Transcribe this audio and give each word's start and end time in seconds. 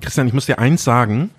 Christian, 0.00 0.26
ich 0.26 0.32
muss 0.32 0.46
dir 0.46 0.58
eins 0.58 0.84
sagen. 0.84 1.30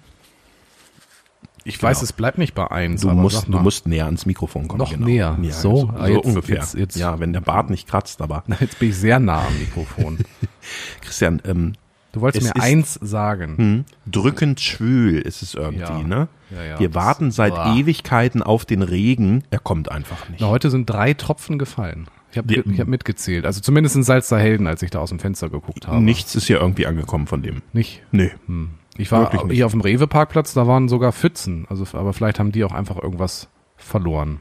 Ich 1.63 1.81
weiß, 1.83 2.01
es 2.01 2.13
bleibt 2.13 2.37
nicht 2.37 2.55
bei 2.55 2.71
eins. 2.71 3.01
Du 3.01 3.09
aber 3.09 3.21
musst, 3.21 3.47
du 3.47 3.59
musst 3.59 3.87
näher 3.87 4.05
ans 4.05 4.25
Mikrofon 4.25 4.69
kommen. 4.69 4.79
Noch 4.79 4.95
näher? 4.95 5.37
Ja, 5.41 5.51
So? 5.51 5.75
so, 5.75 5.89
Ah, 5.97 6.07
so 6.07 6.13
jetzt- 6.13 6.25
ungefähr. 6.25 6.55
jetzt- 6.55 6.75
jetzt- 6.75 6.95
ja, 6.95 7.19
wenn 7.19 7.33
der 7.33 7.41
Bart 7.41 7.69
nicht 7.69 7.89
kratzt, 7.89 8.21
aber 8.21 8.43
Jetzt 8.61 8.79
bin 8.79 8.89
ich 8.89 8.95
sehr 8.97 9.19
nah 9.19 9.45
am 9.47 9.57
Mikrofon. 9.59 10.19
Christian, 11.01 11.41
ähm, 11.45 11.73
Du 12.13 12.21
wolltest 12.21 12.47
Es 12.47 12.55
mir 12.55 12.61
eins 12.63 12.93
sagen. 12.95 13.57
hm, 13.57 13.85
drückend 14.09 14.59
schwül 14.61 15.19
ist 15.19 15.43
es 15.43 15.53
irgendwie, 15.53 15.81
Ja. 15.81 15.99
ne? 16.01 16.27
Ja, 16.49 16.63
ja, 16.63 16.79
Wir 16.79 16.95
warten 16.95 17.29
seit 17.31 17.53
Boah. 17.53 17.75
Ewigkeiten 17.75 18.41
auf 18.41 18.63
den 18.65 18.81
Regen. 18.81 19.43
Er 19.51 19.59
kommt 19.59 19.91
einfach 19.91 20.27
nicht. 20.29 20.39
Na, 20.41 20.47
heute 20.47 20.71
sind 20.71 20.89
drei 20.89 21.13
Tropfen 21.13 21.59
gefallen. 21.59 22.07
Ich 22.45 22.57
habe 22.57 22.71
ich 22.71 22.79
hab 22.79 22.87
mitgezählt. 22.87 23.45
Also 23.45 23.61
zumindest 23.61 23.95
in 23.95 24.03
Salzerhelden, 24.03 24.67
als 24.67 24.81
ich 24.81 24.89
da 24.89 24.99
aus 24.99 25.09
dem 25.09 25.19
Fenster 25.19 25.49
geguckt 25.49 25.87
habe. 25.87 26.01
Nichts 26.01 26.35
ist 26.35 26.47
hier 26.47 26.59
irgendwie 26.59 26.85
angekommen 26.85 27.27
von 27.27 27.41
dem. 27.41 27.61
Nicht? 27.73 28.03
Nee. 28.11 28.31
Hm. 28.45 28.71
Ich 28.97 29.11
war 29.11 29.31
hier 29.49 29.65
auf 29.65 29.71
dem 29.71 29.81
Rewe-Parkplatz, 29.81 30.53
da 30.53 30.65
waren 30.65 30.89
sogar 30.89 31.11
Pfützen. 31.11 31.67
Also, 31.69 31.85
aber 31.97 32.13
vielleicht 32.13 32.39
haben 32.39 32.51
die 32.51 32.63
auch 32.63 32.73
einfach 32.73 32.97
irgendwas 33.01 33.47
verloren. 33.75 34.39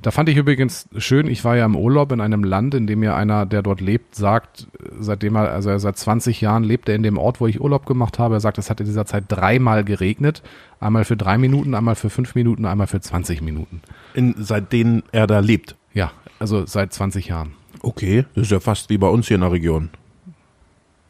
Da 0.00 0.10
fand 0.10 0.28
ich 0.28 0.36
übrigens 0.36 0.88
schön, 0.96 1.26
ich 1.26 1.44
war 1.44 1.56
ja 1.56 1.64
im 1.64 1.76
Urlaub 1.76 2.12
in 2.12 2.20
einem 2.20 2.44
Land, 2.44 2.74
in 2.74 2.86
dem 2.86 3.00
mir 3.00 3.14
einer, 3.14 3.46
der 3.46 3.62
dort 3.62 3.80
lebt, 3.80 4.14
sagt, 4.14 4.68
seitdem 4.98 5.36
er, 5.36 5.50
also 5.50 5.70
er 5.70 5.80
seit 5.80 5.96
20 5.96 6.40
Jahren 6.40 6.64
lebt 6.64 6.88
er 6.88 6.94
in 6.94 7.02
dem 7.02 7.18
Ort, 7.18 7.40
wo 7.40 7.46
ich 7.46 7.60
Urlaub 7.60 7.86
gemacht 7.86 8.18
habe. 8.18 8.36
Er 8.36 8.40
sagt, 8.40 8.58
es 8.58 8.70
hat 8.70 8.80
in 8.80 8.86
dieser 8.86 9.06
Zeit 9.06 9.24
dreimal 9.28 9.84
geregnet. 9.84 10.42
Einmal 10.80 11.04
für 11.04 11.16
drei 11.16 11.38
Minuten, 11.38 11.74
einmal 11.74 11.94
für 11.94 12.10
fünf 12.10 12.34
Minuten, 12.34 12.64
einmal 12.64 12.86
für 12.86 13.00
20 13.00 13.42
Minuten. 13.42 13.82
In, 14.14 14.34
seitdem 14.38 15.02
er 15.12 15.26
da 15.26 15.40
lebt. 15.40 15.76
Ja, 15.94 16.12
also 16.42 16.66
seit 16.66 16.92
20 16.92 17.28
Jahren 17.28 17.52
Okay, 17.82 18.26
das 18.34 18.44
ist 18.44 18.50
ja 18.50 18.60
fast 18.60 18.90
wie 18.90 18.98
bei 18.98 19.08
uns 19.08 19.28
hier 19.28 19.36
in 19.36 19.40
der 19.40 19.52
Region. 19.52 19.90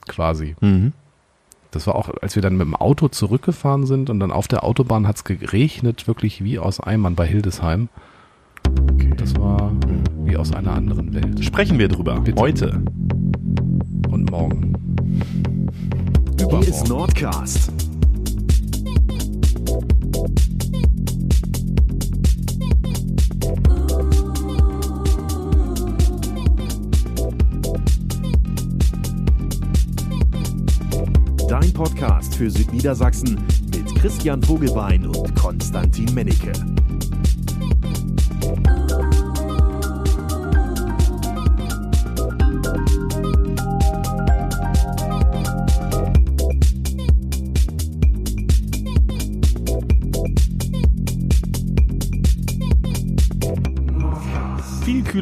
quasi. 0.07 0.57
Mhm. 0.61 0.93
Das 1.71 1.87
war 1.87 1.95
auch, 1.95 2.11
als 2.21 2.35
wir 2.35 2.43
dann 2.43 2.57
mit 2.57 2.67
dem 2.67 2.77
Auto 2.77 3.09
zurückgefahren 3.09 3.87
sind 3.87 4.11
und 4.11 4.21
dann 4.21 4.31
auf 4.31 4.47
der 4.47 4.63
Autobahn 4.63 5.07
hat 5.07 5.17
es 5.17 5.25
geregnet, 5.25 6.07
wirklich 6.07 6.45
wie 6.45 6.59
aus 6.59 6.81
Eimern 6.81 7.15
bei 7.15 7.27
Hildesheim. 7.27 7.89
Das 9.17 9.35
war 9.37 9.73
wie 10.25 10.37
aus 10.37 10.53
einer 10.53 10.73
anderen 10.73 11.15
Welt. 11.15 11.43
Sprechen 11.43 11.79
wir 11.79 11.89
drüber. 11.89 12.21
Bitte. 12.21 12.41
Heute. 12.41 12.83
Und 14.11 14.31
morgen. 14.31 14.75
Hier 16.39 16.61
ist. 16.61 16.89
Nordcast. 16.89 17.73
Dein 31.53 31.71
Podcast 31.75 32.35
für 32.35 32.51
Südniedersachsen 32.51 33.39
mit 33.75 33.95
Christian 33.97 34.43
Vogelbein 34.43 35.07
und 35.07 35.37
Konstantin 35.37 36.15
Mennecke. 36.15 36.51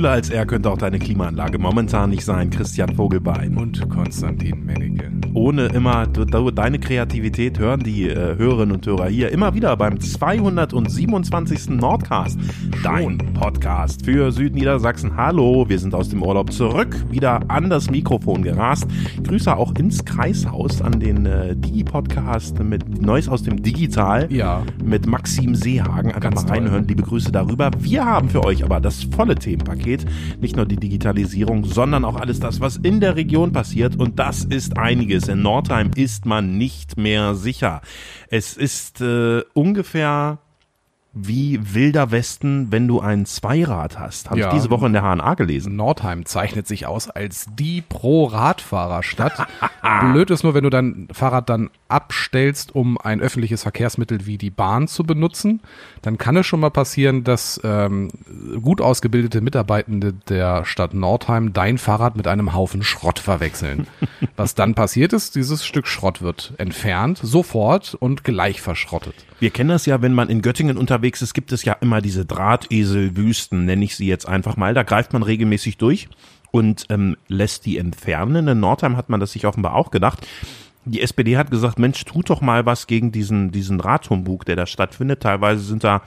Kühler 0.01 0.13
als 0.13 0.31
er 0.31 0.47
könnte 0.47 0.71
auch 0.71 0.79
deine 0.79 0.99
Klimaanlage 0.99 1.59
momentan 1.59 2.09
nicht 2.11 2.25
sein, 2.25 2.49
Christian 2.49 2.97
Vogelbein. 2.97 3.57
Und 3.57 3.87
Konstantin 3.91 4.65
Mennecke. 4.65 5.11
ohne 5.35 5.67
immer 5.67 6.07
deine 6.07 6.79
Kreativität 6.79 7.59
hören 7.59 7.81
die 7.81 8.09
äh, 8.09 8.37
Hörerinnen 8.39 8.73
und 8.77 8.87
Hörer 8.87 9.09
hier 9.09 9.31
immer 9.31 9.55
wieder 9.55 9.77
beim 9.77 10.01
227. 10.01 11.71
Nordcast. 11.71 12.39
Dein 12.83 13.19
Podcast 13.35 14.07
für 14.07 14.33
Südniedersachsen. 14.33 15.15
Hallo, 15.15 15.69
wir 15.69 15.79
sind 15.79 15.95
aus 15.95 16.09
dem 16.09 16.23
Urlaub 16.23 16.51
zurück, 16.51 16.97
wieder 17.11 17.43
an 17.49 17.69
das 17.69 17.91
Mikrofon 17.91 18.43
gerast. 18.43 18.87
Grüße 19.23 19.55
auch 19.55 19.75
ins 19.75 20.03
Kreishaus 20.07 20.81
an 20.81 20.99
den 20.99 21.27
äh, 21.27 21.55
Digi-Podcast 21.55 22.59
mit 22.61 23.03
Neues 23.03 23.29
aus 23.29 23.43
dem 23.43 23.63
Digital. 23.63 24.33
Ja. 24.33 24.63
Mit 24.83 25.07
Maxim 25.07 25.55
Seehagen. 25.55 26.09
Einfach 26.09 26.21
Ganz 26.21 26.37
mal 26.37 26.49
toll. 26.49 26.57
reinhören. 26.57 26.89
Liebe 26.89 27.03
Grüße 27.03 27.31
darüber. 27.31 27.71
Wir 27.79 28.07
haben 28.07 28.31
für 28.31 28.45
euch 28.45 28.65
aber 28.65 28.81
das 28.81 29.05
volle 29.05 29.35
Themenpaket. 29.35 30.07
Nicht 30.41 30.57
nur 30.57 30.65
die 30.65 30.77
Digitalisierung, 30.77 31.65
sondern 31.67 32.07
auch 32.07 32.17
alles 32.17 32.41
das, 32.41 32.61
was 32.63 32.79
in 32.79 33.01
der 33.01 33.15
Region 33.15 33.53
passiert. 33.53 33.97
Und 33.97 34.19
das 34.19 34.45
ist 34.45 34.79
einiges. 34.79 35.29
In 35.29 35.43
Nordheim 35.43 35.91
ist 35.97 36.25
man 36.25 36.57
nicht 36.57 36.97
mehr 36.97 37.35
sicher. 37.35 37.83
Es 38.31 38.57
ist 38.57 39.03
äh, 39.03 39.43
ungefähr 39.53 40.39
wie 41.13 41.59
Wilder 41.75 42.13
Westen, 42.13 42.71
wenn 42.71 42.87
du 42.87 43.01
ein 43.01 43.27
Zweirad 43.27 43.99
hast. 43.99 44.31
Habe 44.31 44.41
Ja. 44.41 44.49
ich 44.49 44.55
diese 44.55 44.71
Woche 44.71 44.87
in 44.87 44.93
der 44.93 45.03
HNA 45.03 45.35
gelesen. 45.35 45.75
Nordheim 45.75 46.25
zeichnet 46.25 46.69
sich 46.69 46.87
aus 46.87 47.11
als 47.11 47.47
die 47.59 47.83
Pro-Radfahrerstadt. 47.83 49.47
Blöd 50.13 50.31
ist 50.31 50.45
nur, 50.45 50.55
wenn 50.55 50.65
du 50.65 50.71
dein 50.71 51.09
Fahrrad 51.13 51.49
dann 51.49 51.71
abstellst, 51.89 52.75
um 52.75 52.97
ein 52.99 53.21
öffentliches 53.21 53.63
Verkehrsmittel 53.63 54.27
wie 54.27 54.39
die 54.39 54.51
Bahn 54.51 54.87
zu 54.89 55.03
benutzen, 55.05 55.61
dann 56.03 56.19
kann 56.19 56.37
es 56.37 56.47
schon 56.47 56.61
mal 56.61 56.71
passieren, 56.71 57.25
dass 57.25 57.61
ähm, 57.63 58.11
gut 58.63 58.81
ausgebildete 58.81 59.41
Mitarbeitende 59.41 60.15
der 60.29 60.65
Stadt 60.65 60.95
Nordheim 60.95 61.53
dein 61.53 61.79
Fahrrad 61.79 62.17
mit 62.17 62.27
einem 62.27 62.55
Haufen 62.55 62.83
Schrott 62.83 63.19
verwechseln. 63.19 63.87
Was 64.37 64.55
dann 64.55 64.75
passiert 64.75 65.13
ist, 65.13 65.35
dieses 65.35 65.65
Stück 65.65 65.87
Schrott 65.87 66.23
wird 66.23 66.55
entfernt, 66.59 67.21
sofort 67.23 67.95
und 67.95 68.25
gleich 68.25 68.61
verschrottet. 68.61 69.15
Wir 69.39 69.51
kennen 69.51 69.71
das 69.71 69.87
ja, 69.87 70.03
wenn 70.03 70.15
man 70.15 70.29
in 70.29 70.43
Göttingen 70.43 70.79
unterwegs 70.79 71.23
ist, 71.23 71.35
gibt 71.35 71.53
es 71.53 71.65
ja 71.65 71.75
immer 71.81 72.01
diese 72.01 72.25
Drahteselwüsten, 72.25 73.65
nenne 73.65 73.85
ich 73.85 73.97
sie 73.97 74.07
jetzt 74.07 74.27
einfach 74.27 74.57
mal. 74.57 74.75
Da 74.75 74.83
greift 74.83 75.13
man 75.13 75.23
regelmäßig 75.23 75.77
durch 75.77 76.09
und 76.51 76.87
ähm, 76.89 77.17
lässt 77.29 77.67
die 77.67 77.79
entfernen. 77.79 78.49
In 78.49 78.61
Nordheim 78.61 78.97
hat 78.97 79.09
man 79.09 79.21
das 79.21 79.33
sich 79.33 79.47
offenbar 79.47 79.75
auch 79.75 79.91
gedacht. 79.91 80.27
Die 80.85 81.03
SPD 81.03 81.37
hat 81.37 81.51
gesagt, 81.51 81.79
Mensch, 81.79 82.05
tut 82.05 82.31
doch 82.31 82.41
mal 82.41 82.67
was 82.67 82.87
gegen 82.87 83.13
diesen, 83.13 83.51
diesen 83.51 83.81
Radhumbug, 83.81 84.45
der 84.45 84.57
da 84.57 84.67
stattfindet. 84.67 85.23
Teilweise 85.23 85.63
sind 85.63 85.85
da 85.85 86.03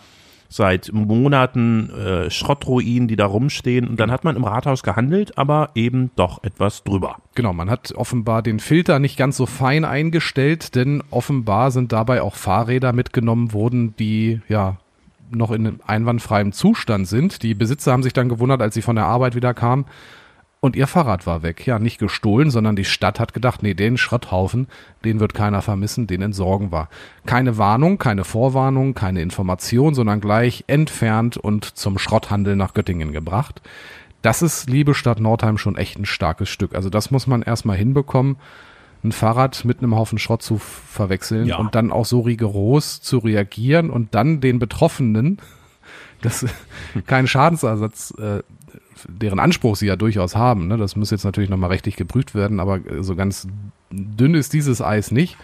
seit 0.54 0.92
Monaten 0.94 1.90
äh, 1.90 2.30
Schrottruinen, 2.30 3.08
die 3.08 3.16
da 3.16 3.26
rumstehen. 3.26 3.88
Und 3.88 4.00
dann 4.00 4.12
hat 4.12 4.24
man 4.24 4.36
im 4.36 4.44
Rathaus 4.44 4.84
gehandelt, 4.84 5.38
aber 5.38 5.72
eben 5.74 6.12
doch 6.16 6.44
etwas 6.44 6.84
drüber. 6.84 7.18
Genau, 7.34 7.54
man 7.54 7.70
hat 7.70 7.92
offenbar 7.96 8.44
den 8.44 8.60
Filter 8.60 9.00
nicht 9.00 9.18
ganz 9.18 9.38
so 9.38 9.46
fein 9.46 9.84
eingestellt, 9.84 10.76
denn 10.76 11.04
offenbar 11.10 11.72
sind 11.72 11.92
dabei 11.92 12.22
auch 12.22 12.36
Fahrräder 12.36 12.94
mitgenommen 12.94 13.54
worden, 13.54 13.96
die 13.98 14.42
ja 14.48 14.78
noch 15.32 15.52
in 15.52 15.80
einwandfreiem 15.88 16.52
Zustand 16.52 17.08
sind. 17.08 17.42
Die 17.42 17.56
Besitzer 17.56 17.92
haben 17.92 18.04
sich 18.04 18.14
dann 18.14 18.30
gewundert, 18.30 18.62
als 18.62 18.76
sie 18.76 18.84
von 18.84 18.96
der 18.96 19.06
Arbeit 19.06 19.36
wieder 19.36 19.56
kamen. 19.56 19.86
Und 20.63 20.78
ihr 20.78 20.88
Fahrrad 20.88 21.28
war 21.28 21.44
weg. 21.44 21.68
Ja, 21.68 21.78
nicht 21.78 22.00
gestohlen, 22.00 22.50
sondern 22.50 22.78
die 22.78 22.85
Stadt 22.85 23.19
hat 23.19 23.34
gedacht, 23.34 23.63
nee, 23.63 23.74
den 23.74 23.97
Schrotthaufen, 23.97 24.68
den 25.03 25.19
wird 25.19 25.34
keiner 25.34 25.62
vermissen, 25.62 26.07
den 26.07 26.22
entsorgen 26.22 26.72
wir. 26.72 26.88
Keine 27.25 27.57
Warnung, 27.57 27.97
keine 27.97 28.24
Vorwarnung, 28.24 28.94
keine 28.94 29.22
Information, 29.22 29.94
sondern 29.94 30.22
gleich 30.22 30.63
entfernt 30.68 31.35
und 31.35 31.66
zum 31.66 32.00
Schrotthandel 32.00 32.56
nach 32.56 32.74
Göttingen 32.74 33.12
gebracht. 33.12 33.62
Das 34.22 34.41
ist, 34.41 34.69
liebe 34.69 34.94
Stadt 34.96 35.19
Nordheim, 35.19 35.57
schon 35.57 35.75
echt 35.75 36.00
ein 36.00 36.06
starkes 36.06 36.47
Stück. 36.47 36.75
Also 36.75 36.90
das 36.90 37.12
muss 37.12 37.28
man 37.28 37.41
erstmal 37.41 37.75
hinbekommen, 37.75 38.38
ein 39.03 39.12
Fahrrad 39.12 39.66
mit 39.66 39.80
einem 39.80 39.97
Haufen 39.97 40.18
Schrott 40.18 40.44
zu 40.44 40.59
verwechseln 40.59 41.45
Ja. 41.45 41.57
und 41.57 41.75
dann 41.75 41.91
auch 41.91 42.06
so 42.06 42.22
rigoros 42.22 43.01
zu 43.01 43.18
reagieren 43.18 43.90
und 43.90 44.16
dann 44.16 44.40
den 44.40 44.59
Betroffenen, 44.59 45.40
das 46.22 46.45
keinen 47.06 47.28
Schadensersatz, 47.28 48.13
äh, 48.18 48.44
deren 49.08 49.40
Anspruch 49.40 49.76
sie 49.76 49.88
ja 49.88 49.96
durchaus 49.96 50.36
haben, 50.36 50.68
ne? 50.68 50.78
das 50.78 50.96
muss 50.96 51.12
jetzt 51.12 51.24
natürlich 51.24 51.50
nochmal 51.50 51.70
rechtlich 51.70 51.96
geprüft 51.96 52.36
werden, 52.36 52.59
aber 52.59 52.80
so 53.02 53.16
ganz 53.16 53.48
dünn 53.92 54.36
ist 54.36 54.54
dieses 54.54 54.81
Eis 54.81 55.12
nicht. 55.12 55.38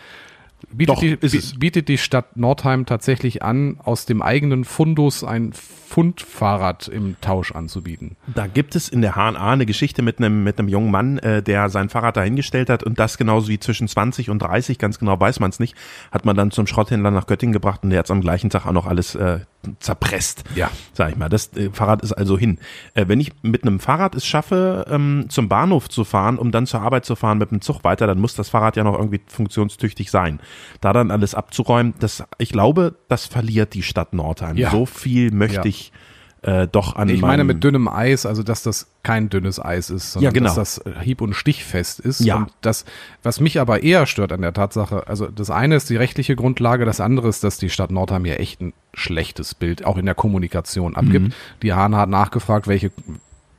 Bietet, 0.71 0.95
Doch, 0.95 0.99
die, 0.99 1.57
bietet 1.57 1.87
die 1.87 1.97
Stadt 1.97 2.35
Nordheim 2.35 2.85
tatsächlich 2.85 3.43
an, 3.43 3.77
aus 3.81 4.05
dem 4.05 4.21
eigenen 4.21 4.65
Fundus 4.65 5.23
ein 5.23 5.53
Fundfahrrad 5.53 6.87
im 6.87 7.15
Tausch 7.21 7.53
anzubieten. 7.53 8.17
Da 8.27 8.45
gibt 8.45 8.75
es 8.75 8.89
in 8.89 9.01
der 9.01 9.15
HNA 9.15 9.53
eine 9.53 9.65
Geschichte 9.65 10.01
mit 10.01 10.19
einem, 10.19 10.43
mit 10.43 10.59
einem 10.59 10.67
jungen 10.67 10.91
Mann, 10.91 11.17
äh, 11.19 11.41
der 11.41 11.69
sein 11.69 11.89
Fahrrad 11.89 12.17
dahingestellt 12.17 12.69
hat 12.69 12.83
und 12.83 12.99
das 12.99 13.17
genauso 13.17 13.47
wie 13.47 13.59
zwischen 13.59 13.87
20 13.87 14.29
und 14.29 14.39
30, 14.39 14.77
ganz 14.77 14.99
genau 14.99 15.19
weiß 15.19 15.39
man 15.39 15.49
es 15.49 15.59
nicht, 15.59 15.75
hat 16.11 16.25
man 16.25 16.35
dann 16.35 16.51
zum 16.51 16.67
Schrotthändler 16.67 17.09
nach 17.09 17.25
Göttingen 17.25 17.53
gebracht 17.53 17.83
und 17.83 17.89
der 17.89 17.99
hat 17.99 18.05
es 18.05 18.11
am 18.11 18.21
gleichen 18.21 18.49
Tag 18.49 18.67
auch 18.67 18.71
noch 18.73 18.85
alles 18.85 19.15
äh, 19.15 19.39
zerpresst. 19.79 20.43
Ja. 20.55 20.71
Sag 20.93 21.11
ich 21.11 21.17
mal. 21.17 21.29
Das 21.29 21.55
äh, 21.55 21.69
Fahrrad 21.71 22.01
ist 22.01 22.13
also 22.13 22.37
hin. 22.37 22.59
Äh, 22.93 23.07
wenn 23.07 23.19
ich 23.19 23.31
mit 23.41 23.63
einem 23.63 23.79
Fahrrad 23.79 24.15
es 24.15 24.25
schaffe, 24.25 24.85
ähm, 24.89 25.25
zum 25.29 25.49
Bahnhof 25.49 25.89
zu 25.89 26.03
fahren, 26.03 26.37
um 26.37 26.51
dann 26.51 26.65
zur 26.65 26.81
Arbeit 26.81 27.05
zu 27.05 27.15
fahren 27.15 27.37
mit 27.37 27.51
dem 27.51 27.61
Zug 27.61 27.83
weiter, 27.83 28.07
dann 28.07 28.19
muss 28.19 28.35
das 28.35 28.49
Fahrrad 28.49 28.75
ja 28.77 28.83
noch 28.83 28.97
irgendwie 28.97 29.21
funktionstüchtig 29.27 30.11
sein. 30.11 30.39
Da 30.81 30.93
dann 30.93 31.11
alles 31.11 31.35
abzuräumen, 31.35 31.93
das, 31.99 32.23
ich 32.37 32.49
glaube, 32.49 32.95
das 33.09 33.25
verliert 33.25 33.73
die 33.73 33.83
Stadt 33.83 34.13
Nordheim. 34.13 34.57
Ja. 34.57 34.71
So 34.71 34.85
viel 34.85 35.31
möchte 35.31 35.55
Ja. 35.57 35.65
ich 35.65 35.91
äh, 36.41 36.67
doch 36.67 36.95
an 36.95 37.09
Ich 37.09 37.21
meine 37.21 37.43
mit 37.43 37.63
dünnem 37.63 37.87
Eis, 37.87 38.25
also 38.25 38.43
dass 38.43 38.63
das 38.63 38.87
kein 39.03 39.29
dünnes 39.29 39.59
Eis 39.59 39.89
ist, 39.89 40.13
sondern 40.13 40.25
Ja, 40.25 40.31
genau. 40.31 40.45
dass 40.55 40.55
das 40.55 40.81
hieb- 41.01 41.21
und 41.21 41.33
stichfest 41.33 41.99
ist. 41.99 42.21
Ja. 42.21 42.37
Und 42.37 42.53
das, 42.61 42.85
was 43.23 43.39
mich 43.39 43.59
aber 43.59 43.83
eher 43.83 44.05
stört 44.05 44.31
an 44.31 44.41
der 44.41 44.53
Tatsache, 44.53 45.07
also 45.07 45.27
das 45.27 45.49
eine 45.49 45.75
ist 45.75 45.89
die 45.89 45.97
rechtliche 45.97 46.35
Grundlage, 46.35 46.85
das 46.85 47.01
andere 47.01 47.27
ist, 47.27 47.43
dass 47.43 47.57
die 47.57 47.69
Stadt 47.69 47.91
Nordheim 47.91 48.23
hier 48.23 48.39
echt 48.39 48.61
ein 48.61 48.73
schlechtes 48.93 49.53
Bild 49.53 49.85
auch 49.85 49.97
in 49.97 50.05
der 50.05 50.15
Kommunikation 50.15 50.95
abgibt. 50.95 51.27
Mhm. 51.27 51.33
Die 51.61 51.73
Hahn 51.73 51.95
hat 51.95 52.09
nachgefragt, 52.09 52.67
welche 52.67 52.91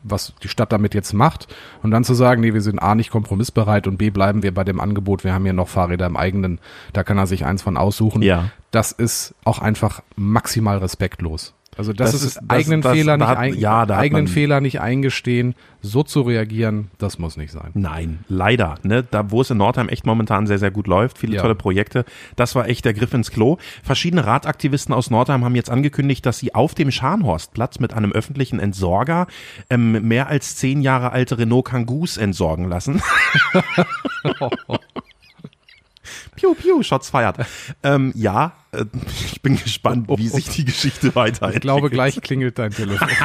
was 0.03 0.33
die 0.43 0.49
Stadt 0.49 0.73
damit 0.73 0.95
jetzt 0.95 1.13
macht 1.13 1.47
und 1.83 1.91
dann 1.91 2.05
zu 2.05 2.15
sagen, 2.15 2.41
nee, 2.41 2.55
wir 2.55 2.63
sind 2.63 2.79
A 2.79 2.95
nicht 2.95 3.11
kompromissbereit 3.11 3.87
und 3.87 3.99
B 3.99 4.09
bleiben 4.09 4.43
wir 4.43 4.55
bei 4.55 4.65
dem 4.65 4.81
Angebot, 4.81 5.25
wir 5.25 5.35
haben 5.35 5.45
hier 5.45 5.53
noch 5.53 5.69
Fahrräder 5.69 6.07
im 6.07 6.17
eigenen, 6.17 6.59
da 6.95 7.05
kann 7.05 7.19
er 7.19 7.27
sich 7.27 7.45
eins 7.45 7.61
von 7.61 7.77
aussuchen. 7.77 8.23
Ja. 8.23 8.51
Das 8.71 8.93
ist 8.93 9.35
auch 9.45 9.59
einfach 9.59 10.03
maximal 10.17 10.79
respektlos. 10.79 11.53
Also 11.77 11.93
das, 11.93 12.11
Das 12.13 12.21
ist, 12.21 12.27
ist- 12.27 12.37
das- 12.43 12.51
eigenen 12.51 12.83
das- 12.83 12.93
Fehler 12.93 13.17
nicht 13.17 13.27
hat- 13.29 13.39
ein, 13.39 13.55
ja, 13.55 13.89
eigenen 13.89 14.27
Fehler 14.29 14.61
nicht 14.61 14.81
eingestehen, 14.81 15.55
so 15.81 16.03
zu 16.03 16.23
reagieren, 16.23 16.91
das 16.99 17.19
muss 17.19 17.37
nicht 17.37 17.53
sein. 17.53 17.71
Nein, 17.75 18.25
leider. 18.29 18.75
Ne? 18.83 19.05
Da, 19.09 19.31
wo 19.31 19.41
es 19.41 19.51
in 19.51 19.57
Nordheim 19.59 19.89
echt 19.89 20.05
momentan 20.05 20.47
sehr, 20.49 20.59
sehr 20.59 20.73
gut 20.73 20.89
läuft, 20.89 21.17
viele 21.17 21.37
Ja. 21.37 21.43
tolle 21.43 21.55
Projekte. 21.55 22.05
Das 22.37 22.55
war 22.57 22.69
echt 22.69 22.85
der 22.85 22.93
Griff 22.93 23.15
ins 23.15 23.31
Klo. 23.31 23.57
Verschiedene 23.85 24.27
Radaktivisten 24.27 24.93
aus 24.93 25.11
Nordheim 25.11 25.45
haben 25.45 25.55
jetzt 25.55 25.71
angekündigt, 25.71 26.27
dass 26.27 26.39
sie 26.39 26.55
auf 26.55 26.75
dem 26.75 26.91
Scharnhorstplatz 26.91 27.79
mit 27.79 27.95
einem 27.95 28.11
öffentlichen 28.13 28.59
Entsorger 28.59 29.29
ähm, 29.71 30.07
mehr 30.07 30.27
als 30.27 30.57
zehn 30.57 30.83
Jahre 30.83 31.13
alte 31.13 31.39
Renault 31.39 31.67
Kangus 31.67 32.17
entsorgen 32.17 32.69
lassen. 32.69 33.01
Piu, 36.37 36.55
piu, 36.55 36.83
Shots 36.83 37.11
feiert. 37.11 37.37
Ähm, 37.83 38.13
ja, 38.15 38.53
ich 39.25 39.43
bin 39.43 39.57
gespannt, 39.57 40.09
wie 40.17 40.29
sich 40.29 40.49
die 40.49 40.65
Geschichte 40.65 41.15
weiterentwickelt. 41.15 41.55
Ich 41.61 41.61
glaube, 41.61 41.91
gleich 41.91 42.21
klingelt 42.21 42.59
dein 42.59 42.71
Telefon. 42.71 43.09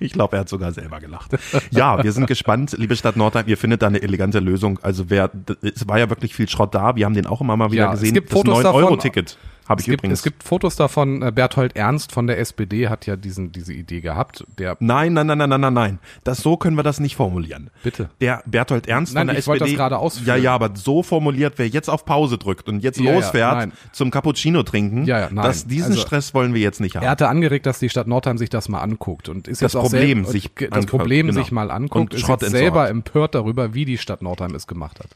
Ich 0.00 0.12
glaube, 0.12 0.36
er 0.36 0.40
hat 0.40 0.48
sogar 0.48 0.72
selber 0.72 1.00
gelacht. 1.00 1.30
Ja, 1.70 2.02
wir 2.02 2.12
sind 2.12 2.26
gespannt, 2.26 2.74
liebe 2.76 2.94
Stadt 2.96 3.16
Nordheim, 3.16 3.46
ihr 3.46 3.56
findet 3.56 3.80
da 3.80 3.86
eine 3.86 4.02
elegante 4.02 4.38
Lösung. 4.38 4.78
Also 4.82 5.08
wer, 5.08 5.30
es 5.62 5.88
war 5.88 5.98
ja 5.98 6.10
wirklich 6.10 6.34
viel 6.34 6.48
Schrott 6.48 6.74
da. 6.74 6.96
Wir 6.96 7.06
haben 7.06 7.14
den 7.14 7.26
auch 7.26 7.40
immer 7.40 7.56
mal 7.56 7.70
wieder 7.70 7.84
Ja, 7.84 7.92
es 7.94 8.00
gesehen. 8.00 8.14
gibt 8.14 8.30
das 8.30 8.38
Fotos 8.38 8.64
9-Euro-Ticket 8.64 9.38
habe 9.68 9.80
Es 9.80 9.86
ich 9.86 9.90
gibt, 9.90 10.00
übrigens. 10.00 10.18
es 10.20 10.22
gibt 10.22 10.42
Fotos 10.42 10.76
davon, 10.76 11.22
äh, 11.22 11.30
Berthold 11.30 11.76
Ernst 11.76 12.12
von 12.12 12.26
der 12.26 12.38
SPD 12.38 12.88
hat 12.88 13.06
ja 13.06 13.16
diesen, 13.16 13.52
diese 13.52 13.74
Idee 13.74 14.00
gehabt. 14.00 14.44
Der, 14.58 14.76
nein, 14.80 15.12
nein, 15.12 15.26
nein, 15.26 15.38
nein, 15.38 15.50
nein, 15.50 15.60
nein, 15.60 15.74
nein. 15.74 15.98
Das, 16.24 16.38
so 16.38 16.56
können 16.56 16.76
wir 16.76 16.82
das 16.82 17.00
nicht 17.00 17.16
formulieren. 17.16 17.70
Bitte. 17.82 18.08
Der 18.20 18.42
Berthold 18.46 18.86
Ernst 18.88 19.14
Nein, 19.14 19.26
von 19.26 19.34
der 19.34 19.38
ich 19.38 19.46
wollte 19.46 19.64
SPD. 19.64 19.76
das 19.76 19.78
gerade 19.78 19.98
ausführen. 19.98 20.26
Ja, 20.26 20.36
ja, 20.36 20.54
aber 20.54 20.70
so 20.74 21.02
formuliert, 21.02 21.54
wer 21.58 21.68
jetzt 21.68 21.90
auf 21.90 22.04
Pause 22.06 22.38
drückt 22.38 22.68
und 22.68 22.80
jetzt 22.80 22.98
ja, 22.98 23.12
losfährt 23.20 23.54
nein. 23.56 23.72
zum 23.92 24.10
Cappuccino 24.10 24.62
trinken, 24.62 25.04
Ja, 25.04 25.20
ja, 25.20 25.28
nein. 25.30 25.44
das, 25.44 25.66
diesen 25.66 25.92
Also, 25.92 26.00
Stress 26.06 26.34
wollen 26.34 26.54
wir 26.54 26.60
jetzt 26.60 26.80
nicht 26.80 26.96
haben. 26.96 27.04
er 27.04 27.10
hatte 27.10 27.28
angeregt, 27.28 27.66
dass 27.66 27.78
die 27.78 27.88
Stadt 27.88 28.06
Nordheim 28.06 28.38
sich 28.38 28.50
das 28.50 28.68
mal 28.68 28.80
anguckt 28.80 29.28
und 29.28 29.48
ist 29.48 29.62
Das 29.62 29.72
jetzt 29.72 29.76
auch 29.76 29.82
Problem 29.90 30.24
selber, 30.24 30.30
sich 30.30 30.50
das 30.70 30.86
Problem 30.86 31.26
genau. 31.28 31.40
sich 31.40 31.52
mal 31.52 31.70
anguckt, 31.70 31.94
Und 32.12 32.14
ist 32.14 32.20
Schrott 32.22 32.42
jetzt 32.42 32.50
selber 32.52 32.88
empört 32.88 33.34
darüber, 33.34 33.74
wie 33.74 33.84
die 33.84 33.98
Stadt 33.98 34.22
Nordheim 34.22 34.54
es 34.54 34.66
gemacht 34.66 34.98
hat. 35.00 35.08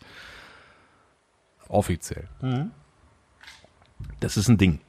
Offiziell. 1.69 2.29
Das 4.21 4.37
ist 4.37 4.49
ein 4.49 4.59
Ding. 4.59 4.81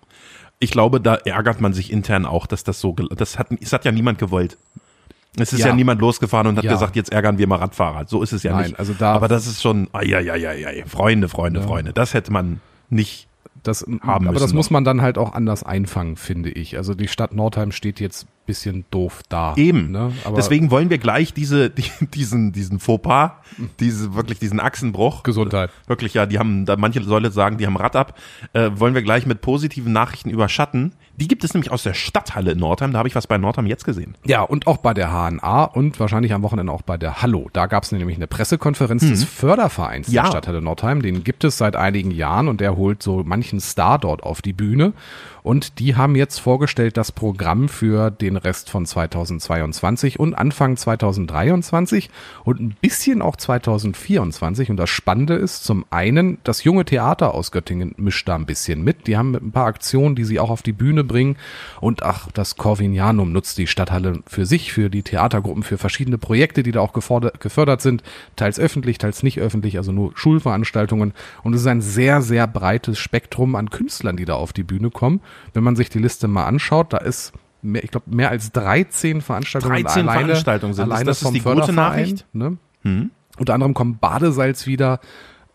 Ich 0.59 0.71
glaube, 0.71 1.01
da 1.01 1.15
ärgert 1.15 1.61
man 1.61 1.73
sich 1.73 1.91
intern 1.91 2.25
auch, 2.25 2.45
dass 2.47 2.63
das 2.63 2.79
so, 2.79 2.93
das 2.93 3.37
hat, 3.39 3.47
es 3.61 3.73
hat 3.73 3.85
ja 3.85 3.91
niemand 3.91 4.17
gewollt. 4.19 4.57
Es 5.37 5.51
ist 5.51 5.61
ja, 5.61 5.67
Ja. 5.69 5.73
niemand 5.75 5.99
losgefahren 5.99 6.47
und 6.47 6.57
hat 6.57 6.63
Ja. 6.63 6.73
gesagt, 6.73 6.95
jetzt 6.95 7.11
ärgern 7.11 7.37
wir 7.39 7.47
mal 7.47 7.55
Radfahrer. 7.57 8.05
So 8.07 8.21
ist 8.21 8.33
es 8.33 8.43
ja 8.43 8.53
Nein, 8.53 8.65
nicht. 8.67 8.79
also 8.79 8.93
da- 8.93 9.13
Aber 9.13 9.27
das 9.27 9.47
ist 9.47 9.61
schon, 9.61 9.87
ja, 10.03 10.19
ja, 10.19 10.35
ja, 10.35 10.51
ja, 10.53 10.85
Freunde, 10.85 11.27
Freunde, 11.27 11.61
Freunde. 11.61 11.91
Das 11.91 12.13
hätte 12.13 12.31
man 12.31 12.61
nicht. 12.93 13.27
Das, 13.61 13.81
Haben 13.81 14.05
aber 14.05 14.33
müssen 14.33 14.43
das 14.43 14.53
muss 14.53 14.71
man 14.71 14.83
dann 14.83 15.01
halt 15.01 15.17
auch 15.17 15.33
anders 15.33 15.63
einfangen, 15.63 16.17
finde 16.17 16.49
ich. 16.49 16.75
Also 16.77 16.95
die 16.95 17.07
Stadt 17.07 17.33
Nordheim 17.33 17.71
steht 17.71 17.99
jetzt 17.99 18.27
bisschen 18.45 18.85
doof 18.91 19.21
da. 19.29 19.53
Eben. 19.55 19.91
Ne? 19.91 20.11
Deswegen 20.35 20.69
wollen 20.71 20.89
wir 20.89 20.97
gleich 20.97 21.33
diese, 21.33 21.69
die, 21.69 21.85
diesen, 22.13 22.51
diesen 22.51 22.79
Fauxpas, 22.79 23.31
diese, 23.79 24.15
wirklich 24.15 24.39
diesen 24.39 24.59
Achsenbruch. 24.59 25.23
Gesundheit. 25.23 25.69
Wirklich, 25.87 26.13
ja, 26.13 26.25
die 26.25 26.39
haben, 26.39 26.65
da 26.65 26.75
manche 26.75 26.99
Leute 26.99 27.31
sagen, 27.31 27.57
die 27.57 27.65
haben 27.65 27.77
Rad 27.77 27.95
ab, 27.95 28.17
äh, 28.53 28.71
wollen 28.75 28.93
wir 28.93 29.01
gleich 29.01 29.25
mit 29.25 29.41
positiven 29.41 29.93
Nachrichten 29.93 30.29
überschatten. 30.29 30.93
Die 31.15 31.27
gibt 31.27 31.43
es 31.43 31.53
nämlich 31.53 31.71
aus 31.71 31.83
der 31.83 31.93
Stadthalle 31.93 32.51
in 32.53 32.57
Nordheim. 32.59 32.91
Da 32.91 32.97
habe 32.97 33.07
ich 33.07 33.13
was 33.15 33.27
bei 33.27 33.37
Nordheim 33.37 33.67
jetzt 33.67 33.85
gesehen. 33.85 34.15
Ja, 34.25 34.41
und 34.41 34.65
auch 34.65 34.77
bei 34.77 34.93
der 34.95 35.09
HNA 35.11 35.65
und 35.65 35.99
wahrscheinlich 35.99 36.33
am 36.33 36.41
Wochenende 36.41 36.71
auch 36.73 36.81
bei 36.81 36.97
der 36.97 37.21
Hallo. 37.21 37.49
Da 37.53 37.67
gab 37.67 37.83
es 37.83 37.91
nämlich 37.91 38.15
eine 38.17 38.25
Pressekonferenz 38.27 39.07
des 39.07 39.23
Fördervereins 39.23 40.07
Mhm. 40.07 40.13
Ja. 40.13 40.23
der 40.23 40.29
Stadthalle 40.31 40.61
Nordheim. 40.61 41.01
Den 41.03 41.23
gibt 41.23 41.43
es 41.43 41.57
seit 41.59 41.75
einigen 41.75 42.09
Jahren 42.11 42.47
und 42.47 42.61
der 42.61 42.75
holt 42.75 43.03
so 43.03 43.21
manchen 43.23 43.59
Star 43.59 43.99
dort 43.99 44.23
auf 44.23 44.41
die 44.41 44.53
Bühne. 44.53 44.93
Und 45.43 45.79
die 45.79 45.95
haben 45.95 46.15
jetzt 46.15 46.39
vorgestellt 46.39 46.95
das 46.95 47.11
Programm 47.11 47.67
für 47.67 48.09
den 48.09 48.37
Rest 48.37 48.69
von 48.69 48.85
2022 48.85 50.19
und 50.19 50.33
Anfang 50.33 50.77
2023 50.77 52.09
und 52.45 52.61
ein 52.61 52.75
bisschen 52.79 53.21
auch 53.21 53.35
2024. 53.35 54.69
Und 54.69 54.77
das 54.77 54.89
Spannende 54.89 55.35
ist 55.35 55.65
zum 55.65 55.85
einen, 55.89 56.37
das 56.45 56.63
junge 56.63 56.85
Theater 56.85 57.33
aus 57.33 57.51
Göttingen 57.51 57.93
mischt 57.97 58.27
da 58.27 58.35
ein 58.35 58.45
bisschen 58.45 58.83
mit. 58.83 59.05
Die 59.07 59.17
haben 59.17 59.35
ein 59.35 59.51
paar 59.51 59.65
Aktionen, 59.65 60.15
die 60.15 60.23
sie 60.23 60.39
auch 60.39 60.49
auf 60.49 60.61
die 60.61 60.71
Bühne 60.71 61.03
bringen. 61.03 61.35
Und 61.81 62.03
ach, 62.03 62.31
das 62.31 62.55
Corvinianum 62.55 63.33
nutzt 63.33 63.57
die 63.57 63.67
Stadthalle 63.67 64.21
für 64.25 64.45
sich, 64.45 64.71
für 64.71 64.89
die 64.89 65.03
Theatergruppen, 65.03 65.63
für 65.63 65.77
verschiedene 65.77 66.17
Projekte, 66.17 66.63
die 66.63 66.71
da 66.71 66.79
auch 66.79 66.93
gefördert 66.93 67.81
sind. 67.81 68.01
Teils 68.37 68.59
öffentlich, 68.59 68.97
teils 68.97 69.23
nicht 69.23 69.39
öffentlich, 69.39 69.77
also 69.77 69.91
nur 69.91 70.13
Schulveranstaltungen. 70.15 71.13
Und 71.43 71.53
es 71.53 71.61
ist 71.61 71.67
ein 71.67 71.81
sehr, 71.81 72.21
sehr 72.21 72.47
breites 72.47 72.97
Spektrum 72.97 73.55
an 73.55 73.69
Künstlern, 73.69 74.15
die 74.15 74.25
da 74.25 74.35
auf 74.35 74.53
die 74.53 74.63
Bühne 74.63 74.89
kommen. 74.89 75.19
Wenn 75.53 75.63
man 75.63 75.75
sich 75.75 75.89
die 75.89 75.99
Liste 75.99 76.27
mal 76.27 76.45
anschaut, 76.45 76.93
da 76.93 76.97
ist 76.97 77.33
mehr, 77.61 77.83
ich 77.83 77.91
glaube, 77.91 78.13
mehr 78.13 78.29
als 78.29 78.51
13 78.51 79.21
Veranstaltungen 79.21 79.83
13 79.83 80.09
alleine, 80.09 80.25
Veranstaltungen 80.27 80.73
sind 80.73 80.83
alleine 80.83 81.05
Das 81.05 81.17
ist 81.17 81.23
vom 81.23 81.33
die 81.33 81.39
gute 81.39 81.55
Förderverein, 81.55 81.75
Nachricht. 81.75 82.25
Ne? 82.33 82.57
Unter 83.37 83.53
anderem 83.53 83.73
kommt 83.73 84.01
Badesalz 84.01 84.67
wieder, 84.67 84.99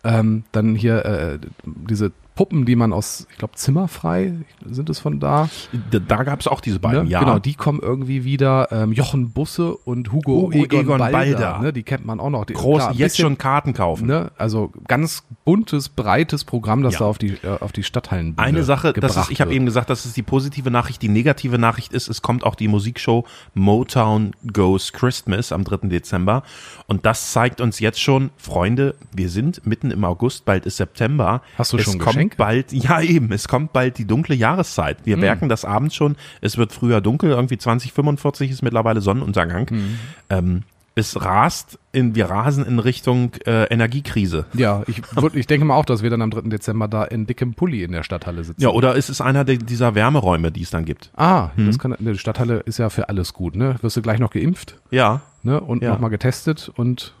ähm, 0.03 0.43
dann 0.51 0.75
hier 0.75 1.05
äh, 1.05 1.39
diese 1.63 2.11
Puppen, 2.39 2.63
die 2.63 2.77
man 2.77 2.93
aus, 2.93 3.27
ich 3.29 3.37
glaube, 3.37 3.55
Zimmerfrei, 3.55 4.31
sind 4.65 4.89
es 4.89 4.97
von 4.97 5.19
da? 5.19 5.49
Da, 5.91 5.99
da 5.99 6.23
gab 6.23 6.39
es 6.39 6.47
auch 6.47 6.61
diese 6.61 6.79
beiden, 6.79 7.03
Ne? 7.03 7.09
ja. 7.09 7.19
Genau, 7.19 7.37
die 7.37 7.53
kommen 7.53 7.81
irgendwie 7.81 8.23
wieder. 8.23 8.71
Ähm, 8.71 8.93
Jochen 8.93 9.31
Busse 9.31 9.75
und 9.75 10.13
Hugo, 10.13 10.43
Hugo 10.43 10.51
Egon, 10.53 10.79
Egon 10.79 10.97
Balder, 10.99 11.11
Balder. 11.11 11.59
Ne? 11.59 11.73
Die 11.73 11.83
kennt 11.83 12.05
man 12.05 12.21
auch 12.21 12.29
noch. 12.29 12.45
Die, 12.45 12.53
Groß, 12.53 12.77
klar, 12.77 12.93
jetzt 12.93 13.11
bisschen, 13.17 13.23
schon 13.25 13.37
Karten 13.37 13.73
kaufen. 13.73 14.07
Ne? 14.07 14.31
Also 14.37 14.71
ganz 14.87 15.23
buntes, 15.43 15.89
breites 15.89 16.45
Programm, 16.45 16.81
das 16.81 16.93
Ja. 16.93 16.99
da 16.99 17.05
auf 17.07 17.17
die, 17.17 17.31
äh, 17.43 17.57
auf 17.59 17.73
die 17.73 17.83
Stadthallen 17.83 18.35
Eine 18.37 18.63
Sache, 18.63 18.93
das 18.93 19.17
ist, 19.17 19.31
ich 19.31 19.41
habe 19.41 19.53
eben 19.53 19.65
gesagt, 19.65 19.89
das 19.89 20.05
ist 20.05 20.15
die 20.15 20.23
positive 20.23 20.71
Nachricht. 20.71 21.01
Die 21.01 21.09
negative 21.09 21.57
Nachricht 21.57 21.91
ist, 21.91 22.07
es 22.07 22.21
kommt 22.21 22.45
auch 22.45 22.55
die 22.55 22.69
Musikshow 22.69 23.25
Motown 23.53 24.31
Goes 24.53 24.93
Christmas 24.93 25.51
am 25.51 25.65
3. 25.65 25.89
Dezember. 25.89 26.43
Und 26.87 27.05
das 27.05 27.33
zeigt 27.33 27.59
uns 27.59 27.81
jetzt 27.81 27.99
schon, 28.01 28.29
Freunde, 28.37 28.95
wir 29.11 29.27
sind 29.27 29.67
mitten 29.67 29.91
im 29.91 30.05
August, 30.05 30.45
bald 30.45 30.65
ist 30.65 30.77
September. 30.77 31.41
Hast 31.57 31.73
du 31.73 31.77
es 31.77 31.83
schon 31.83 31.99
kommt 32.29 32.37
bald, 32.37 32.71
ja 32.71 33.01
eben, 33.01 33.31
es 33.31 33.47
kommt 33.47 33.73
bald 33.73 33.97
die 33.97 34.05
dunkle 34.05 34.35
Jahreszeit. 34.35 34.97
Wir 35.05 35.15
Hm. 35.15 35.21
merken 35.21 35.49
das 35.49 35.65
abends 35.65 35.95
schon. 35.95 36.15
Es 36.41 36.57
wird 36.57 36.71
früher 36.71 37.01
dunkel, 37.01 37.31
irgendwie 37.31 37.57
2045 37.57 38.51
ist 38.51 38.61
mittlerweile 38.63 39.01
Sonnenuntergang. 39.01 39.69
Hm. 39.69 39.99
Ähm, 40.29 40.63
es 40.95 41.23
rast 41.23 41.79
in, 41.93 42.13
wir 42.15 42.25
rasen 42.29 42.65
in 42.65 42.77
Richtung 42.77 43.31
äh, 43.45 43.65
Energiekrise. 43.73 44.45
Ja, 44.53 44.83
ich, 44.87 45.01
ich 45.33 45.47
denke 45.47 45.65
mal 45.65 45.75
auch, 45.75 45.85
dass 45.85 46.03
wir 46.03 46.09
dann 46.09 46.21
am 46.21 46.29
3. 46.29 46.49
Dezember 46.49 46.89
da 46.89 47.05
in 47.05 47.25
dickem 47.25 47.53
Pulli 47.53 47.83
in 47.83 47.93
der 47.93 48.03
Stadthalle 48.03 48.43
sitzen. 48.43 48.61
Ja, 48.61 48.69
oder 48.69 48.95
ist 48.95 49.07
es 49.07 49.21
einer 49.21 49.45
der, 49.45 49.55
dieser 49.57 49.95
Wärmeräume, 49.95 50.51
die 50.51 50.63
es 50.63 50.71
dann 50.71 50.83
gibt? 50.83 51.09
Ah, 51.15 51.51
Hm. 51.55 51.67
das 51.67 51.79
kann, 51.79 51.95
die 51.99 52.17
Stadthalle 52.17 52.57
ist 52.65 52.79
ja 52.79 52.89
für 52.89 53.07
alles 53.07 53.33
gut, 53.33 53.55
ne? 53.55 53.75
Wirst 53.81 53.95
du 53.95 54.01
gleich 54.01 54.19
noch 54.19 54.31
geimpft, 54.31 54.75
Ja. 54.91 55.21
ne? 55.43 55.61
Und 55.61 55.83
Ja. 55.83 55.91
nochmal 55.93 56.09
getestet 56.09 56.69
und 56.75 57.13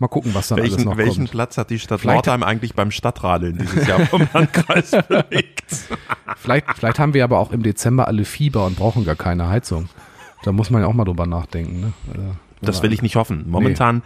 mal 0.00 0.08
gucken, 0.08 0.34
was 0.34 0.48
dann 0.48 0.58
alles 0.58 0.72
Welchen, 0.72 0.84
noch 0.88 0.96
welchen 0.96 1.16
kommt. 1.24 1.30
Platz 1.30 1.58
hat 1.58 1.70
die 1.70 1.78
Stadt 1.78 2.00
Vielleicht- 2.00 2.26
Nordheim 2.26 2.42
eigentlich 2.42 2.74
beim 2.74 2.90
Stadtradeln 2.90 3.58
dieses 3.58 3.86
Jahr 3.86 4.00
vom 4.06 4.26
Landkreis 4.32 4.90
belegt? 5.08 5.64
Vielleicht, 6.36 6.66
vielleicht 6.76 6.98
haben 6.98 7.14
wir 7.14 7.22
aber 7.24 7.38
auch 7.38 7.52
im 7.52 7.62
Dezember 7.62 8.08
alle 8.08 8.24
Fieber 8.24 8.66
und 8.66 8.76
brauchen 8.76 9.04
gar 9.04 9.16
keine 9.16 9.48
Heizung. 9.48 9.88
Da 10.42 10.52
muss 10.52 10.70
man 10.70 10.82
ja 10.82 10.88
auch 10.88 10.94
mal 10.94 11.04
drüber 11.04 11.26
nachdenken, 11.26 11.80
ne? 11.80 11.92
Also, 12.12 12.22
Das 12.62 12.82
will 12.82 12.92
ich 12.92 13.02
nicht 13.02 13.16
hoffen. 13.16 13.44
Momentan 13.48 14.02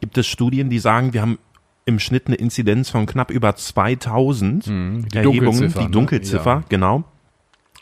gibt 0.00 0.18
es 0.18 0.26
Studien, 0.26 0.70
die 0.70 0.78
sagen, 0.80 1.12
wir 1.12 1.22
haben 1.22 1.38
im 1.84 1.98
Schnitt 2.00 2.26
eine 2.26 2.36
Inzidenz 2.36 2.90
von 2.90 3.06
knapp 3.06 3.30
über 3.30 3.54
2000 3.56 4.66
Mhm. 4.66 5.06
Die 5.08 5.16
Erhebungen, 5.16 5.44
Dunkelziffer, 5.44 5.78
die 5.80 5.84
ne? 5.86 5.90
Dunkelziffer, 5.90 6.50
Ja. 6.50 6.62
genau. 6.68 7.04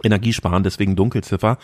Energiesparen, 0.02 0.62
deswegen 0.62 0.94
Dunkelziffer. 0.96 1.58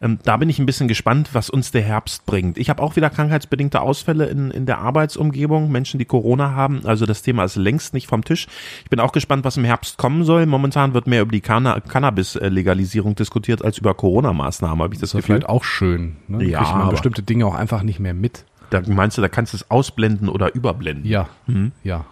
Ähm, 0.00 0.18
da 0.24 0.36
bin 0.36 0.48
ich 0.48 0.58
ein 0.58 0.66
bisschen 0.66 0.88
gespannt, 0.88 1.30
was 1.32 1.50
uns 1.50 1.70
der 1.70 1.82
Herbst 1.82 2.24
bringt. 2.26 2.56
Ich 2.58 2.70
habe 2.70 2.82
auch 2.82 2.96
wieder 2.96 3.10
krankheitsbedingte 3.10 3.80
Ausfälle 3.80 4.26
in, 4.26 4.50
in 4.50 4.66
der 4.66 4.78
Arbeitsumgebung, 4.78 5.70
Menschen, 5.70 5.98
die 5.98 6.04
Corona 6.04 6.52
haben. 6.54 6.80
Also 6.84 7.04
das 7.06 7.22
Thema 7.22 7.44
ist 7.44 7.56
längst 7.56 7.92
nicht 7.94 8.06
vom 8.06 8.24
Tisch. 8.24 8.46
Ich 8.84 8.90
bin 8.90 9.00
auch 9.00 9.12
gespannt, 9.12 9.44
was 9.44 9.56
im 9.56 9.64
Herbst 9.64 9.98
kommen 9.98 10.24
soll. 10.24 10.46
Momentan 10.46 10.94
wird 10.94 11.06
mehr 11.06 11.22
über 11.22 11.32
die 11.32 11.40
Canna 11.40 11.80
Cannabis-Legalisierung 11.80 13.14
diskutiert 13.14 13.64
als 13.64 13.78
über 13.78 13.94
Corona-Maßnahmen, 13.94 14.82
habe 14.82 14.94
ich 14.94 15.00
das 15.00 15.10
Das 15.10 15.18
Gefühl. 15.20 15.36
vielleicht 15.36 15.48
auch 15.48 15.64
schön. 15.64 16.16
Ne? 16.28 16.44
Ja, 16.44 16.62
Kriegt 16.62 16.76
man 16.76 16.88
bestimmte 16.90 17.22
Dinge 17.22 17.46
auch 17.46 17.54
einfach 17.54 17.82
nicht 17.82 18.00
mehr 18.00 18.14
mit. 18.14 18.44
Da 18.70 18.80
meinst 18.86 19.18
du, 19.18 19.22
da 19.22 19.28
kannst 19.28 19.52
du 19.52 19.56
es 19.58 19.70
ausblenden 19.70 20.28
oder 20.28 20.54
überblenden? 20.54 21.06
Ja, 21.08 21.28
Mhm. 21.46 21.72
ja. 21.82 22.06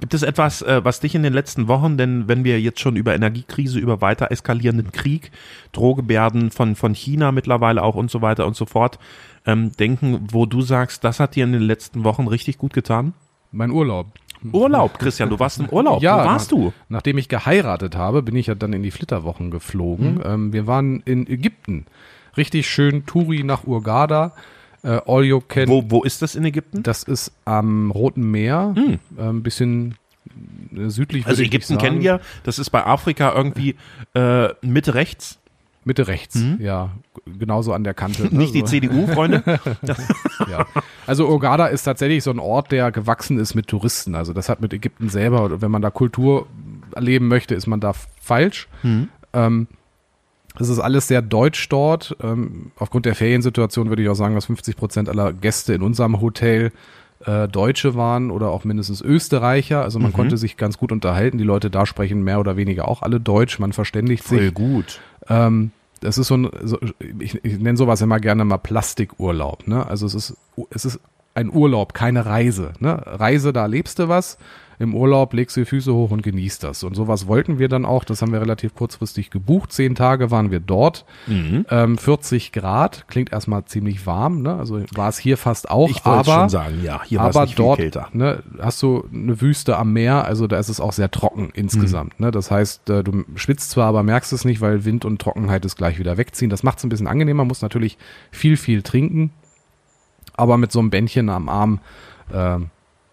Gibt 0.00 0.14
es 0.14 0.22
etwas, 0.22 0.62
äh, 0.62 0.80
was 0.84 1.00
dich 1.00 1.14
in 1.14 1.22
den 1.24 1.32
letzten 1.32 1.66
Wochen, 1.66 1.96
denn 1.96 2.28
wenn 2.28 2.44
wir 2.44 2.60
jetzt 2.60 2.78
schon 2.80 2.94
über 2.96 3.14
Energiekrise, 3.14 3.78
über 3.80 4.00
weiter 4.00 4.30
eskalierenden 4.30 4.92
Krieg, 4.92 5.32
Drohgebärden 5.72 6.50
von, 6.50 6.76
von 6.76 6.94
China 6.94 7.32
mittlerweile 7.32 7.82
auch 7.82 7.96
und 7.96 8.10
so 8.10 8.22
weiter 8.22 8.46
und 8.46 8.54
so 8.56 8.64
fort, 8.66 8.98
ähm, 9.46 9.72
denken, 9.78 10.26
wo 10.30 10.46
du 10.46 10.60
sagst, 10.62 11.02
das 11.04 11.18
hat 11.20 11.34
dir 11.34 11.44
in 11.44 11.52
den 11.52 11.62
letzten 11.62 12.04
Wochen 12.04 12.28
richtig 12.28 12.58
gut 12.58 12.72
getan? 12.72 13.12
Mein 13.50 13.70
Urlaub. 13.70 14.06
Urlaub, 14.52 15.00
Christian, 15.00 15.30
du 15.30 15.40
warst 15.40 15.58
im 15.58 15.68
Urlaub. 15.68 16.00
Ja, 16.00 16.22
wo 16.22 16.28
warst 16.28 16.52
nach- 16.52 16.58
du? 16.58 16.72
Nachdem 16.88 17.18
ich 17.18 17.28
geheiratet 17.28 17.96
habe, 17.96 18.22
bin 18.22 18.36
ich 18.36 18.46
ja 18.46 18.54
dann 18.54 18.72
in 18.72 18.84
die 18.84 18.92
Flitterwochen 18.92 19.50
geflogen. 19.50 20.14
Mhm. 20.14 20.22
Ähm, 20.24 20.52
wir 20.52 20.68
waren 20.68 21.00
in 21.00 21.26
Ägypten. 21.26 21.86
Richtig 22.36 22.68
schön 22.68 23.04
Touri 23.04 23.42
nach 23.42 23.64
Urgada. 23.66 24.32
Äh, 24.82 25.00
all 25.06 25.24
you 25.24 25.40
can. 25.40 25.68
Wo, 25.68 25.82
wo 25.88 26.02
ist 26.04 26.22
das 26.22 26.34
in 26.34 26.44
Ägypten? 26.44 26.82
Das 26.82 27.02
ist 27.02 27.32
am 27.44 27.90
Roten 27.90 28.30
Meer. 28.30 28.74
Äh, 29.16 29.22
ein 29.22 29.42
bisschen 29.42 29.96
südlich. 30.88 31.24
Hm. 31.24 31.30
Also 31.30 31.42
Ägypten 31.42 31.78
kennen 31.78 32.00
wir, 32.00 32.20
das 32.44 32.58
ist 32.58 32.70
bei 32.70 32.84
Afrika 32.86 33.32
irgendwie 33.34 33.74
äh, 34.14 34.48
Mitte 34.62 34.94
rechts, 34.94 35.38
Mitte 35.84 36.06
rechts, 36.06 36.38
ja. 36.58 36.90
Genauso 37.38 37.72
an 37.72 37.82
der 37.82 37.94
Kante. 37.94 38.24
ne, 38.24 38.28
Mhm. 38.32 38.36
nicht 38.38 38.54
die 38.54 38.60
so. 38.60 38.66
CDU, 38.66 39.06
Freunde. 39.06 39.42
Ja. 40.50 40.66
Also 41.06 41.26
Urgada 41.28 41.66
ist 41.66 41.82
tatsächlich 41.84 42.22
so 42.22 42.30
ein 42.30 42.38
Ort, 42.38 42.70
der 42.72 42.92
gewachsen 42.92 43.38
ist 43.38 43.54
mit 43.54 43.66
Touristen. 43.66 44.14
Also 44.14 44.32
das 44.32 44.48
hat 44.48 44.60
mit 44.60 44.72
Ägypten 44.72 45.08
selber, 45.08 45.60
wenn 45.60 45.70
man 45.70 45.82
da 45.82 45.90
Kultur 45.90 46.46
erleben 46.94 47.26
möchte, 47.28 47.54
ist 47.54 47.66
man 47.66 47.80
da 47.80 47.92
falsch. 48.20 48.68
Ähm, 49.32 49.66
es 50.58 50.68
ist 50.68 50.78
alles 50.78 51.08
sehr 51.08 51.22
deutsch 51.22 51.68
dort. 51.68 52.16
Ähm, 52.22 52.72
aufgrund 52.76 53.06
der 53.06 53.14
Feriensituation 53.14 53.88
würde 53.88 54.02
ich 54.02 54.08
auch 54.08 54.14
sagen, 54.14 54.34
dass 54.34 54.46
50 54.46 54.76
Prozent 54.76 55.08
aller 55.08 55.32
Gäste 55.32 55.74
in 55.74 55.82
unserem 55.82 56.20
Hotel 56.20 56.72
äh, 57.24 57.48
Deutsche 57.48 57.94
waren 57.94 58.30
oder 58.30 58.50
auch 58.50 58.64
mindestens 58.64 59.00
Österreicher. 59.00 59.82
Also 59.82 59.98
man 59.98 60.12
konnte 60.12 60.36
sich 60.36 60.56
ganz 60.56 60.78
gut 60.78 60.92
unterhalten. 60.92 61.38
Die 61.38 61.44
Leute 61.44 61.70
da 61.70 61.86
sprechen 61.86 62.22
mehr 62.22 62.40
oder 62.40 62.56
weniger 62.56 62.88
auch 62.88 63.02
alle 63.02 63.20
Deutsch. 63.20 63.58
Man 63.58 63.72
verständigt 63.72 64.24
sich. 64.24 64.54
gut. 64.54 65.00
Ähm, 65.28 65.70
das 66.00 66.16
ist 66.16 66.28
so 66.28 66.36
ein, 66.36 66.48
so, 66.62 66.78
ich, 67.18 67.44
ich 67.44 67.58
nenne 67.58 67.76
sowas 67.76 68.00
immer 68.02 68.20
gerne 68.20 68.44
mal 68.44 68.58
Plastikurlaub. 68.58 69.66
Ne? 69.66 69.84
Also 69.86 70.06
es 70.06 70.14
ist, 70.14 70.36
es 70.70 70.84
ist 70.84 71.00
ein 71.38 71.52
Urlaub, 71.52 71.94
keine 71.94 72.26
Reise. 72.26 72.72
Ne? 72.80 73.00
Reise, 73.06 73.52
da 73.52 73.66
lebst 73.66 74.00
du 74.00 74.08
was. 74.08 74.38
Im 74.80 74.94
Urlaub 74.94 75.32
legst 75.34 75.56
du 75.56 75.60
die 75.60 75.66
Füße 75.66 75.92
hoch 75.92 76.12
und 76.12 76.22
genießt 76.22 76.62
das. 76.62 76.84
Und 76.84 76.94
sowas 76.94 77.26
wollten 77.26 77.58
wir 77.58 77.68
dann 77.68 77.84
auch. 77.84 78.04
Das 78.04 78.22
haben 78.22 78.32
wir 78.32 78.40
relativ 78.40 78.74
kurzfristig 78.76 79.30
gebucht. 79.30 79.72
Zehn 79.72 79.96
Tage 79.96 80.30
waren 80.30 80.52
wir 80.52 80.60
dort. 80.60 81.04
Mhm. 81.26 81.66
Ähm, 81.68 81.98
40 81.98 82.52
Grad, 82.52 83.06
klingt 83.08 83.32
erstmal 83.32 83.64
ziemlich 83.64 84.06
warm. 84.06 84.42
Ne? 84.42 84.54
Also 84.54 84.80
war 84.94 85.08
es 85.08 85.18
hier 85.18 85.36
fast 85.36 85.68
auch. 85.68 85.90
Ich 85.90 86.04
wollte 86.04 86.30
schon 86.30 86.48
sagen, 86.48 86.80
ja, 86.84 87.02
hier 87.04 87.18
war 87.18 87.30
es 87.30 87.36
nicht 87.36 87.56
viel 87.56 87.64
dort 87.64 87.78
kälter. 87.78 88.08
ne, 88.12 88.42
hast 88.60 88.80
du 88.82 89.04
eine 89.12 89.40
Wüste 89.40 89.76
am 89.76 89.92
Meer, 89.92 90.24
also 90.24 90.46
da 90.46 90.58
ist 90.58 90.68
es 90.68 90.80
auch 90.80 90.92
sehr 90.92 91.10
trocken 91.10 91.50
insgesamt. 91.54 92.18
Mhm. 92.20 92.26
Ne? 92.26 92.30
Das 92.30 92.50
heißt, 92.52 92.88
äh, 92.90 93.02
du 93.02 93.24
schwitzt 93.34 93.70
zwar, 93.70 93.86
aber 93.86 94.04
merkst 94.04 94.32
es 94.32 94.44
nicht, 94.44 94.60
weil 94.60 94.84
Wind 94.84 95.04
und 95.04 95.20
Trockenheit 95.20 95.64
es 95.64 95.74
gleich 95.74 95.98
wieder 95.98 96.18
wegziehen. 96.18 96.50
Das 96.50 96.62
macht 96.62 96.78
es 96.78 96.84
ein 96.84 96.88
bisschen 96.88 97.08
angenehmer, 97.08 97.44
muss 97.44 97.62
natürlich 97.62 97.98
viel, 98.30 98.56
viel 98.56 98.82
trinken, 98.82 99.32
aber 100.38 100.56
mit 100.56 100.72
so 100.72 100.78
einem 100.78 100.90
Bändchen 100.90 101.28
am 101.28 101.48
Arm 101.48 101.80
äh, 102.32 102.58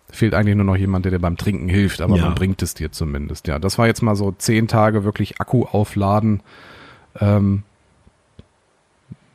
fehlt 0.09 0.33
eigentlich 0.33 0.55
nur 0.55 0.65
noch 0.65 0.75
jemand, 0.77 1.05
der 1.05 1.11
dir 1.11 1.19
beim 1.19 1.35
Trinken 1.37 1.67
hilft, 1.67 1.99
aber 2.01 2.15
Ja. 2.17 2.23
man 2.25 2.35
bringt 2.35 2.61
es 2.61 2.73
dir 2.73 2.91
zumindest. 2.91 3.47
Ja, 3.47 3.59
das 3.59 3.77
war 3.77 3.87
jetzt 3.87 4.01
mal 4.01 4.15
so 4.15 4.31
zehn 4.31 4.67
Tage 4.67 5.03
wirklich 5.03 5.41
Akku 5.41 5.63
aufladen. 5.65 6.41
Ähm, 7.19 7.63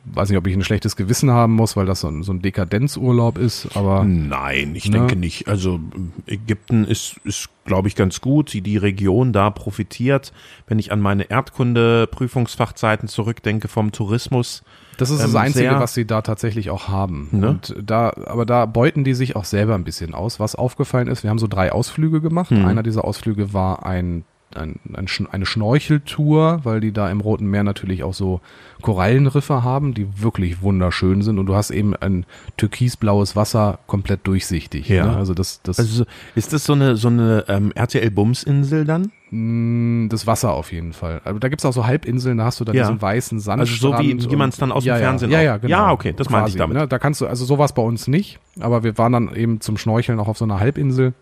weiß 0.05 0.29
nicht, 0.29 0.37
ob 0.37 0.47
ich 0.47 0.55
ein 0.55 0.63
schlechtes 0.63 0.95
Gewissen 0.95 1.29
haben 1.31 1.53
muss, 1.53 1.75
weil 1.77 1.85
das 1.85 1.99
so 2.01 2.07
ein, 2.07 2.23
so 2.23 2.33
ein 2.33 2.41
Dekadenzurlaub 2.41 3.37
ist, 3.37 3.67
aber 3.75 4.03
Nein, 4.03 4.75
ich 4.75 4.85
Ne? 4.85 4.97
denke 4.97 5.15
nicht. 5.15 5.47
Also 5.47 5.79
Ägypten 6.25 6.85
ist, 6.85 7.17
ist 7.23 7.49
glaube 7.65 7.87
ich, 7.87 7.95
ganz 7.95 8.21
gut. 8.21 8.51
Die, 8.53 8.61
die 8.61 8.77
Region 8.77 9.31
da 9.33 9.49
profitiert. 9.51 10.33
Wenn 10.67 10.79
ich 10.79 10.91
an 10.91 10.99
meine 11.01 11.29
Erdkunde-Prüfungsfachzeiten 11.29 13.07
zurückdenke 13.07 13.67
vom 13.67 13.91
Tourismus. 13.91 14.63
Das 14.97 15.09
ist 15.09 15.19
Ähm, 15.19 15.27
das 15.27 15.35
Einzige, 15.35 15.69
sehr- 15.69 15.79
was 15.79 15.93
sie 15.93 16.05
da 16.05 16.21
tatsächlich 16.21 16.69
auch 16.69 16.87
haben. 16.87 17.29
Ne? 17.31 17.49
Und 17.49 17.75
da, 17.81 18.13
aber 18.25 18.45
da 18.45 18.65
beuten 18.65 19.03
die 19.03 19.13
sich 19.13 19.35
auch 19.35 19.45
selber 19.45 19.75
ein 19.75 19.83
bisschen 19.83 20.13
aus. 20.13 20.39
Was 20.39 20.55
aufgefallen 20.55 21.07
ist, 21.07 21.23
wir 21.23 21.29
haben 21.29 21.39
so 21.39 21.47
drei 21.47 21.71
Ausflüge 21.71 22.21
gemacht. 22.21 22.51
Mhm. 22.51 22.65
Einer 22.65 22.83
dieser 22.83 23.05
Ausflüge 23.05 23.53
war 23.53 23.85
ein, 23.85 24.23
ein, 24.57 24.79
ein, 24.93 25.07
eine 25.31 25.45
Schnorcheltour, 25.45 26.61
weil 26.63 26.79
die 26.79 26.91
da 26.91 27.09
im 27.09 27.21
Roten 27.21 27.45
Meer 27.45 27.63
natürlich 27.63 28.03
auch 28.03 28.13
so 28.13 28.41
Korallenriffe 28.81 29.63
haben, 29.63 29.93
die 29.93 30.21
wirklich 30.21 30.61
wunderschön 30.61 31.21
sind. 31.21 31.39
Und 31.39 31.45
du 31.45 31.55
hast 31.55 31.71
eben 31.71 31.95
ein 31.95 32.25
türkisblaues 32.57 33.35
Wasser 33.35 33.79
komplett 33.87 34.25
durchsichtig. 34.27 34.87
Ja. 34.89 35.05
Ne? 35.05 35.15
Also 35.17 35.33
das, 35.33 35.61
das, 35.63 35.79
Also 35.79 36.05
ist 36.35 36.53
das 36.53 36.65
so 36.65 36.73
eine, 36.73 36.95
so 36.95 37.07
eine 37.09 37.45
ähm, 37.47 37.71
RTL-Bums-Insel 37.73 38.85
dann? 38.85 39.11
mh, 39.33 40.09
das 40.09 40.27
Wasser 40.27 40.51
auf 40.51 40.71
jeden 40.73 40.91
Fall. 40.93 41.21
Aber 41.23 41.39
da 41.39 41.47
gibt's 41.47 41.63
auch 41.65 41.71
so 41.73 41.85
Halbinseln, 41.85 42.37
da 42.39 42.45
hast 42.45 42.59
du 42.59 42.65
dann 42.65 42.75
Ja. 42.75 42.83
diesen 42.83 43.01
weißen 43.01 43.41
Also 43.49 43.75
so 43.75 43.97
wie, 43.99 44.29
wie 44.29 44.35
man 44.35 44.49
es 44.49 44.57
dann 44.57 44.71
aus 44.71 44.83
ja, 44.83 44.95
dem 44.95 45.01
ja. 45.01 45.07
Fernsehen 45.07 45.31
ja, 45.31 45.39
auch- 45.39 45.43
ja, 45.43 45.57
genau. 45.57 45.69
Ja, 45.77 45.91
okay, 45.91 46.13
das 46.15 46.29
meinte 46.29 46.49
ich 46.49 46.57
damit. 46.57 46.75
Ne? 46.77 46.87
Da 46.87 46.99
kannst 46.99 47.21
du, 47.21 47.27
also 47.27 47.45
sowas 47.45 47.73
bei 47.73 47.81
uns 47.81 48.07
nicht, 48.07 48.39
aber 48.59 48.83
wir 48.83 48.97
waren 48.97 49.13
dann 49.13 49.33
eben 49.35 49.61
zum 49.61 49.77
Schnorcheln 49.77 50.19
auch 50.19 50.27
auf 50.27 50.37
so 50.37 50.43
einer 50.45 50.59
Halbinsel. 50.59 51.13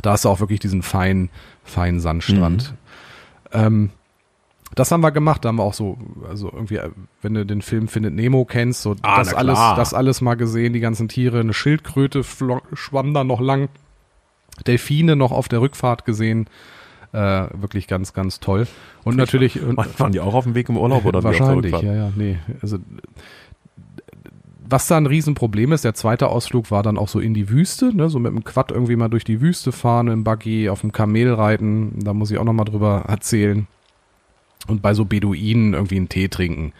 Da 0.00 0.12
hast 0.12 0.24
du 0.24 0.30
auch 0.30 0.40
wirklich 0.40 0.58
diesen 0.58 0.82
feinen, 0.82 1.28
feinen 1.64 2.00
Sandstrand. 2.00 2.74
Mhm. 3.52 3.58
Ähm, 3.60 3.90
das 4.74 4.90
haben 4.90 5.02
wir 5.02 5.10
gemacht, 5.10 5.44
da 5.44 5.50
haben 5.50 5.56
wir 5.56 5.64
auch 5.64 5.74
so, 5.74 5.98
also 6.28 6.50
irgendwie, 6.52 6.76
äh, 6.76 6.90
wenn 7.20 7.34
du 7.34 7.44
den 7.44 7.62
Film 7.62 7.88
Findet 7.88 8.14
Nemo 8.14 8.44
kennst, 8.44 8.82
so 8.82 8.96
Ah, 9.02 9.18
das 9.18 9.34
alles, 9.34 9.58
das 9.58 9.94
alles 9.94 10.20
mal 10.20 10.34
gesehen, 10.34 10.72
die 10.72 10.80
ganzen 10.80 11.08
Tiere, 11.08 11.40
eine 11.40 11.52
Schildkröte 11.52 12.24
schwamm 12.24 13.12
da 13.12 13.24
noch 13.24 13.40
lang, 13.40 13.68
Delfine 14.66 15.16
noch 15.16 15.32
auf 15.32 15.48
der 15.48 15.60
Rückfahrt 15.60 16.04
gesehen, 16.04 16.46
äh, 17.12 17.46
wirklich 17.52 17.86
ganz, 17.86 18.14
ganz 18.14 18.40
toll. 18.40 18.66
Und 19.04 19.16
natürlich, 19.16 19.60
und, 19.60 19.76
Waren 19.98 20.12
die 20.12 20.20
auch 20.20 20.34
auf 20.34 20.44
dem 20.44 20.54
Weg 20.54 20.68
im 20.70 20.78
Urlaub 20.78 21.04
oder 21.04 21.22
Wahrscheinlich, 21.22 21.72
ja, 21.72 21.92
ja, 21.92 22.12
nee. 22.16 22.38
Also, 22.62 22.78
was 24.72 24.88
da 24.88 24.96
ein 24.96 25.06
Riesenproblem 25.06 25.70
ist, 25.72 25.84
der 25.84 25.94
zweite 25.94 26.28
Ausflug 26.28 26.70
war 26.72 26.82
dann 26.82 26.98
auch 26.98 27.08
so 27.08 27.20
in 27.20 27.34
die 27.34 27.48
Wüste, 27.48 27.94
ne, 27.96 28.08
so 28.08 28.18
mit 28.18 28.32
dem 28.32 28.42
Quad 28.42 28.72
irgendwie 28.72 28.96
mal 28.96 29.08
durch 29.08 29.22
die 29.24 29.40
Wüste 29.40 29.70
fahren, 29.70 30.08
im 30.08 30.24
Buggy, 30.24 30.68
auf 30.68 30.80
dem 30.80 30.90
Kamel 30.90 31.32
reiten, 31.32 32.00
da 32.02 32.12
muss 32.14 32.30
ich 32.30 32.38
auch 32.38 32.44
nochmal 32.44 32.64
drüber 32.64 33.04
erzählen. 33.06 33.66
Und 34.66 34.80
bei 34.82 34.94
so 34.94 35.04
Beduinen 35.04 35.74
irgendwie 35.74 35.96
einen 35.96 36.08
Tee 36.08 36.28
trinken. 36.28 36.72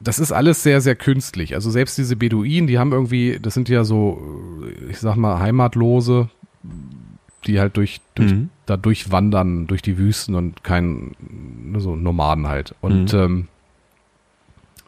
Das 0.00 0.18
ist 0.18 0.32
alles 0.32 0.62
sehr, 0.62 0.80
sehr 0.80 0.96
künstlich. 0.96 1.54
Also 1.54 1.70
selbst 1.70 1.96
diese 1.96 2.16
Beduinen, 2.16 2.66
die 2.66 2.78
haben 2.78 2.92
irgendwie, 2.92 3.38
das 3.40 3.54
sind 3.54 3.68
ja 3.70 3.84
so, 3.84 4.22
ich 4.90 4.98
sag 4.98 5.16
mal, 5.16 5.38
Heimatlose, 5.38 6.28
die 7.46 7.58
halt 7.58 7.76
durch, 7.76 8.00
durch 8.14 8.32
Mhm. 8.32 8.50
da 8.66 8.76
durchwandern 8.76 9.66
durch 9.66 9.80
die 9.82 9.96
Wüsten 9.96 10.34
und 10.34 10.62
kein 10.62 11.12
so 11.78 11.96
Nomaden 11.96 12.48
halt. 12.48 12.74
Und 12.82 13.12
Mhm. 13.14 13.18
ähm, 13.18 13.48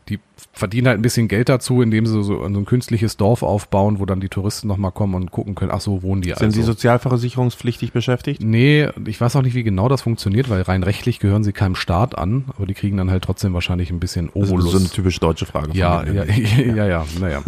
die 0.08 0.20
verdienen 0.52 0.86
halt 0.86 0.98
ein 0.98 1.02
bisschen 1.02 1.26
Geld 1.26 1.48
dazu, 1.48 1.82
indem 1.82 2.06
sie 2.06 2.12
so, 2.12 2.22
so 2.22 2.42
ein 2.44 2.64
künstliches 2.64 3.16
Dorf 3.16 3.42
aufbauen, 3.42 3.98
wo 3.98 4.06
dann 4.06 4.20
die 4.20 4.28
Touristen 4.28 4.68
nochmal 4.68 4.92
kommen 4.92 5.14
und 5.14 5.32
gucken 5.32 5.54
können, 5.56 5.72
ach 5.74 5.80
so, 5.80 6.02
wohnen 6.02 6.22
die 6.22 6.28
Sind 6.28 6.42
also. 6.42 6.50
sie 6.60 6.62
sozialversicherungspflichtig 6.62 7.92
beschäftigt? 7.92 8.42
Nee, 8.42 8.88
ich 9.06 9.20
weiß 9.20 9.34
auch 9.36 9.42
nicht, 9.42 9.54
wie 9.54 9.62
genau 9.62 9.88
das 9.88 10.02
funktioniert, 10.02 10.48
weil 10.48 10.62
rein 10.62 10.82
rechtlich 10.82 11.18
gehören 11.18 11.42
sie 11.44 11.52
keinem 11.52 11.74
Staat 11.74 12.16
an, 12.16 12.44
aber 12.56 12.66
die 12.66 12.74
kriegen 12.74 12.96
dann 12.96 13.10
halt 13.10 13.24
trotzdem 13.24 13.54
wahrscheinlich 13.54 13.90
ein 13.90 13.98
bisschen 14.00 14.26
Das 14.34 14.36
Obolus. 14.50 14.66
ist 14.66 14.70
so 14.72 14.78
eine 14.78 14.88
typisch 14.88 15.18
deutsche 15.20 15.46
Frage. 15.46 15.68
von 15.68 15.76
Ja, 15.76 16.02
mir. 16.06 16.24
ja, 16.30 16.74
ja, 16.74 16.86
ja, 16.86 17.04
naja. 17.20 17.42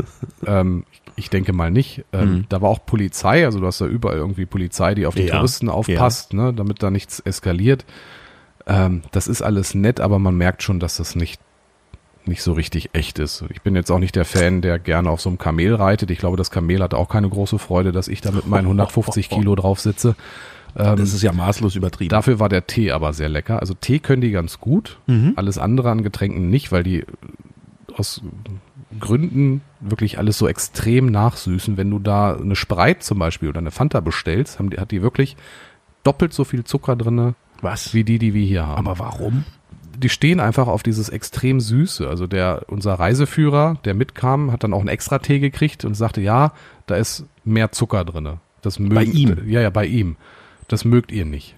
ähm, 0.47 0.85
ich 1.17 1.31
denke 1.31 1.53
mal 1.53 1.71
nicht. 1.71 2.05
Ähm, 2.13 2.29
Mhm. 2.29 2.45
Da 2.49 2.61
war 2.63 2.71
auch 2.71 2.85
Polizei, 2.85 3.45
also 3.45 3.61
du 3.61 3.67
hast 3.67 3.81
da 3.81 3.87
überall 3.87 4.17
irgendwie 4.17 4.47
Polizei, 4.47 4.95
die 4.95 5.07
auf 5.07 5.15
die 5.15 5.23
Ja, 5.23 5.37
Touristen 5.37 5.69
aufpasst, 5.69 6.33
ne, 6.35 6.53
damit 6.53 6.83
da 6.83 6.91
nichts 6.91 7.21
eskaliert. 7.21 7.85
Ähm, 8.67 9.03
das 9.13 9.29
ist 9.29 9.43
alles 9.43 9.75
nett, 9.75 10.01
aber 10.01 10.19
man 10.19 10.37
merkt 10.37 10.63
schon, 10.63 10.79
dass 10.81 10.97
das 10.99 11.15
nicht, 11.17 11.41
nicht 12.29 12.43
so 12.43 12.53
richtig 12.53 12.91
echt 12.93 13.19
ist. 13.19 13.45
Ich 13.51 13.63
bin 13.63 13.75
jetzt 13.75 13.91
auch 13.91 13.99
nicht 13.99 14.15
der 14.15 14.25
Fan, 14.25 14.61
der 14.63 14.79
gerne 14.79 15.11
auf 15.11 15.21
so 15.21 15.29
einem 15.29 15.39
Kamel 15.39 15.75
reitet. 15.75 16.11
Ich 16.11 16.19
glaube, 16.19 16.37
das 16.37 16.51
Kamel 16.51 16.83
hat 16.83 16.95
auch 16.95 17.09
keine 17.09 17.29
große 17.29 17.59
Freude, 17.59 17.93
dass 17.93 18.09
ich 18.09 18.21
da 18.21 18.31
mit 18.31 18.47
meinen 18.47 18.67
150 18.67 19.29
Kilo 19.31 19.55
drauf 19.55 19.81
sitze. 19.81 20.15
Ähm, 20.77 20.97
Das 20.97 21.13
ist 21.13 21.23
ja 21.23 21.33
maßlos 21.33 21.75
übertrieben. 21.77 22.11
Dafür 22.11 22.39
war 22.39 22.49
der 22.49 22.67
Tee 22.67 22.93
aber 22.93 23.13
sehr 23.13 23.29
lecker. 23.29 23.61
Also 23.61 23.75
Tee 23.75 23.99
können 23.99 24.23
die 24.23 24.31
ganz 24.31 24.61
gut. 24.61 24.99
Mhm. 25.07 25.33
Alles 25.37 25.59
andere 25.59 25.91
an 25.91 26.03
Getränken 26.03 26.51
nicht, 26.51 26.71
weil 26.73 26.83
die 26.83 27.05
aus 27.97 28.23
Gründen 29.01 29.61
wirklich 29.81 30.19
alles 30.19 30.39
so 30.39 30.49
extrem 30.49 31.07
nachsüßen. 31.07 31.77
Wenn 31.77 31.91
du 31.91 31.99
da 31.99 32.37
eine 32.37 32.57
Sprite 32.57 33.01
zum 33.01 33.19
Beispiel 33.19 33.49
oder 33.49 33.59
eine 33.59 33.71
Fanta 33.71 34.01
bestellst, 34.01 34.59
die, 34.61 34.79
hat 34.79 34.91
die 34.91 35.03
wirklich 35.03 35.37
doppelt 36.05 36.33
so 36.33 36.45
viel 36.45 36.65
Zucker 36.65 36.97
drinne 36.97 37.35
Was? 37.61 37.93
wie 37.95 38.05
die, 38.05 38.19
die 38.19 38.35
wir 38.35 38.47
hier 38.47 38.67
haben. 38.67 38.87
Aber 38.87 38.99
warum? 38.99 39.45
Die 39.99 40.09
stehen 40.09 40.41
einfach 40.41 40.69
auf 40.69 40.83
dieses 40.83 41.09
extrem 41.09 41.61
Süße. 41.61 42.09
Also 42.09 42.27
der, 42.27 42.63
unser 42.69 42.95
Reiseführer, 42.95 43.79
der 43.85 43.95
mitkam, 43.95 44.53
hat 44.53 44.65
dann 44.65 44.73
auch 44.73 44.81
einen 44.81 44.89
extra 44.89 45.19
Tee 45.19 45.41
gekriegt 45.41 45.85
und 45.85 45.95
sagte, 45.95 46.21
ja, 46.21 46.53
da 46.87 46.97
ist 46.97 47.25
mehr 47.45 47.73
Zucker 47.73 48.05
drinne. 48.05 48.39
Das 48.63 48.79
mögen, 48.79 48.95
Bei 48.95 49.05
ihm? 49.05 49.37
Ja, 49.47 49.61
ja, 49.61 49.71
bei 49.71 49.87
ihm. 49.87 50.17
Das 50.69 50.85
mögt 50.85 51.13
ihr 51.13 51.25
nicht. 51.25 51.55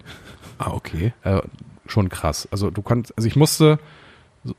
Ah, 0.57 0.71
okay. 0.71 1.13
Äh, 1.23 1.41
schon 1.87 2.09
krass. 2.09 2.47
Also 2.51 2.69
du 2.69 2.81
kannst, 2.81 3.15
also 3.17 3.27
ich 3.27 3.35
musste 3.35 3.79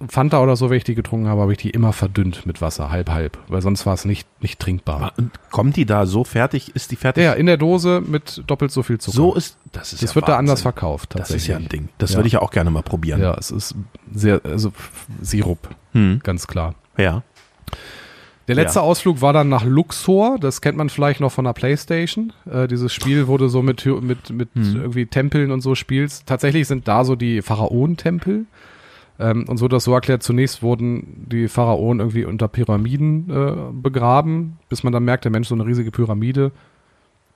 Fanta 0.08 0.40
oder 0.40 0.54
so, 0.54 0.70
wenn 0.70 0.76
ich 0.76 0.84
die 0.84 0.94
getrunken 0.94 1.26
habe, 1.26 1.40
habe 1.40 1.52
ich 1.52 1.58
die 1.58 1.70
immer 1.70 1.92
verdünnt 1.92 2.46
mit 2.46 2.60
Wasser, 2.60 2.90
halb 2.90 3.10
halb, 3.10 3.36
weil 3.48 3.60
sonst 3.62 3.84
war 3.84 3.94
es 3.94 4.04
nicht, 4.04 4.28
nicht 4.40 4.60
trinkbar. 4.60 5.12
Und 5.18 5.32
kommt 5.50 5.74
die 5.76 5.86
da 5.86 6.06
so 6.06 6.22
fertig? 6.22 6.76
Ist 6.76 6.92
die 6.92 6.96
fertig? 6.96 7.24
Ja, 7.24 7.32
in 7.32 7.46
der 7.46 7.56
Dose 7.56 8.00
mit 8.06 8.44
doppelt 8.46 8.70
so 8.70 8.84
viel 8.84 8.98
Zucker. 8.98 9.16
so 9.16 9.34
ist, 9.34 9.56
das 9.72 9.92
ist 9.92 10.02
das 10.02 10.10
ja 10.10 10.14
wird 10.14 10.24
da 10.28 10.32
Wahnsinn. 10.34 10.38
anders 10.38 10.62
verkauft. 10.62 11.14
Das 11.16 11.30
ist 11.32 11.48
ja 11.48 11.56
ein 11.56 11.62
tatsächlich. 11.64 11.86
Ding. 11.86 11.94
Das 11.98 12.10
Ja. 12.12 12.16
würde 12.18 12.26
ich 12.28 12.34
ja 12.34 12.42
auch 12.42 12.52
gerne 12.52 12.70
mal 12.70 12.82
probieren. 12.82 13.20
Ja, 13.20 13.34
es 13.34 13.50
ist 13.50 13.74
sehr, 14.14 14.40
also 14.44 14.72
Sirup, 15.20 15.68
Hm. 15.92 16.20
ganz 16.22 16.46
klar. 16.46 16.76
Ja. 16.96 17.22
Der 18.48 18.54
letzte 18.56 18.80
Ja. 18.80 18.84
Ausflug 18.84 19.20
war 19.20 19.32
dann 19.32 19.48
nach 19.48 19.64
Luxor. 19.64 20.38
Das 20.38 20.60
kennt 20.60 20.76
man 20.76 20.90
vielleicht 20.90 21.20
noch 21.20 21.32
von 21.32 21.44
der 21.44 21.52
Playstation. 21.54 22.32
Äh, 22.50 22.68
dieses 22.68 22.92
Spiel 22.92 23.26
wurde 23.26 23.48
so 23.48 23.62
mit, 23.62 23.84
mit, 23.86 24.30
mit 24.30 24.48
Hm. 24.54 24.76
irgendwie 24.76 25.06
Tempeln 25.06 25.50
und 25.50 25.60
so 25.60 25.74
spielst. 25.74 26.26
Tatsächlich 26.26 26.66
sind 26.68 26.86
da 26.88 27.04
so 27.04 27.16
die 27.16 27.42
Pharaonentempel. 27.42 28.46
Ähm, 29.22 29.44
uns 29.48 29.60
wurde 29.60 29.76
das 29.76 29.84
so 29.84 29.94
erklärt, 29.94 30.22
zunächst 30.22 30.62
wurden 30.62 31.26
die 31.30 31.48
Pharaonen 31.48 32.00
irgendwie 32.00 32.24
unter 32.24 32.48
Pyramiden 32.48 33.30
äh, 33.30 33.54
begraben, 33.72 34.58
bis 34.68 34.82
man 34.82 34.92
dann 34.92 35.04
merkte, 35.04 35.30
Mensch, 35.30 35.48
so 35.48 35.54
eine 35.54 35.64
riesige 35.66 35.90
Pyramide. 35.90 36.50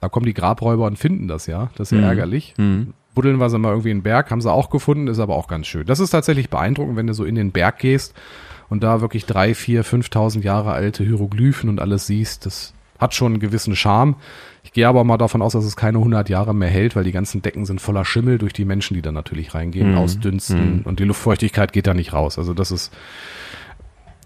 Da 0.00 0.08
kommen 0.08 0.26
die 0.26 0.34
Grabräuber 0.34 0.86
und 0.86 0.98
finden 0.98 1.28
das 1.28 1.46
ja. 1.46 1.70
Das 1.76 1.90
ist 1.90 1.96
ja 1.98 1.98
Mhm. 1.98 2.04
ärgerlich. 2.10 2.54
Hm. 2.56 2.92
Buddeln 3.14 3.38
wir 3.38 3.48
sie 3.48 3.58
mal 3.58 3.70
irgendwie 3.70 3.90
in 3.90 3.98
den 3.98 4.02
Berg, 4.02 4.30
haben 4.30 4.42
sie 4.42 4.52
auch 4.52 4.68
gefunden, 4.68 5.06
ist 5.08 5.20
aber 5.20 5.36
auch 5.36 5.48
ganz 5.48 5.66
schön. 5.66 5.86
Das 5.86 6.00
ist 6.00 6.10
tatsächlich 6.10 6.50
beeindruckend, 6.50 6.96
wenn 6.96 7.06
du 7.06 7.14
so 7.14 7.24
in 7.24 7.34
den 7.34 7.50
Berg 7.52 7.78
gehst 7.78 8.14
und 8.68 8.82
da 8.82 9.00
wirklich 9.00 9.24
drei, 9.24 9.54
vier, 9.54 9.84
5.000 9.84 10.42
Jahre 10.42 10.72
alte 10.72 11.02
Hieroglyphen 11.04 11.70
und 11.70 11.80
alles 11.80 12.06
siehst. 12.06 12.44
Das 12.44 12.74
hat 12.98 13.14
schon 13.14 13.32
einen 13.32 13.40
gewissen 13.40 13.74
Charme. 13.74 14.16
Ich 14.66 14.72
gehe 14.72 14.88
aber 14.88 15.04
mal 15.04 15.16
davon 15.16 15.42
aus, 15.42 15.52
dass 15.52 15.64
es 15.64 15.76
keine 15.76 15.98
100 15.98 16.28
Jahre 16.28 16.52
mehr 16.52 16.68
hält, 16.68 16.96
weil 16.96 17.04
die 17.04 17.12
ganzen 17.12 17.40
Decken 17.40 17.64
sind 17.66 17.80
voller 17.80 18.04
Schimmel 18.04 18.36
durch 18.38 18.52
die 18.52 18.64
Menschen, 18.64 18.94
die 18.94 19.00
da 19.02 19.12
natürlich 19.12 19.54
reingehen, 19.54 19.92
Mhm. 19.92 19.98
ausdünsten 19.98 20.82
und 20.82 20.98
die 20.98 21.04
Luftfeuchtigkeit 21.04 21.72
geht 21.72 21.86
da 21.86 21.94
nicht 21.94 22.12
raus. 22.12 22.36
Also 22.36 22.52
das 22.52 22.72
ist 22.72 22.92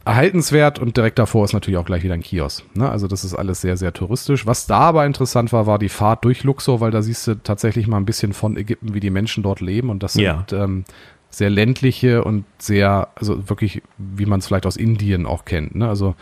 erhaltenswert 0.05 0.79
und 0.79 0.97
direkt 0.97 1.19
davor 1.19 1.45
ist 1.45 1.53
natürlich 1.53 1.79
auch 1.79 1.85
gleich 1.85 2.03
wieder 2.03 2.15
ein 2.15 2.23
Kiosk. 2.23 2.65
Ne? 2.75 2.89
Also 2.91 3.07
das 3.07 3.23
ist 3.23 3.35
alles 3.35 3.61
sehr, 3.61 3.77
sehr 3.77 3.93
touristisch. 3.93 4.47
Was 4.47 4.67
da 4.67 4.79
aber 4.79 5.05
interessant 5.05 5.53
war, 5.53 5.67
war 5.67 5.79
die 5.79 5.91
Fahrt 5.91 6.25
durch 6.25 6.43
Luxor, 6.43 6.81
weil 6.81 6.91
da 6.91 7.03
siehst 7.03 7.27
du 7.27 7.35
tatsächlich 7.37 7.87
mal 7.87 7.99
ein 7.99 8.07
bisschen 8.07 8.33
von 8.33 8.57
Ägypten, 8.57 8.95
wie 8.95 9.01
die 9.01 9.11
Menschen 9.11 9.43
dort 9.43 9.61
leben 9.61 9.91
und 9.91 10.03
das 10.03 10.15
sind 10.15 10.23
Ja. 10.25 10.47
ähm, 10.53 10.85
sehr 11.29 11.51
ländliche 11.51 12.25
und 12.25 12.45
sehr, 12.59 13.09
also 13.15 13.49
wirklich, 13.49 13.83
wie 13.99 14.27
man 14.27 14.41
es 14.41 14.47
vielleicht 14.47 14.67
aus 14.67 14.77
Indien 14.77 15.27
auch 15.27 15.45
kennt. 15.45 15.75
Ne? 15.77 15.87
Also 15.87 16.15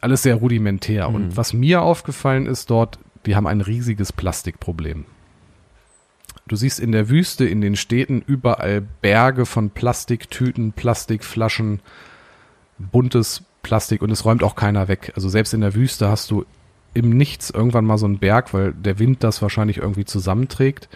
alles 0.00 0.22
sehr 0.22 0.36
rudimentär. 0.36 1.08
Mhm. 1.08 1.14
Und 1.14 1.36
was 1.36 1.52
mir 1.52 1.82
aufgefallen 1.82 2.46
ist 2.46 2.70
dort, 2.70 2.98
die 3.26 3.36
haben 3.36 3.46
ein 3.46 3.60
riesiges 3.60 4.12
Plastikproblem. 4.12 5.04
Du 6.48 6.56
siehst 6.56 6.80
in 6.80 6.92
der 6.92 7.08
Wüste, 7.08 7.46
in 7.46 7.60
den 7.60 7.76
Städten 7.76 8.22
überall 8.26 8.82
Berge 9.00 9.46
von 9.46 9.70
Plastiktüten, 9.70 10.72
Plastikflaschen, 10.72 11.80
buntes 12.78 13.44
Plastik 13.62 14.02
und 14.02 14.10
es 14.10 14.24
räumt 14.24 14.42
auch 14.42 14.56
keiner 14.56 14.88
weg. 14.88 15.12
Also 15.14 15.28
selbst 15.28 15.54
in 15.54 15.60
der 15.60 15.74
Wüste 15.74 16.08
hast 16.08 16.30
du 16.30 16.44
im 16.94 17.10
Nichts 17.10 17.50
irgendwann 17.50 17.84
mal 17.84 17.96
so 17.96 18.06
einen 18.06 18.18
Berg, 18.18 18.52
weil 18.52 18.72
der 18.72 18.98
Wind 18.98 19.22
das 19.24 19.40
wahrscheinlich 19.40 19.78
irgendwie 19.78 20.04
zusammenträgt. 20.04 20.88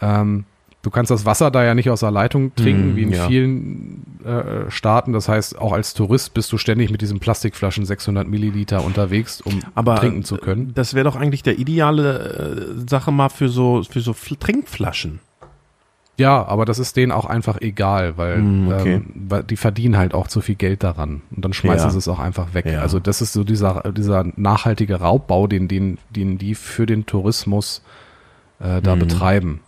Ähm, 0.00 0.44
du 0.82 0.90
kannst 0.90 1.10
das 1.10 1.24
Wasser 1.24 1.50
da 1.50 1.64
ja 1.64 1.74
nicht 1.74 1.88
aus 1.88 2.00
der 2.00 2.10
Leitung 2.10 2.54
trinken, 2.54 2.94
Mm, 2.94 2.96
wie 2.96 3.02
in 3.02 3.12
ja. 3.12 3.28
vielen 3.28 4.11
äh, 4.24 4.70
Staaten. 4.70 5.12
Das 5.12 5.28
heißt, 5.28 5.58
auch 5.58 5.72
als 5.72 5.94
Tourist 5.94 6.34
bist 6.34 6.52
du 6.52 6.58
ständig 6.58 6.90
mit 6.90 7.00
diesen 7.00 7.20
Plastikflaschen 7.20 7.84
600 7.84 8.26
Milliliter 8.28 8.84
unterwegs, 8.84 9.40
um 9.40 9.60
Aber 9.74 9.96
trinken 9.96 10.24
zu 10.24 10.36
können. 10.36 10.72
Das 10.74 10.94
wäre 10.94 11.04
doch 11.04 11.16
eigentlich 11.16 11.42
der 11.42 11.58
ideale 11.58 12.76
äh, 12.78 12.88
Sache 12.90 13.12
mal 13.12 13.28
für 13.28 13.48
so 13.48 13.82
für 13.88 14.00
so 14.00 14.12
Fl- 14.12 14.38
Trinkflaschen. 14.38 15.20
Ja, 16.18 16.44
aber 16.46 16.66
das 16.66 16.78
ist 16.78 16.96
denen 16.98 17.10
auch 17.10 17.24
einfach 17.24 17.60
egal, 17.62 18.18
weil, 18.18 18.38
Mm, 18.38 18.68
okay. 18.68 18.94
ähm, 19.30 19.44
die 19.48 19.56
verdienen 19.56 19.96
halt 19.96 20.12
auch 20.12 20.28
zu 20.28 20.42
viel 20.42 20.56
Geld 20.56 20.82
daran 20.84 21.22
und 21.34 21.42
dann 21.44 21.54
schmeißen 21.54 21.86
Ja. 21.86 21.90
sie 21.90 21.96
es 21.98 22.06
auch 22.06 22.18
einfach 22.18 22.52
weg. 22.52 22.66
Ja. 22.66 22.80
Also 22.82 23.00
das 23.00 23.22
ist 23.22 23.32
so 23.32 23.44
dieser, 23.44 23.82
dieser 23.92 24.26
nachhaltige 24.36 24.96
Raubbau, 25.00 25.46
den, 25.46 25.68
den, 25.68 25.96
den 26.10 26.36
die 26.36 26.54
für 26.54 26.84
den 26.84 27.06
Tourismus 27.06 27.82
äh, 28.60 28.82
da 28.82 28.94
Mhm. 28.94 29.00
betreiben. 29.00 29.60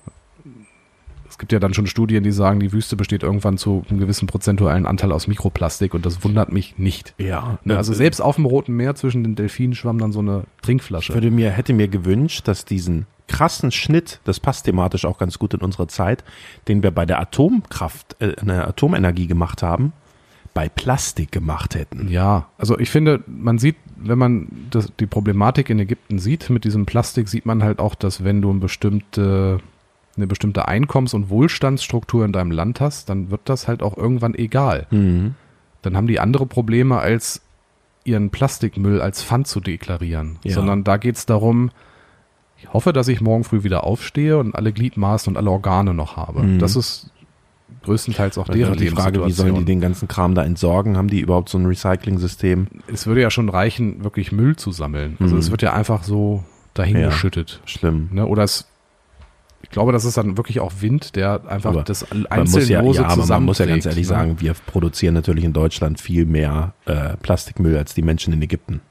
Es 1.35 1.39
gibt 1.39 1.51
ja 1.51 1.59
dann 1.59 1.75
schon 1.75 1.89
Studien, 1.89 2.23
die 2.23 2.31
sagen, 2.31 2.61
die 2.61 2.71
Wüste 2.71 2.95
besteht 2.95 3.25
irgendwann 3.25 3.59
zu 3.59 3.85
einem 3.91 3.99
gewissen 3.99 4.29
prozentualen 4.29 4.87
Anteil 4.87 5.11
aus 5.11 5.27
Mikroplastik 5.27 5.93
und 5.93 6.07
das 6.07 6.23
wundert 6.23 6.53
mich 6.53 6.79
nicht. 6.79 7.13
Ja. 7.19 7.59
Ne, 7.65 7.77
also 7.77 7.93
selbst 7.93 8.21
auf 8.21 8.37
dem 8.37 8.45
Roten 8.45 8.77
Meer 8.77 8.95
zwischen 8.95 9.25
den 9.25 9.35
Delfinen 9.35 9.75
schwamm 9.75 9.99
dann 9.99 10.13
so 10.13 10.21
eine 10.21 10.45
ich 10.45 10.63
Trinkflasche. 10.63 11.13
würde 11.13 11.33
mir 11.33 11.51
hätte 11.51 11.73
mir 11.73 11.89
gewünscht, 11.89 12.47
dass 12.47 12.67
diesen 12.67 13.07
krassen 13.27 13.73
Schnitt, 13.73 14.21
das 14.23 14.39
passt 14.39 14.67
thematisch 14.67 15.05
auch 15.07 15.19
ganz 15.19 15.41
gut 15.41 15.55
in 15.55 15.61
unsere 15.61 15.89
Zeit, 15.89 16.23
den 16.69 16.85
wir 16.85 16.93
bei 16.93 17.05
der 17.05 17.19
Atomkraft, 17.19 18.15
äh, 18.21 18.37
einer 18.41 18.69
Atomenergie 18.69 19.27
gemacht 19.27 19.61
haben, 19.61 19.93
bei 20.55 20.69
Plastik 20.69 21.33
gemacht 21.33 21.75
hätten. 21.75 22.09
Ja, 22.11 22.47
also 22.59 22.79
ich 22.79 22.91
finde, 22.91 23.25
man 23.27 23.59
sieht, 23.59 23.75
wenn 23.97 24.19
man 24.19 24.47
das, 24.71 24.93
die 25.01 25.07
Problematik 25.07 25.69
in 25.69 25.81
Ägypten 25.81 26.21
sieht 26.21 26.49
mit 26.49 26.65
diesem 26.65 26.87
Plastik, 26.87 27.29
sieht 27.29 27.45
man 27.45 27.65
halt 27.65 27.81
auch, 27.81 27.97
dass 27.97 28.23
wenn 28.23 28.41
du 28.41 28.51
eine 28.51 28.61
bestimmte, 28.61 29.59
eine 30.17 30.27
bestimmte 30.27 30.69
Einkommens- 30.69 31.15
und 31.15 31.31
Wohlstandsstruktur 31.31 32.25
in 32.25 32.33
deinem 32.33 32.51
Land 32.51 32.81
hast, 32.81 33.09
dann 33.09 33.31
wird 33.31 33.43
das 33.45 33.69
halt 33.69 33.83
auch 33.83 33.97
irgendwann 33.97 34.35
egal. 34.35 34.87
Mhm. 34.91 35.35
Dann 35.83 35.97
haben 35.97 36.07
die 36.07 36.21
andere 36.21 36.47
Probleme, 36.47 36.99
als 36.99 37.41
ihren 38.05 38.31
Plastikmüll 38.31 39.01
als 39.01 39.23
Pfand 39.23 39.47
zu 39.47 39.61
deklarieren. 39.61 40.39
Ja. 40.45 40.53
Sondern 40.55 40.85
da 40.85 40.97
geht's 40.99 41.27
darum, 41.27 41.71
ich 42.59 42.73
hoffe, 42.73 42.93
dass 42.93 43.09
ich 43.09 43.21
morgen 43.21 43.45
früh 43.45 43.63
wieder 43.65 43.85
aufstehe 43.85 44.39
und 44.39 44.55
alle 44.55 44.73
Gliedmaßen 44.73 45.33
und 45.33 45.37
alle 45.37 45.51
Organe 45.51 45.95
noch 45.95 46.17
habe. 46.17 46.43
Mhm. 46.43 46.59
Das 46.59 46.77
ist 46.77 47.11
größtenteils 47.83 48.39
auch 48.39 48.49
deren 48.49 48.77
die 48.77 48.89
Frage, 48.89 49.25
wie 49.27 49.33
sollen 49.33 49.55
die 49.57 49.65
den 49.65 49.81
ganzen 49.81 50.09
Kram 50.09 50.35
da 50.35 50.45
entsorgen? 50.45 50.97
Haben 50.97 51.09
die 51.09 51.21
überhaupt 51.21 51.49
so 51.49 51.59
ein 51.59 51.67
Recycling-System? 51.67 52.67
es 52.87 53.07
würde 53.07 53.21
ja 53.21 53.31
schon 53.31 53.49
reichen, 53.49 54.05
wirklich 54.05 54.33
Müll 54.33 54.57
zu 54.57 54.71
sammeln. 54.73 55.17
Also 55.21 55.35
Mhm. 55.35 55.41
es 55.41 55.51
wird 55.51 55.63
ja 55.63 55.73
einfach 55.75 56.03
so 56.05 56.45
dahin 56.73 56.99
Ja. 56.99 57.07
geschüttet. 57.09 57.61
Schlimm. 57.67 58.09
Ne? 58.13 58.27
Oder 58.27 58.43
es, 58.45 58.67
ich 59.65 59.71
glaube, 59.71 59.93
das 59.93 60.05
ist 60.05 60.19
dann 60.19 60.37
wirklich 60.37 60.61
auch 60.61 60.73
Wind, 60.81 61.17
der 61.17 61.41
einfach 61.49 61.71
Aber 61.71 61.83
das 61.83 62.07
einzelne 62.29 62.65
ja, 62.67 62.83
ja, 62.83 63.07
aber 63.07 63.25
man 63.25 63.45
muss 63.45 63.59
ja 63.59 63.65
ganz 63.65 63.87
ehrlich 63.87 64.05
ne? 64.05 64.09
sagen, 64.09 64.41
wir 64.41 64.55
produzieren 64.67 65.15
natürlich 65.15 65.43
in 65.43 65.55
Deutschland 65.55 65.99
viel 65.99 66.27
mehr 66.27 66.75
äh, 66.85 67.17
Plastikmüll 67.17 67.77
als 67.77 67.95
die 67.95 68.03
Menschen 68.03 68.35
in 68.35 68.43
Ägypten. 68.43 68.83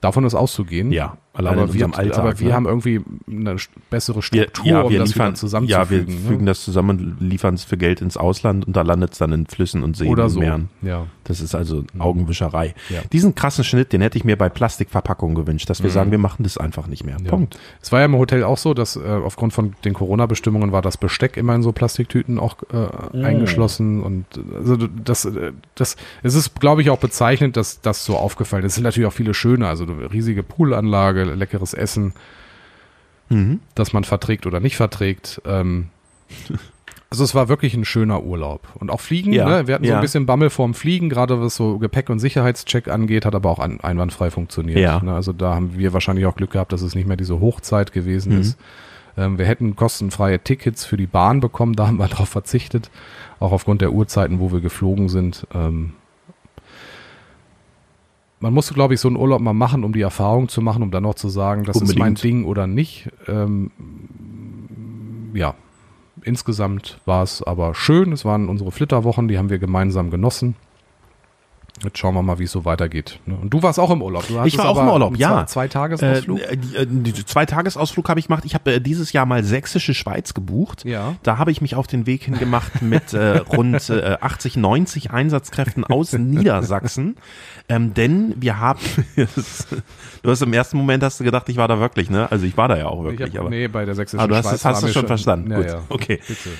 Davon 0.00 0.24
ist 0.24 0.34
auszugehen. 0.34 0.92
Ja, 0.92 1.18
allein 1.34 1.54
in 1.54 1.58
aber 1.60 1.74
wir, 1.74 1.98
Alltag, 1.98 2.18
aber 2.18 2.38
wir 2.40 2.48
ne? 2.48 2.54
haben 2.54 2.66
irgendwie 2.66 3.00
eine 3.30 3.56
bessere 3.90 4.16
Wir, 4.16 4.22
Struktur, 4.22 4.66
ja, 4.66 4.80
um 4.82 4.90
wir 4.92 4.98
das 4.98 5.08
liefern, 5.10 5.28
wieder 5.28 5.34
zusammenzufügen. 5.36 6.08
ja, 6.08 6.08
wir 6.12 6.28
fügen 6.28 6.44
ne? 6.44 6.50
das 6.50 6.62
zusammen, 6.64 7.16
liefern 7.20 7.54
es 7.54 7.64
für 7.64 7.76
Geld 7.76 8.00
ins 8.00 8.16
Ausland 8.16 8.66
und 8.66 8.76
da 8.76 8.82
landet 8.82 9.12
es 9.12 9.18
dann 9.18 9.32
in 9.32 9.46
Flüssen 9.46 9.82
und 9.82 9.96
Seen 9.96 10.08
Oder 10.08 10.24
und 10.24 10.30
so. 10.30 10.40
Meeren. 10.40 10.68
Ja. 10.82 11.06
Das 11.24 11.40
ist 11.40 11.54
also 11.54 11.84
Augenwischerei. 11.98 12.74
Ja. 12.90 13.00
Diesen 13.12 13.34
krassen 13.34 13.64
Schnitt, 13.64 13.92
den 13.92 14.00
hätte 14.02 14.18
ich 14.18 14.24
mir 14.24 14.36
bei 14.36 14.48
Plastikverpackungen 14.48 15.34
gewünscht, 15.36 15.70
dass 15.70 15.82
wir 15.82 15.88
Mhm. 15.90 15.94
sagen, 15.94 16.10
wir 16.10 16.18
machen 16.18 16.42
das 16.42 16.58
einfach 16.58 16.86
nicht 16.88 17.04
mehr. 17.04 17.16
Ja. 17.22 17.30
Punkt. 17.30 17.58
Es 17.80 17.92
war 17.92 18.00
ja 18.00 18.06
im 18.06 18.16
Hotel 18.16 18.42
auch 18.44 18.58
so, 18.58 18.74
dass 18.74 18.96
äh, 18.96 19.00
aufgrund 19.00 19.52
von 19.52 19.74
den 19.84 19.94
Corona-Bestimmungen 19.94 20.72
war 20.72 20.82
das 20.82 20.96
Besteck 20.96 21.36
immer 21.36 21.54
in 21.54 21.62
so 21.62 21.72
Plastiktüten 21.72 22.38
auch 22.38 22.56
äh, 22.72 23.16
Mm. 23.16 23.24
eingeschlossen 23.24 24.02
und 24.02 24.24
also 24.56 24.76
das, 24.76 25.24
äh, 25.24 25.52
das, 25.74 25.96
es 26.22 26.34
ist, 26.34 26.60
glaube 26.60 26.82
ich, 26.82 26.90
auch 26.90 26.98
bezeichnend, 26.98 27.56
dass 27.56 27.80
das 27.80 28.04
so 28.04 28.16
aufgefallen 28.16 28.64
ist. 28.64 28.72
Es 28.72 28.74
sind 28.76 28.84
natürlich 28.84 29.06
auch 29.06 29.12
viele 29.12 29.34
schöne, 29.34 29.66
also 29.68 29.84
riesige 29.84 30.42
Poolanlage, 30.42 31.21
leckeres 31.24 31.74
Essen, 31.74 32.14
Mhm. 33.28 33.60
das 33.74 33.92
man 33.92 34.04
verträgt 34.04 34.46
oder 34.46 34.60
nicht 34.60 34.76
verträgt. 34.76 35.40
Ähm, 35.46 35.88
also 37.10 37.24
es 37.24 37.34
war 37.34 37.48
wirklich 37.48 37.74
ein 37.74 37.84
schöner 37.84 38.22
Urlaub. 38.24 38.60
Und 38.74 38.90
auch 38.90 39.00
Fliegen, 39.00 39.32
Ja, 39.32 39.48
ne? 39.48 39.66
wir 39.66 39.74
hatten 39.74 39.84
so 39.84 39.90
ja. 39.90 39.96
ein 39.96 40.02
bisschen 40.02 40.26
Bammel 40.26 40.50
vorm 40.50 40.74
Fliegen, 40.74 41.08
gerade 41.08 41.40
was 41.40 41.56
so 41.56 41.78
Gepäck- 41.78 42.10
und 42.10 42.18
Sicherheitscheck 42.18 42.88
angeht, 42.88 43.24
hat 43.24 43.34
aber 43.34 43.50
auch 43.50 43.58
ein, 43.58 43.80
einwandfrei 43.80 44.30
funktioniert. 44.30 44.78
Ja. 44.78 45.00
Ne? 45.02 45.14
Also 45.14 45.32
da 45.32 45.54
haben 45.54 45.78
wir 45.78 45.92
wahrscheinlich 45.92 46.26
auch 46.26 46.36
Glück 46.36 46.50
gehabt, 46.50 46.72
dass 46.72 46.82
es 46.82 46.94
nicht 46.94 47.06
mehr 47.08 47.16
diese 47.16 47.40
Hochzeit 47.40 47.92
gewesen 47.92 48.34
Mhm. 48.34 48.40
ist. 48.40 48.58
Ähm, 49.16 49.38
wir 49.38 49.44
hätten 49.46 49.76
kostenfreie 49.76 50.38
Tickets 50.42 50.84
für 50.84 50.96
die 50.96 51.06
Bahn 51.06 51.40
bekommen, 51.40 51.74
da 51.74 51.86
haben 51.86 51.98
wir 51.98 52.08
darauf 52.08 52.28
verzichtet, 52.30 52.90
auch 53.40 53.52
aufgrund 53.52 53.80
der 53.80 53.92
Uhrzeiten, 53.92 54.40
wo 54.40 54.52
wir 54.52 54.60
geflogen 54.60 55.08
sind. 55.08 55.46
Ähm, 55.54 55.92
man 58.42 58.52
musste, 58.52 58.74
glaube 58.74 58.94
ich, 58.94 59.00
so 59.00 59.08
einen 59.08 59.16
Urlaub 59.16 59.40
mal 59.40 59.52
machen, 59.52 59.84
um 59.84 59.92
die 59.92 60.00
Erfahrung 60.00 60.48
zu 60.48 60.60
machen, 60.60 60.82
um 60.82 60.90
dann 60.90 61.04
noch 61.04 61.14
zu 61.14 61.28
sagen, 61.28 61.62
das 61.64 61.76
ist 61.76 61.96
mein 61.96 62.08
Unbedingt. 62.08 62.24
Ding 62.24 62.44
oder 62.44 62.66
nicht. 62.66 63.08
Ähm, 63.28 63.70
ja, 65.32 65.54
insgesamt 66.24 66.98
war 67.04 67.22
es 67.22 67.42
aber 67.42 67.74
schön. 67.74 68.10
Es 68.10 68.24
waren 68.24 68.48
unsere 68.48 68.72
Flitterwochen, 68.72 69.28
die 69.28 69.38
haben 69.38 69.48
wir 69.48 69.60
gemeinsam 69.60 70.10
genossen. 70.10 70.56
Jetzt 71.82 71.98
schauen 71.98 72.14
wir 72.14 72.22
mal, 72.22 72.38
wie 72.38 72.44
es 72.44 72.52
so 72.52 72.64
weitergeht. 72.64 73.18
ne? 73.26 73.36
Und 73.40 73.50
du 73.50 73.62
warst 73.62 73.80
auch 73.80 73.90
im 73.90 74.02
Urlaub. 74.02 74.24
Hattest 74.28 74.58
war 74.58 74.68
auch 74.68 74.80
im 74.80 74.88
Urlaub, 74.88 75.16
ja. 75.16 75.46
Zwei, 75.46 75.66
zwei 75.66 75.68
Tagesausflug. 75.68 76.40
Äh, 76.40 76.56
die, 76.56 76.76
äh, 76.76 76.86
die 76.86 77.24
Zweitagesausflug 77.24 78.08
habe 78.08 78.20
ich 78.20 78.26
gemacht. 78.28 78.44
Ich 78.44 78.54
habe 78.54 78.74
äh, 78.74 78.80
dieses 78.80 79.12
Jahr 79.12 79.26
mal 79.26 79.42
sächsische 79.42 79.94
Schweiz 79.94 80.34
gebucht. 80.34 80.84
ja. 80.84 81.16
Da 81.22 81.38
habe 81.38 81.50
ich 81.50 81.60
mich 81.60 81.74
auf 81.74 81.86
den 81.86 82.06
Weg 82.06 82.24
hingemacht 82.24 82.82
mit 82.82 83.14
äh, 83.14 83.38
rund 83.38 83.90
äh, 83.90 84.16
80, 84.20 84.56
90 84.56 85.10
Einsatzkräften 85.10 85.84
aus 85.84 86.12
Niedersachsen. 86.18 87.16
Ähm, 87.68 87.94
denn 87.94 88.34
wir 88.38 88.58
haben, 88.58 88.80
du 90.22 90.30
hast 90.30 90.42
im 90.42 90.52
ersten 90.52 90.76
Moment 90.76 91.02
hast 91.02 91.20
du 91.20 91.24
gedacht, 91.24 91.48
ich 91.48 91.56
war 91.56 91.68
da 91.68 91.80
wirklich, 91.80 92.10
ne? 92.10 92.30
Also 92.30 92.44
ich 92.46 92.56
war 92.56 92.68
da 92.68 92.76
ja 92.76 92.86
auch 92.86 93.02
wirklich. 93.02 93.30
Ich 93.30 93.34
hab, 93.36 93.42
aber, 93.42 93.50
nee, 93.50 93.66
bei 93.68 93.84
der 93.84 93.94
sächsischen 93.94 94.20
aber 94.20 94.28
du 94.28 94.36
hast, 94.36 94.44
Schweiz 94.44 94.62
das 94.62 94.64
hast 94.64 94.82
du 94.84 94.88
schon 94.88 95.06
verstanden. 95.06 95.50
Ja, 95.50 95.56
Gut, 95.56 95.66
ja. 95.66 95.82
okay. 95.88 96.20
Bitte. 96.26 96.50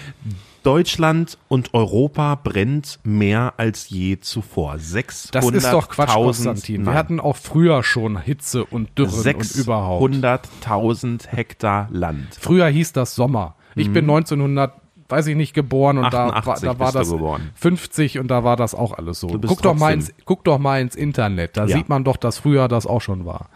Deutschland 0.63 1.39
und 1.49 1.75
Europa 1.75 2.35
brennt 2.37 2.99
mehr 3.05 3.55
als 3.57 3.89
je 3.89 4.19
zuvor. 4.21 4.75
600.000 4.75 5.33
Das 5.33 5.51
ist 5.51 5.73
doch 5.73 5.89
Quatsch, 5.89 6.13
Konstantin. 6.13 6.85
Wir 6.87 6.95
hatten 6.95 7.21
auch 7.21 7.37
früher 7.37 7.83
schon 7.83 8.21
Hitze 8.21 8.65
und 8.65 8.97
Dürren 8.99 9.37
und 9.37 9.55
überhaupt. 9.57 10.15
600.000 10.15 11.29
Hektar 11.29 11.89
Land. 11.91 12.37
Früher 12.39 12.69
hieß 12.69 12.93
das 12.93 13.15
Sommer. 13.15 13.57
Ich 13.75 13.91
bin 13.91 14.05
1900, 14.05 14.82
weiß 15.13 15.29
ich 15.29 15.37
nicht, 15.37 15.55
geboren 15.55 15.99
und 15.99 16.13
da, 16.13 16.27
war- 16.29 16.37
88 16.37 16.69
da 16.69 16.79
war 16.81 16.91
das 16.93 17.11
geboren. 17.11 17.51
50 17.55 18.19
und 18.19 18.29
da 18.29 18.43
war 18.43 18.57
das 18.57 18.75
auch 18.75 18.93
alles 18.99 19.21
so. 19.21 19.29
Guck 19.29 19.63
doch, 19.63 19.75
mal 19.79 19.93
ins, 19.95 20.13
guck 20.25 20.43
doch 20.43 20.59
mal 20.59 20.81
ins 20.81 20.97
Internet. 20.97 21.57
Da 21.57 21.67
Ja. 21.67 21.77
sieht 21.77 21.89
man 21.89 22.03
doch, 22.03 22.17
dass 22.17 22.39
früher 22.39 22.67
das 22.67 22.87
auch 22.87 23.01
schon 23.01 23.25
war. 23.25 23.49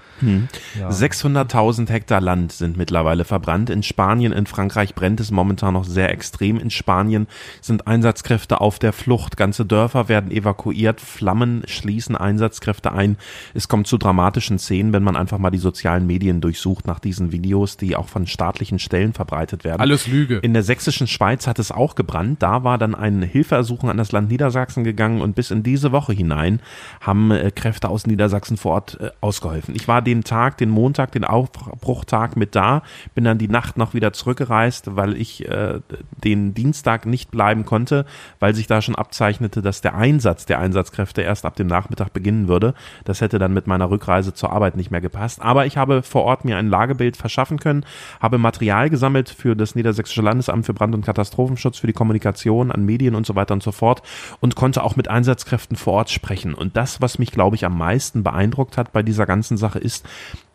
Ja. 0.78 0.90
600.000 0.90 1.90
Hektar 1.90 2.20
Land 2.20 2.52
sind 2.52 2.76
mittlerweile 2.76 3.24
verbrannt. 3.24 3.70
In 3.70 3.82
Spanien, 3.82 4.32
in 4.32 4.46
Frankreich 4.46 4.94
brennt 4.94 5.18
es 5.20 5.30
momentan 5.30 5.74
noch 5.74 5.84
sehr 5.84 6.10
extrem. 6.10 6.58
In 6.58 6.70
Spanien 6.70 7.26
sind 7.60 7.86
Einsatzkräfte 7.86 8.60
auf 8.60 8.78
der 8.78 8.92
Flucht. 8.92 9.36
Ganze 9.36 9.64
Dörfer 9.64 10.08
werden 10.08 10.30
evakuiert. 10.30 11.00
Flammen 11.00 11.62
schließen 11.66 12.16
Einsatzkräfte 12.16 12.92
ein. 12.92 13.16
Es 13.54 13.68
kommt 13.68 13.86
zu 13.86 13.98
dramatischen 13.98 14.58
Szenen, 14.58 14.92
wenn 14.92 15.02
man 15.02 15.16
einfach 15.16 15.38
mal 15.38 15.50
die 15.50 15.58
sozialen 15.58 16.06
Medien 16.06 16.40
durchsucht 16.40 16.86
nach 16.86 16.98
diesen 17.00 17.32
Videos, 17.32 17.76
die 17.76 17.96
auch 17.96 18.08
von 18.08 18.26
staatlichen 18.26 18.78
Stellen 18.78 19.12
verbreitet 19.12 19.64
werden. 19.64 19.80
Alles 19.80 20.06
Lüge. 20.06 20.36
In 20.38 20.52
der 20.52 20.62
sächsischen 20.62 21.06
Schweiz 21.06 21.45
hat 21.46 21.58
es 21.58 21.72
auch 21.72 21.94
gebrannt. 21.94 22.42
Da 22.42 22.64
war 22.64 22.78
dann 22.78 22.94
ein 22.94 23.22
Hilfeersuchen 23.22 23.88
an 23.88 23.96
das 23.96 24.12
Land 24.12 24.30
Niedersachsen 24.30 24.84
gegangen 24.84 25.20
und 25.20 25.34
bis 25.34 25.50
in 25.50 25.62
diese 25.62 25.92
Woche 25.92 26.12
hinein 26.12 26.60
haben 27.00 27.30
äh, 27.30 27.50
Kräfte 27.50 27.88
aus 27.88 28.06
Niedersachsen 28.06 28.56
vor 28.56 28.72
Ort 28.72 29.00
äh, 29.00 29.10
ausgeholfen. 29.20 29.74
Ich 29.74 29.88
war 29.88 30.02
den 30.02 30.24
Tag, 30.24 30.58
den 30.58 30.70
Montag, 30.70 31.12
den 31.12 31.24
Aufbruchtag 31.24 32.36
mit 32.36 32.54
da, 32.54 32.82
bin 33.14 33.24
dann 33.24 33.38
die 33.38 33.48
Nacht 33.48 33.76
noch 33.76 33.94
wieder 33.94 34.12
zurückgereist, 34.12 34.96
weil 34.96 35.16
ich 35.16 35.48
äh, 35.48 35.80
den 36.24 36.54
Dienstag 36.54 37.06
nicht 37.06 37.30
bleiben 37.30 37.64
konnte, 37.64 38.06
weil 38.40 38.54
sich 38.54 38.66
da 38.66 38.82
schon 38.82 38.94
abzeichnete, 38.94 39.62
dass 39.62 39.80
der 39.80 39.94
Einsatz 39.94 40.46
der 40.46 40.58
Einsatzkräfte 40.58 41.22
erst 41.22 41.44
ab 41.44 41.56
dem 41.56 41.66
Nachmittag 41.66 42.12
beginnen 42.12 42.48
würde. 42.48 42.74
Das 43.04 43.20
hätte 43.20 43.38
dann 43.38 43.54
mit 43.54 43.66
meiner 43.66 43.90
Rückreise 43.90 44.34
zur 44.34 44.52
Arbeit 44.52 44.76
nicht 44.76 44.90
mehr 44.90 45.00
gepasst. 45.00 45.42
Aber 45.42 45.66
ich 45.66 45.76
habe 45.76 46.02
vor 46.02 46.24
Ort 46.24 46.44
mir 46.44 46.56
ein 46.56 46.68
Lagebild 46.68 47.16
verschaffen 47.16 47.58
können, 47.58 47.84
habe 48.20 48.38
Material 48.38 48.90
gesammelt 48.90 49.30
für 49.30 49.56
das 49.56 49.74
Niedersächsische 49.74 50.22
Landesamt 50.22 50.66
für 50.66 50.74
Brand- 50.74 50.94
und 50.94 51.04
Katastrophenschutz, 51.36 51.78
für 51.78 51.86
die 51.86 51.92
Kommunikation 51.92 52.72
an 52.72 52.84
Medien 52.84 53.14
und 53.14 53.26
so 53.26 53.34
weiter 53.34 53.54
und 53.54 53.62
so 53.62 53.72
fort 53.72 54.02
und 54.40 54.56
konnte 54.56 54.82
auch 54.82 54.96
mit 54.96 55.08
Einsatzkräften 55.08 55.76
vor 55.76 55.94
Ort 55.94 56.10
sprechen. 56.10 56.54
Und 56.54 56.76
das, 56.76 57.00
was 57.00 57.18
mich, 57.18 57.30
glaube 57.30 57.56
ich, 57.56 57.64
am 57.64 57.76
meisten 57.76 58.22
beeindruckt 58.22 58.78
hat 58.78 58.92
bei 58.92 59.02
dieser 59.02 59.26
ganzen 59.26 59.56
Sache, 59.56 59.78
ist 59.78 60.06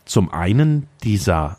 zum 0.05 0.33
einen 0.33 0.87
dieser 1.03 1.57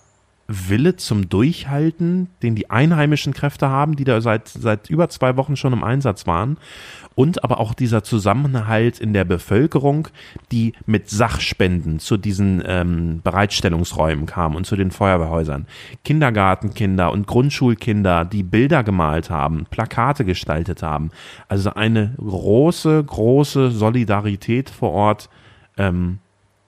Wille 0.48 0.96
zum 0.96 1.28
Durchhalten, 1.28 2.28
den 2.42 2.55
die 2.55 2.70
einheimischen 2.70 3.33
Kräfte 3.33 3.68
haben, 3.68 3.96
die 3.96 4.05
da 4.05 4.20
seit, 4.20 4.48
seit 4.48 4.90
über 4.90 5.09
zwei 5.09 5.37
Wochen 5.37 5.57
schon 5.57 5.72
im 5.72 5.85
Einsatz 5.85 6.26
waren. 6.26 6.59
Und 7.14 7.44
aber 7.44 7.61
auch 7.61 7.74
dieser 7.74 8.02
Zusammenhalt 8.02 8.98
in 8.98 9.12
der 9.12 9.24
Bevölkerung, 9.24 10.09
die 10.50 10.72
mit 10.87 11.11
Sachspenden 11.11 11.98
zu 11.98 12.16
diesen 12.16 12.62
ähm, 12.66 13.20
Bereitstellungsräumen 13.22 14.24
kam 14.24 14.57
und 14.57 14.66
zu 14.66 14.76
den 14.76 14.90
Feuerwehrhäusern. 14.90 15.66
Kindergartenkinder 16.05 17.12
und 17.12 17.26
Grundschulkinder, 17.26 18.24
die 18.24 18.42
Bilder 18.42 18.83
gemalt 18.83 19.28
haben, 19.28 19.66
Plakate 19.70 20.24
gestaltet 20.24 20.83
haben. 20.83 21.11
Also 21.48 21.74
eine 21.74 22.14
große, 22.16 23.05
große 23.05 23.70
Solidarität 23.70 24.70
vor 24.70 24.92
Ort, 24.92 25.28
ähm, 25.76 26.18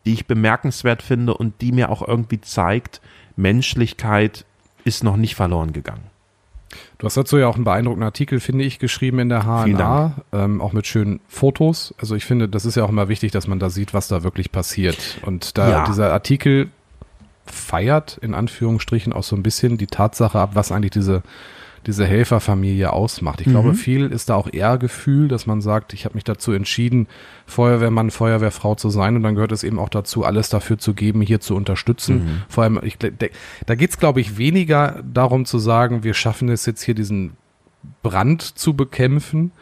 die 0.04 0.12
ich 0.12 0.26
bemerkenswert 0.26 1.02
finde 1.02 1.34
und 1.34 1.60
die 1.62 1.72
mir 1.72 1.90
auch 1.90 2.06
irgendwie 2.06 2.40
zeigt, 2.40 3.00
Menschlichkeit 3.36 4.44
ist 4.84 5.04
noch 5.04 5.16
nicht 5.16 5.34
verloren 5.34 5.72
gegangen. 5.72 6.04
Du 6.98 7.06
hast 7.06 7.16
dazu 7.16 7.38
ja 7.38 7.46
auch 7.46 7.54
einen 7.54 7.64
beeindruckenden 7.64 8.04
Artikel, 8.06 8.40
finde 8.40 8.64
ich, 8.64 8.78
geschrieben 8.78 9.18
in 9.20 9.28
der 9.28 9.44
HNA, 9.44 10.12
ähm, 10.32 10.60
auch 10.60 10.72
mit 10.72 10.86
schönen 10.86 11.20
Fotos. 11.28 11.94
Also 11.98 12.16
ich 12.16 12.24
finde, 12.24 12.48
das 12.48 12.64
ist 12.64 12.74
ja 12.76 12.84
auch 12.84 12.88
immer 12.88 13.08
wichtig, 13.08 13.30
dass 13.32 13.46
man 13.46 13.58
da 13.60 13.70
sieht, 13.70 13.94
was 13.94 14.08
da 14.08 14.22
wirklich 14.24 14.50
passiert. 14.50 15.18
Und 15.22 15.56
da 15.56 15.70
Ja. 15.70 15.84
dieser 15.84 16.12
Artikel 16.12 16.70
feiert 17.46 18.18
in 18.22 18.34
Anführungsstrichen 18.34 19.12
auch 19.12 19.22
so 19.22 19.36
ein 19.36 19.42
bisschen 19.42 19.76
die 19.78 19.86
Tatsache 19.86 20.38
ab, 20.38 20.50
was 20.54 20.72
eigentlich 20.72 20.92
diese 20.92 21.22
diese 21.86 22.06
Helferfamilie 22.06 22.92
ausmacht. 22.92 23.40
Ich 23.40 23.46
glaube, 23.46 23.74
viel 23.74 24.06
ist 24.06 24.30
da 24.30 24.34
auch 24.34 24.52
eher 24.52 24.78
Gefühl, 24.78 25.28
dass 25.28 25.46
man 25.46 25.60
sagt, 25.60 25.92
ich 25.92 26.04
habe 26.04 26.14
mich 26.14 26.24
dazu 26.24 26.52
entschieden, 26.52 27.06
Feuerwehrmann, 27.46 28.10
Feuerwehrfrau 28.10 28.74
zu 28.74 28.90
sein 28.90 29.16
und 29.16 29.22
dann 29.22 29.34
gehört 29.34 29.52
es 29.52 29.64
eben 29.64 29.78
auch 29.78 29.88
dazu, 29.88 30.24
alles 30.24 30.48
dafür 30.48 30.78
zu 30.78 30.94
geben, 30.94 31.20
hier 31.20 31.40
zu 31.40 31.54
unterstützen. 31.54 32.42
Vor 32.48 32.64
allem, 32.64 32.80
ich, 32.82 32.98
da 32.98 33.74
geht 33.74 33.90
es, 33.90 33.98
glaube 33.98 34.20
ich, 34.20 34.38
weniger 34.38 35.02
darum 35.04 35.44
zu 35.44 35.58
sagen, 35.58 36.04
wir 36.04 36.14
schaffen 36.14 36.48
es 36.48 36.66
jetzt 36.66 36.82
hier 36.82 36.94
diesen 36.94 37.32
Brand 38.02 38.42
zu 38.42 38.74
bekämpfen, 38.74 39.52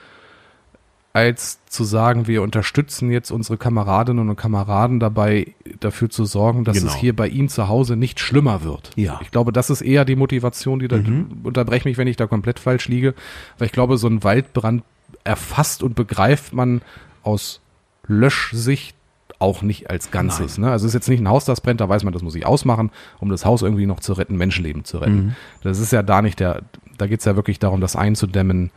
als 1.15 1.59
zu 1.67 1.85
sagen, 1.85 2.27
wir 2.27 2.43
unterstützen 2.43 3.11
jetzt 3.11 3.31
unsere 3.31 3.59
Kameradinnen 3.59 4.31
und 4.31 4.37
Kameraden 4.37 4.99
dabei, 4.99 5.55
dafür 5.81 6.09
zu 6.09 6.25
sorgen, 6.25 6.65
dass 6.65 6.79
Genau. 6.79 6.91
es 6.91 6.97
hier 6.97 7.15
bei 7.15 7.29
ihnen 7.29 7.51
zu 7.51 7.69
Hause 7.69 7.97
nicht 7.97 8.19
schlimmer 8.19 8.63
wird. 8.63 8.91
Ja. 8.97 9.21
Ich 9.23 9.31
glaube, 9.31 9.53
das 9.53 9.69
ist 9.69 9.83
eher 9.83 10.05
die 10.07 10.17
Motivation, 10.17 10.79
die 10.79 10.89
da, 10.89 11.01
unterbrech 11.43 11.85
mich, 11.85 11.99
wenn 11.99 12.07
ich 12.09 12.17
da 12.17 12.27
komplett 12.27 12.59
falsch 12.59 12.89
liege, 12.89 13.15
weil 13.59 13.67
ich 13.67 13.73
glaube, 13.73 13.99
so 13.99 14.07
ein 14.09 14.25
Waldbrand 14.25 14.85
erfasst 15.25 15.83
und 15.83 15.95
begreift 15.95 16.55
man 16.55 16.81
aus 17.23 17.61
Löschsicht 18.07 18.97
auch 19.39 19.63
nicht 19.63 19.91
als 19.91 20.11
Ganzes. 20.13 20.57
Ne? 20.57 20.71
Also 20.71 20.87
es 20.87 20.91
ist 20.91 20.95
jetzt 20.95 21.09
nicht 21.09 21.21
ein 21.21 21.29
Haus, 21.29 21.45
das 21.45 21.61
brennt, 21.61 21.81
da 21.81 21.89
weiß 21.89 22.05
man, 22.05 22.13
das 22.13 22.23
muss 22.23 22.35
ich 22.37 22.47
ausmachen, 22.47 22.91
um 23.19 23.29
das 23.29 23.45
Haus 23.45 23.63
irgendwie 23.63 23.87
noch 23.87 24.01
zu 24.01 24.13
retten, 24.13 24.37
Menschenleben 24.37 24.85
zu 24.85 24.99
retten. 24.99 25.37
Das 25.63 25.79
ist 25.81 25.93
ja 25.93 26.03
da 26.03 26.23
nicht 26.23 26.39
der, 26.39 26.63
da 26.97 27.07
geht 27.07 27.19
es 27.21 27.25
ja 27.27 27.35
wirklich 27.35 27.59
darum, 27.59 27.81
das 27.81 27.97
einzudämmen, 27.97 28.71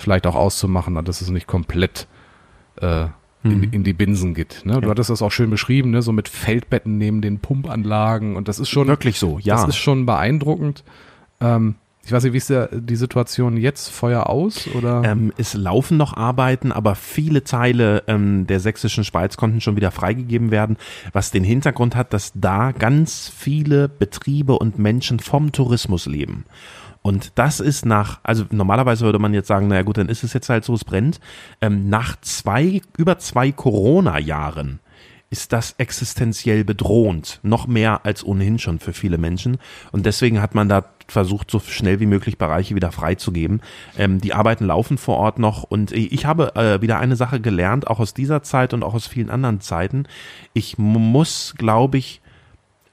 vielleicht 0.00 0.26
auch 0.26 0.34
auszumachen, 0.34 1.02
dass 1.04 1.20
es 1.20 1.30
nicht 1.30 1.46
komplett 1.46 2.06
äh, 2.76 3.06
in, 3.42 3.62
in 3.72 3.84
die 3.84 3.94
Binsen 3.94 4.34
geht. 4.34 4.62
Ne? 4.64 4.80
Du 4.80 4.90
hattest 4.90 5.08
das 5.08 5.22
auch 5.22 5.32
schön 5.32 5.48
beschrieben, 5.48 5.90
ne? 5.90 6.02
so 6.02 6.12
mit 6.12 6.28
Feldbetten 6.28 6.98
neben 6.98 7.22
den 7.22 7.38
Pumpanlagen 7.38 8.36
und 8.36 8.48
das 8.48 8.58
ist 8.58 8.68
schon 8.68 8.86
Wirklich 8.86 9.18
so, 9.18 9.38
ja. 9.38 9.56
das 9.56 9.68
ist 9.68 9.76
schon 9.76 10.04
beeindruckend. 10.04 10.84
Ähm, 11.40 11.76
ich 12.04 12.12
weiß 12.12 12.24
nicht, 12.24 12.32
wie 12.32 12.38
ist 12.38 12.50
der, 12.50 12.68
die 12.68 12.96
Situation 12.96 13.56
jetzt? 13.56 13.88
Feuer 13.88 14.28
aus 14.28 14.68
oder? 14.74 15.02
Ähm, 15.04 15.32
es 15.36 15.54
laufen 15.54 15.96
noch 15.96 16.16
Arbeiten, 16.16 16.72
aber 16.72 16.94
viele 16.94 17.44
Teile 17.44 18.02
ähm, 18.08 18.46
der 18.46 18.60
sächsischen 18.60 19.04
Schweiz 19.04 19.36
konnten 19.36 19.60
schon 19.60 19.76
wieder 19.76 19.90
freigegeben 19.90 20.50
werden, 20.50 20.76
was 21.12 21.30
den 21.30 21.44
Hintergrund 21.44 21.96
hat, 21.96 22.12
dass 22.12 22.32
da 22.34 22.72
ganz 22.72 23.30
viele 23.34 23.88
Betriebe 23.88 24.58
und 24.58 24.78
Menschen 24.78 25.20
vom 25.20 25.52
Tourismus 25.52 26.06
leben. 26.06 26.44
Und 27.02 27.32
das 27.36 27.60
ist 27.60 27.86
nach, 27.86 28.20
also 28.22 28.44
normalerweise 28.50 29.04
würde 29.04 29.18
man 29.18 29.32
jetzt 29.32 29.48
sagen, 29.48 29.68
naja 29.68 29.82
gut, 29.82 29.96
dann 29.98 30.08
ist 30.08 30.22
es 30.22 30.32
jetzt 30.34 30.48
halt 30.48 30.64
so, 30.64 30.74
es 30.74 30.84
brennt. 30.84 31.18
Ähm, 31.60 31.88
nach 31.88 32.16
zwei, 32.20 32.82
über 32.96 33.18
zwei 33.18 33.52
Corona-Jahren 33.52 34.80
ist 35.30 35.52
das 35.52 35.76
existenziell 35.78 36.64
bedrohend, 36.64 37.38
noch 37.42 37.68
mehr 37.68 38.04
als 38.04 38.24
ohnehin 38.24 38.58
schon 38.58 38.80
für 38.80 38.92
viele 38.92 39.16
Menschen. 39.16 39.58
Und 39.92 40.04
deswegen 40.04 40.42
hat 40.42 40.56
man 40.56 40.68
da 40.68 40.84
versucht, 41.06 41.50
so 41.50 41.60
schnell 41.60 42.00
wie 42.00 42.06
möglich 42.06 42.36
Bereiche 42.36 42.74
wieder 42.74 42.92
freizugeben. 42.92 43.62
Ähm, 43.96 44.20
die 44.20 44.34
Arbeiten 44.34 44.66
laufen 44.66 44.98
vor 44.98 45.16
Ort 45.16 45.38
noch 45.38 45.62
und 45.62 45.92
ich 45.92 46.26
habe 46.26 46.54
äh, 46.56 46.82
wieder 46.82 46.98
eine 46.98 47.16
Sache 47.16 47.40
gelernt, 47.40 47.86
auch 47.86 48.00
aus 48.00 48.12
dieser 48.12 48.42
Zeit 48.42 48.74
und 48.74 48.82
auch 48.82 48.94
aus 48.94 49.06
vielen 49.06 49.30
anderen 49.30 49.60
Zeiten. 49.60 50.04
Ich 50.52 50.78
muss, 50.78 51.54
glaube 51.56 51.98
ich, 51.98 52.20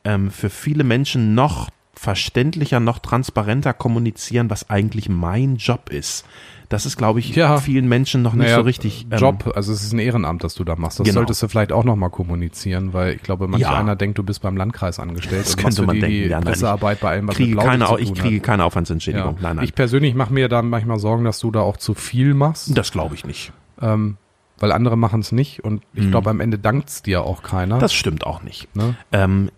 ähm, 0.04 0.30
für 0.32 0.50
viele 0.50 0.84
Menschen 0.84 1.34
noch 1.34 1.70
verständlicher, 1.97 2.79
noch 2.79 2.99
transparenter 2.99 3.73
kommunizieren, 3.73 4.49
was 4.49 4.69
eigentlich 4.69 5.10
mein 5.10 5.55
Job 5.57 5.89
ist. 5.89 6.25
Das 6.69 6.86
ist, 6.86 6.97
glaube 6.97 7.19
ich, 7.19 7.33
Ja. 7.33 7.57
vielen 7.60 7.88
Menschen 7.88 8.21
noch 8.21 8.33
nicht 8.33 8.43
Naja, 8.47 8.57
so 8.57 8.62
richtig. 8.63 9.07
ähm, 9.10 9.17
Job, 9.17 9.53
also 9.55 9.71
es 9.71 9.83
ist 9.83 9.93
ein 9.93 9.99
Ehrenamt, 9.99 10.43
das 10.43 10.53
du 10.53 10.65
da 10.65 10.75
machst. 10.75 10.99
Das 10.99 11.05
Genau. 11.05 11.19
solltest 11.19 11.41
du 11.41 11.47
vielleicht 11.47 11.71
auch 11.71 11.86
nochmal 11.86 12.10
kommunizieren, 12.10 12.91
weil 12.91 13.15
ich 13.15 13.23
glaube, 13.23 13.47
manch 13.47 13.62
Ja. 13.62 13.77
einer 13.77 13.95
denkt, 13.95 14.17
du 14.17 14.23
bist 14.23 14.41
beim 14.41 14.57
Landkreis 14.57 14.99
angestellt 14.99 15.45
Das 15.45 15.55
könnte 15.55 15.83
man 15.83 15.95
die, 15.95 16.01
denken. 16.01 16.23
die 16.23 16.29
Ja, 16.29 16.41
Pressearbeit 16.41 16.99
bei 16.99 17.12
allem, 17.12 17.27
was 17.29 17.36
kriege 17.38 17.55
keine, 17.55 17.86
ich 17.99 18.13
kriege 18.13 18.38
hat. 18.38 18.43
keine 18.43 18.63
Ja. 18.63 18.67
Aufwandsentschädigung. 18.67 19.38
Nein, 19.41 19.55
nein. 19.57 19.65
Ich 19.65 19.75
persönlich 19.75 20.13
mache 20.13 20.33
mir 20.33 20.49
da 20.49 20.62
manchmal 20.62 20.99
Sorgen, 20.99 21.23
dass 21.23 21.39
du 21.39 21.51
da 21.51 21.62
auch 21.62 21.77
zu 21.77 21.93
viel 21.93 22.33
machst, 22.33 22.77
das 22.77 22.91
glaube 22.91 23.15
ich 23.15 23.25
nicht. 23.25 23.53
ähm, 23.81 24.17
weil 24.60 24.72
andere 24.72 24.98
machen 24.98 25.22
es 25.22 25.32
nicht 25.32 25.63
und 25.63 25.84
ich 25.93 26.10
glaube, 26.10 26.30
am 26.30 26.39
Ende 26.39 26.58
dankt's 26.58 27.04
dir 27.04 27.24
auch 27.24 27.43
keiner. 27.43 27.76
Mhm. 27.76 27.80
Das 27.80 27.93
stimmt 27.93 28.26
auch 28.26 28.41
nicht. 28.41 28.76
ne? 28.76 28.96
Ähm, 29.12 29.52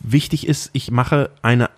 wichtig 0.00 0.46
ist, 0.46 0.70
ich 0.72 0.90
mache 0.90 1.30
eine 1.42 1.70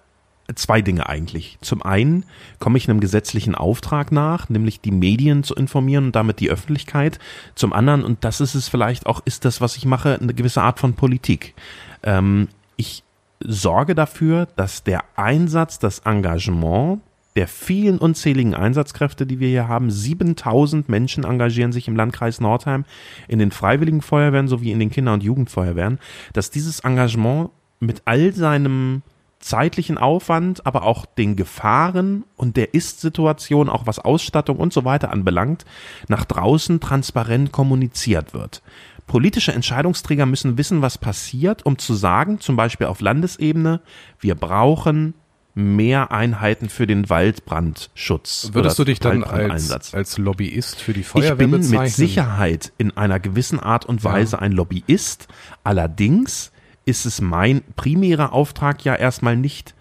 zwei 0.55 0.81
Dinge 0.81 1.09
eigentlich. 1.09 1.59
Zum 1.61 1.83
einen 1.83 2.25
komme 2.61 2.79
ich 2.79 2.89
einem 2.89 3.01
gesetzlichen 3.01 3.55
Auftrag 3.55 4.13
nach, 4.13 4.49
nämlich 4.49 4.81
die 4.81 4.93
Medien 4.93 5.43
zu 5.43 5.55
informieren 5.55 6.07
und 6.07 6.17
damit 6.17 6.41
die 6.41 6.51
Öffentlichkeit. 6.51 7.19
Zum 7.55 7.73
anderen, 7.73 8.05
und 8.05 8.25
das 8.25 8.41
ist 8.41 8.55
es 8.55 8.69
vielleicht 8.69 9.07
auch, 9.07 9.21
ist 9.25 9.45
das, 9.45 9.61
was 9.61 9.77
ich 9.77 9.85
mache, 9.87 10.19
eine 10.21 10.35
gewisse 10.35 10.63
Art 10.63 10.79
von 10.79 10.95
Politik. 10.95 11.55
Ähm, 12.03 12.49
ich 12.77 13.03
sorge 13.41 13.95
dafür, 13.95 14.47
dass 14.57 14.85
der 14.85 15.05
Einsatz, 15.17 15.79
das 15.79 16.01
Engagement 16.01 17.01
der 17.37 17.47
vielen 17.47 17.99
unzähligen 17.99 18.55
Einsatzkräfte, 18.55 19.27
die 19.27 19.39
wir 19.39 19.49
hier 19.49 19.69
haben, 19.69 19.91
7000 19.91 20.89
Menschen 20.89 21.25
engagieren 21.25 21.71
sich 21.71 21.87
im 21.87 21.95
Landkreis 21.95 22.41
Nordheim 22.41 22.85
in 23.29 23.39
den 23.39 23.51
Freiwilligen 23.51 24.01
Feuerwehren 24.01 24.49
sowie 24.49 24.73
in 24.73 24.81
den 24.81 24.91
Kinder- 24.91 25.13
und 25.13 25.23
Jugendfeuerwehren, 25.23 25.99
dass 26.33 26.51
dieses 26.51 26.81
Engagement 26.81 27.51
mit 27.79 28.03
all 28.07 28.33
seinem 28.33 29.03
zeitlichen 29.39 29.99
Aufwand, 29.99 30.67
aber 30.67 30.83
auch 30.83 31.05
den 31.05 31.37
Gefahren 31.37 32.25
und 32.37 32.57
der 32.57 32.73
Ist-Situation, 32.73 33.69
auch 33.69 33.87
was 33.87 33.99
Ausstattung 33.99 34.57
und 34.57 34.73
so 34.73 34.85
weiter 34.85 35.13
anbelangt, 35.13 35.67
nach 36.09 36.25
draußen 36.25 36.81
transparent 36.81 37.53
kommuniziert 37.53 38.33
wird. 38.33 38.63
Politische 39.07 39.53
Entscheidungsträger 39.53 40.27
müssen 40.27 40.59
wissen, 40.59 40.83
was 40.83 40.99
passiert, 40.99 41.65
um 41.65 41.79
zu 41.79 41.95
sagen, 41.95 42.41
zum 42.41 42.57
Beispiel 42.57 42.87
auf 42.87 43.01
Landesebene, 43.01 43.83
wir 44.19 44.35
brauchen 44.35 45.15
mehr 45.57 46.13
Einheiten 46.13 46.69
für 46.69 46.87
den 46.87 47.09
Waldbrandschutz. 47.09 48.51
Würdest 48.53 48.79
du 48.79 48.85
dich 48.85 49.01
dann 49.01 49.25
als, 49.25 49.95
als 49.95 50.19
Lobbyist 50.19 50.83
für 50.83 50.93
die 50.93 51.01
Ich 51.01 51.07
Feuerwehr 51.07 51.35
bin 51.37 51.51
bezeichnen? 51.51 51.83
mit 51.83 51.93
Sicherheit 51.93 52.73
in 52.77 52.95
einer 52.95 53.19
gewissen 53.19 53.59
Art 53.59 53.87
und 53.87 54.05
Weise 54.05 54.39
ein 54.39 54.53
Lobbyist. 54.53 55.29
Allerdings 55.65 56.53
ist 56.85 57.07
es 57.07 57.23
mein 57.23 57.63
primärer 57.75 58.35
Auftrag 58.35 58.85
ja 58.85 58.95
erstmal 58.95 59.37
nicht, 59.37 59.75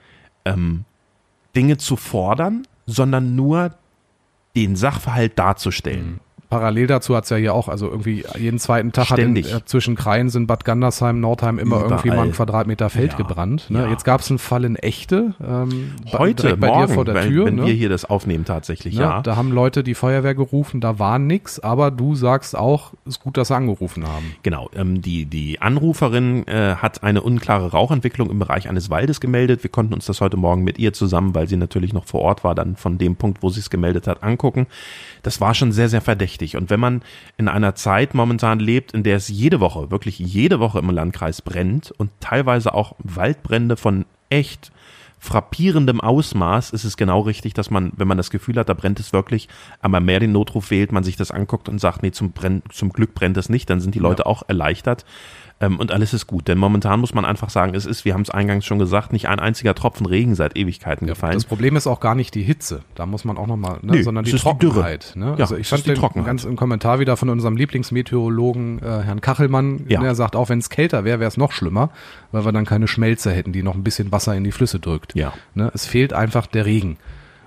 ähm, 0.45 0.85
Dinge 1.57 1.77
zu 1.77 1.97
fordern, 1.97 2.65
sondern 2.85 3.35
nur 3.35 3.75
den 4.55 4.77
Sachverhalt 4.77 5.37
darzustellen. 5.37 6.21
Parallel 6.59 6.87
dazu 6.87 7.15
hat's 7.15 7.29
ja 7.29 7.37
hier 7.37 7.53
auch, 7.53 7.67
also 7.67 7.87
irgendwie 7.89 8.23
jeden 8.37 8.59
zweiten 8.59 8.91
Tag 8.91 9.05
Ständig. 9.07 9.45
hat 9.47 9.51
in, 9.51 9.57
äh, 9.59 9.65
zwischen 9.65 9.95
Kreiensen, 9.95 10.47
Bad 10.47 10.65
Gandersheim, 10.65 11.19
Nordheim 11.19 11.59
immer 11.59 11.77
Überall. 11.77 11.91
irgendwie 11.91 12.09
mal 12.09 12.21
ein 12.25 12.31
Quadratmeter 12.31 12.89
Feld 12.89 13.11
Ja, 13.13 13.17
gebrannt. 13.17 13.69
Ne? 13.69 13.83
ja. 13.83 13.89
Jetzt 13.89 14.03
gab's 14.05 14.29
einen 14.29 14.39
Fall 14.39 14.63
in 14.65 14.75
Echte, 14.75 15.33
ähm, 15.45 15.91
bei- 16.11 16.17
Heute, 16.19 16.57
bei 16.57 16.67
morgen, 16.67 16.87
dir 16.87 16.93
vor 16.93 17.05
der 17.05 17.15
wenn, 17.15 17.29
Tür. 17.29 17.45
wenn 17.45 17.55
ne? 17.55 17.65
wir 17.65 17.73
hier 17.73 17.89
das 17.89 18.05
aufnehmen 18.05 18.45
tatsächlich, 18.45 18.95
Ne? 18.95 19.01
ja. 19.01 19.21
Da 19.21 19.35
haben 19.35 19.51
Leute 19.51 19.83
die 19.83 19.93
Feuerwehr 19.95 20.35
gerufen, 20.35 20.81
da 20.81 20.97
war 20.99 21.19
nix, 21.19 21.59
aber 21.59 21.91
du 21.91 22.15
sagst 22.15 22.57
auch, 22.57 22.93
ist 23.05 23.19
gut, 23.19 23.37
dass 23.37 23.49
sie 23.49 23.55
angerufen 23.55 24.07
haben. 24.07 24.35
Genau, 24.43 24.69
ähm, 24.75 25.01
die, 25.01 25.25
die 25.25 25.61
Anruferin 25.61 26.47
äh, 26.47 26.75
hat 26.75 27.03
eine 27.03 27.21
unklare 27.21 27.71
Rauchentwicklung 27.71 28.29
im 28.29 28.39
Bereich 28.39 28.69
eines 28.69 28.89
Waldes 28.89 29.19
gemeldet. 29.19 29.63
Wir 29.63 29.69
konnten 29.71 29.93
uns 29.93 30.05
das 30.05 30.21
heute 30.21 30.37
Morgen 30.37 30.63
mit 30.63 30.79
ihr 30.79 30.93
zusammen, 30.93 31.35
weil 31.35 31.47
sie 31.47 31.57
natürlich 31.57 31.93
noch 31.93 32.05
vor 32.05 32.21
Ort 32.21 32.43
war, 32.43 32.55
dann 32.55 32.75
von 32.75 32.97
dem 32.97 33.15
Punkt, 33.15 33.43
wo 33.43 33.49
sie 33.49 33.59
es 33.59 33.69
gemeldet 33.69 34.07
hat, 34.07 34.23
angucken. 34.23 34.67
Das 35.25 35.41
war 35.41 35.55
schon 35.55 35.71
sehr, 35.71 35.89
sehr 35.89 36.01
verdächtig. 36.01 36.55
Und 36.55 36.69
wenn 36.69 36.79
man 36.79 37.01
in 37.35 37.47
einer 37.47 37.73
Zeit 37.73 38.13
momentan 38.13 38.59
lebt, 38.59 38.91
in 38.91 39.01
der 39.01 39.17
es 39.17 39.27
jede 39.27 39.59
Woche, 39.59 39.89
wirklich 39.89 40.19
jede 40.19 40.59
Woche 40.59 40.77
im 40.77 40.91
Landkreis 40.91 41.41
brennt 41.41 41.91
und 41.97 42.11
teilweise 42.19 42.75
auch 42.75 42.93
Waldbrände 42.99 43.75
von 43.75 44.05
echt 44.29 44.71
frappierendem 45.17 45.99
Ausmaß 45.99 46.69
ist 46.69 46.83
es 46.83 46.95
genau 46.95 47.21
richtig, 47.21 47.55
dass 47.55 47.71
man, 47.71 47.91
wenn 47.97 48.07
man 48.07 48.17
das 48.17 48.29
Gefühl 48.29 48.57
hat, 48.57 48.69
da 48.69 48.75
brennt 48.75 48.99
es 48.99 49.13
wirklich, 49.13 49.49
einmal 49.81 50.01
mehr 50.01 50.19
den 50.19 50.31
Notruf 50.31 50.69
wählt, 50.69 50.91
man 50.91 51.03
sich 51.03 51.15
das 51.15 51.31
anguckt 51.31 51.69
und 51.69 51.79
sagt, 51.79 52.03
nee, 52.03 52.11
zum, 52.11 52.31
Brenn, 52.31 52.61
zum 52.69 52.89
Glück 52.89 53.15
brennt 53.15 53.35
es 53.37 53.49
nicht, 53.49 53.67
dann 53.71 53.81
sind 53.81 53.95
die 53.95 53.99
Leute 53.99 54.27
auch 54.27 54.43
erleichtert 54.47 55.05
ähm, 55.61 55.79
und 55.79 55.91
alles 55.91 56.13
ist 56.13 56.27
gut. 56.27 56.47
Denn 56.47 56.57
momentan 56.57 56.99
muss 56.99 57.13
man 57.13 57.23
einfach 57.25 57.49
sagen, 57.49 57.75
es 57.75 57.85
ist, 57.85 58.03
wir 58.05 58.13
haben 58.13 58.21
es 58.21 58.29
eingangs 58.29 58.65
schon 58.65 58.77
gesagt, 58.79 59.13
nicht 59.13 59.27
ein 59.29 59.39
einziger 59.39 59.73
Tropfen 59.75 60.05
Regen 60.05 60.35
seit 60.35 60.57
Ewigkeiten 60.57 61.07
gefallen. 61.07 61.33
Das 61.35 61.45
Problem 61.45 61.75
ist 61.77 61.87
auch 61.87 61.99
gar 61.99 62.13
nicht 62.15 62.35
die 62.35 62.43
Hitze, 62.43 62.81
da 62.95 63.05
muss 63.05 63.23
man 63.25 63.37
auch 63.37 63.47
nochmal, 63.47 63.79
ne, 63.81 63.93
Nö, 63.93 64.03
sondern 64.03 64.25
es 64.25 64.29
die 64.31 64.35
ist 64.35 64.43
die. 64.45 64.49
Trockenheit. 64.49 65.13
ne? 65.15 65.27
Ja, 65.37 65.43
also 65.45 65.55
ich 65.55 65.61
es 65.61 65.69
fand 65.69 65.87
den 65.87 65.95
Trockenheit. 65.95 66.27
ganz 66.27 66.43
im 66.43 66.55
Kommentar 66.55 66.99
wieder 66.99 67.15
von 67.17 67.29
unserem 67.29 67.55
Lieblingsmeteorologen 67.57 68.79
äh, 68.79 69.01
Herrn 69.03 69.21
Kachelmann, 69.21 69.85
Ja. 69.87 70.01
der 70.01 70.15
sagt, 70.15 70.35
auch 70.35 70.49
wenn 70.49 70.59
es 70.59 70.69
kälter 70.69 71.03
wäre, 71.03 71.19
wäre 71.19 71.27
es 71.29 71.37
noch 71.37 71.51
schlimmer, 71.51 71.89
weil 72.31 72.45
wir 72.45 72.51
dann 72.51 72.65
keine 72.65 72.87
Schmelze 72.87 73.31
hätten, 73.31 73.51
die 73.53 73.63
noch 73.63 73.75
ein 73.75 73.83
bisschen 73.83 74.11
Wasser 74.11 74.35
in 74.35 74.43
die 74.43 74.51
Flüsse 74.51 74.79
drückt. 74.79 75.15
Ja. 75.15 75.33
Ne? 75.53 75.71
Es 75.73 75.85
fehlt 75.85 76.13
einfach 76.13 76.47
der 76.47 76.65
Regen. 76.65 76.97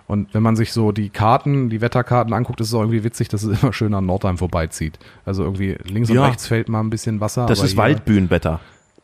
Und 0.08 0.32
wenn 0.34 0.42
man 0.42 0.56
sich 0.56 0.72
so 0.72 0.90
die 0.90 1.10
Karten, 1.10 1.68
die 1.70 1.80
Wetterkarten 1.80 2.32
anguckt, 2.32 2.60
ist 2.60 2.68
es 2.68 2.74
auch 2.74 2.80
irgendwie 2.80 3.04
witzig, 3.04 3.28
dass 3.28 3.42
es 3.44 3.62
immer 3.62 3.72
schön 3.72 3.94
an 3.94 4.06
Nordheim 4.06 4.38
vorbeizieht. 4.38 4.98
Also 5.24 5.44
irgendwie 5.44 5.76
links 5.84 6.08
und 6.10 6.16
Ja. 6.16 6.26
rechts 6.26 6.46
fällt 6.48 6.68
mal 6.68 6.80
ein 6.80 6.90
bisschen 6.90 7.20
Wasser. 7.20 7.46
das 7.46 7.62
ist 7.62 7.76
Waldbühnenwetter. 7.76 8.58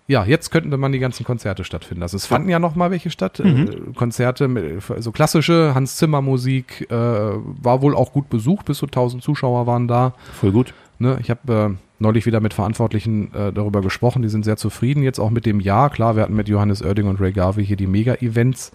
ja, 0.06 0.24
jetzt 0.24 0.50
könnten 0.50 0.78
man 0.80 0.92
die 0.92 0.98
ganzen 0.98 1.24
Konzerte 1.24 1.62
stattfinden. 1.64 2.02
Also 2.02 2.16
es 2.16 2.26
fanden 2.26 2.48
ja 2.48 2.58
noch 2.58 2.74
mal 2.74 2.90
welche 2.90 3.10
statt. 3.10 3.40
Mhm. 3.44 3.68
Äh, 3.68 3.92
Konzerte, 3.94 4.48
mit, 4.48 4.82
so 4.98 5.12
klassische 5.12 5.74
Hans 5.74 5.96
Zimmer 5.96 6.20
Musik, 6.22 6.90
äh, 6.90 6.94
war 6.94 7.80
wohl 7.82 7.94
auch 7.94 8.12
gut 8.12 8.28
besucht. 8.30 8.64
Bis 8.66 8.78
zu 8.78 8.86
1000 8.86 9.22
Zuschauer 9.22 9.66
waren 9.66 9.86
da. 9.88 10.14
Voll 10.32 10.52
gut. 10.52 10.72
Ne? 10.98 11.18
Ich 11.20 11.28
habe 11.30 11.52
äh, 11.52 11.76
neulich 11.98 12.24
wieder 12.26 12.40
mit 12.40 12.54
Verantwortlichen 12.54 13.32
äh, 13.34 13.52
darüber 13.52 13.80
gesprochen. 13.82 14.22
Die 14.22 14.28
sind 14.30 14.44
sehr 14.44 14.56
zufrieden 14.56 15.02
jetzt 15.02 15.18
auch 15.18 15.30
mit 15.30 15.44
dem 15.44 15.60
Jahr. 15.60 15.90
Klar, 15.90 16.16
wir 16.16 16.22
hatten 16.22 16.36
mit 16.36 16.48
Johannes 16.48 16.82
Oerding 16.82 17.08
und 17.08 17.20
Ray 17.20 17.32
Garvey 17.32 17.64
hier 17.66 17.76
die 17.76 17.86
Mega-Events. 17.86 18.72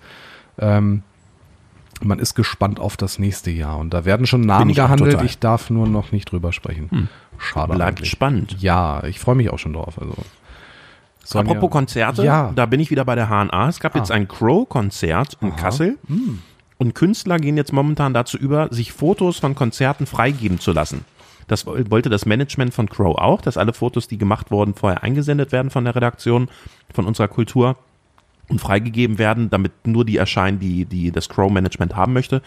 Ähm, 0.60 1.04
man 2.02 2.20
ist 2.20 2.36
gespannt 2.36 2.80
auf 2.80 2.98
das 2.98 3.20
nächste 3.20 3.52
Jahr. 3.52 3.78
Und 3.78 3.94
da 3.94 4.06
werden 4.06 4.26
schon 4.28 4.42
Namen 4.42 4.70
ich 4.70 4.76
gehandelt. 4.78 5.20
Hm. 5.20 5.26
Ich 5.26 5.40
darf 5.40 5.70
nur 5.70 5.88
noch 5.88 6.12
nicht 6.12 6.32
drüber 6.32 6.52
sprechen. 6.54 7.10
Schade 7.38 7.74
Bleibt 7.74 8.00
eigentlich. 8.00 8.10
spannend. 8.10 8.58
Ja, 8.60 9.04
ich 9.04 9.20
freue 9.20 9.36
mich 9.36 9.50
auch 9.50 9.60
schon 9.60 9.74
drauf. 9.74 9.96
Also, 10.00 10.14
Sonja- 11.26 11.52
Apropos 11.52 11.70
Konzerte, 11.72 12.24
Ja. 12.24 12.52
da 12.56 12.66
bin 12.66 12.80
ich 12.80 12.90
wieder 12.92 13.06
bei 13.06 13.16
der 13.16 13.30
HNA. 13.30 13.70
Es 13.70 13.80
gab 13.80 13.96
jetzt 13.96 14.12
ein 14.12 14.28
Crow-Konzert 14.28 15.38
in 15.42 15.56
Kassel. 15.56 15.98
Und 16.78 16.96
Künstler 16.96 17.38
gehen 17.38 17.58
jetzt 17.58 17.74
momentan 17.74 18.14
dazu 18.14 18.38
über, 18.38 18.70
sich 18.74 18.94
Fotos 18.94 19.38
von 19.40 19.54
Konzerten 19.54 20.06
freigeben 20.06 20.60
zu 20.60 20.72
lassen. 20.72 21.04
Das 21.48 21.66
wollte 21.66 22.10
das 22.10 22.26
Management 22.26 22.74
von 22.74 22.88
Crow 22.90 23.18
auch, 23.18 23.42
dass 23.42 23.58
alle 23.58 23.74
Fotos, 23.74 24.08
die 24.08 24.18
gemacht 24.18 24.50
wurden, 24.52 24.76
vorher 24.76 25.04
eingesendet 25.04 25.52
werden 25.52 25.72
von 25.72 25.84
der 25.84 25.96
Redaktion, 25.96 26.48
von 26.94 27.06
unserer 27.06 27.28
Kultur 27.28 27.76
und 28.50 28.60
freigegeben 28.60 29.18
werden, 29.18 29.50
damit 29.50 29.72
nur 29.88 30.04
die 30.06 30.18
erscheinen, 30.18 30.60
die, 30.60 30.86
die 30.86 31.12
das 31.12 31.30
Crow-Management 31.30 31.96
haben 31.96 32.14
möchte. 32.14 32.42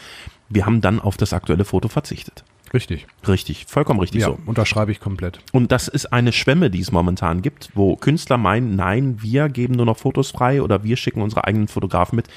Wir 0.48 0.66
haben 0.66 0.80
dann 0.80 1.00
auf 1.00 1.16
das 1.16 1.32
aktuelle 1.32 1.64
Foto 1.64 1.88
verzichtet. 1.88 2.44
Richtig. 2.74 3.06
Richtig, 3.28 3.66
vollkommen 3.66 4.00
richtig 4.00 4.22
Ja, 4.22 4.28
so. 4.28 4.38
unterschreibe 4.46 4.92
ich 4.92 4.98
komplett. 5.00 5.40
Und 5.52 5.72
das 5.72 5.88
ist 5.88 6.12
eine 6.12 6.32
Schwemme, 6.32 6.70
die 6.70 6.80
es 6.80 6.90
momentan 6.90 7.42
gibt, 7.42 7.70
wo 7.74 7.96
Künstler 7.96 8.38
meinen, 8.38 8.76
nein, 8.76 9.18
wir 9.20 9.48
geben 9.50 9.74
nur 9.74 9.84
noch 9.86 9.98
Fotos 9.98 10.30
frei 10.30 10.62
oder 10.62 10.82
wir 10.82 10.96
schicken 10.96 11.20
unsere 11.22 11.44
eigenen 11.44 11.68
Fotografen 11.68 12.16
mit, 12.16 12.28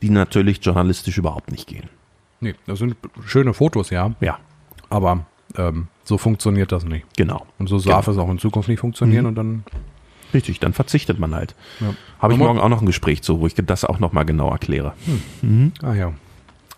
die 0.00 0.08
natürlich 0.10 0.60
journalistisch 0.64 1.18
überhaupt 1.18 1.50
nicht 1.50 1.66
gehen. 1.66 1.88
Nee, 2.40 2.54
das 2.66 2.78
sind 2.78 2.96
schöne 3.26 3.52
Fotos, 3.54 3.90
ja. 3.90 4.12
Ja, 4.20 4.38
Aber 4.88 5.26
ähm, 5.56 5.88
so 6.04 6.16
funktioniert 6.18 6.72
das 6.72 6.84
nicht. 6.84 7.04
genau. 7.16 7.46
Und 7.58 7.68
so 7.68 7.78
darf 7.78 8.08
es 8.08 8.16
auch 8.18 8.30
in 8.30 8.38
Zukunft 8.38 8.68
nicht 8.70 8.80
funktionieren. 8.80 9.26
Und 9.26 9.34
dann 9.34 9.62
Richtig, 10.34 10.60
dann 10.60 10.72
verzichtet 10.72 11.18
man 11.18 11.34
halt. 11.34 11.54
ja. 11.80 11.94
Habe 12.18 12.32
ich 12.34 12.38
morgen 12.38 12.58
auch 12.58 12.68
noch 12.68 12.80
ein 12.80 12.86
Gespräch 12.86 13.22
zu, 13.22 13.40
wo 13.40 13.46
ich 13.46 13.54
das 13.54 13.84
auch 13.84 13.98
nochmal 13.98 14.24
genau 14.24 14.50
erkläre. 14.50 14.94
Ah 15.82 15.94
ja. 15.94 16.12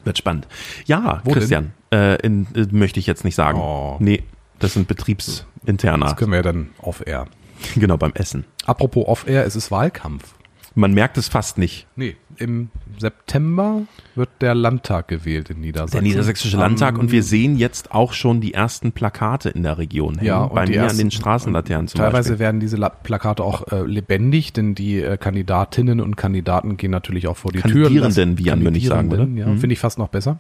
Wird 0.05 0.19
spannend. 0.19 0.47
Ja, 0.85 1.23
Wo 1.25 1.33
Christian, 1.33 1.73
äh, 1.91 2.17
in, 2.21 2.47
äh, 2.55 2.67
möchte 2.71 3.01
ich 3.01 3.07
jetzt 3.07 3.25
nicht 3.25 3.35
sagen. 3.35 3.59
Oh. 3.59 3.97
Nee, 4.01 4.23
das 4.59 4.75
sind 4.75 4.87
betriebsinterner. 4.87 6.07
Das 6.07 6.17
können 6.17 6.31
wir 6.33 6.37
ja 6.39 6.43
dann 6.43 6.71
off-air. 6.79 7.27
Genau, 7.77 7.97
beim 7.97 8.13
Essen. 8.13 8.45
Apropos 8.67 9.07
off-air, 9.07 9.47
es 9.47 9.57
ist 9.57 9.71
Wahlkampf. 9.71 10.35
Man 10.75 10.93
merkt 10.93 11.17
es 11.17 11.29
fast 11.29 11.57
nicht. 11.57 11.87
Nee, 11.97 12.17
im 12.39 12.71
September 12.99 13.83
wird 14.15 14.29
der 14.41 14.55
Landtag 14.55 15.09
gewählt 15.09 15.51
in 15.51 15.61
Niedersachsen. 15.61 15.93
Der 15.93 16.03
Niedersächsische 16.03 16.57
Landtag 16.57 16.99
und 16.99 17.11
wir 17.13 17.23
sehen 17.23 17.57
jetzt 17.57 17.93
auch 17.93 18.13
schon 18.13 18.41
die 18.41 18.55
ersten 18.55 18.93
Plakate 18.93 19.49
in 19.51 19.63
der 19.63 19.79
Region 19.79 20.15
hängen. 20.17 20.27
Ja, 20.27 20.47
bei 20.47 20.67
mir 20.67 20.79
an 20.81 20.85
ersten- 20.85 20.99
den 20.99 21.11
Straßenlaternen 21.11 21.89
zum 21.89 21.99
Teilweise 21.99 22.31
Beispiel. 22.31 22.39
werden 22.39 22.61
diese 22.61 22.77
La 22.77 22.89
Plakate 22.89 23.43
auch 23.43 23.71
äh, 23.73 23.83
lebendig, 23.85 24.53
denn 24.53 24.75
die 24.75 25.01
äh, 25.01 25.17
Kandidatinnen 25.17 26.01
und 26.01 26.17
Kandidaten 26.17 26.77
gehen 26.77 26.91
natürlich 26.91 27.27
auch 27.27 27.37
vor 27.37 27.53
die 27.53 27.61
Tür. 27.63 27.85
Kandidierenden, 27.85 28.39
wie 28.39 28.45
Jan 28.45 28.63
Mönch 28.63 28.87
sagen 28.87 29.11
würde. 29.11 29.29
Ja, 29.39 29.47
finde 29.57 29.73
ich 29.73 29.79
fast 29.81 29.99
noch 29.99 30.09
besser. 30.09 30.39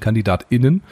KandidatInnen. 0.00 0.82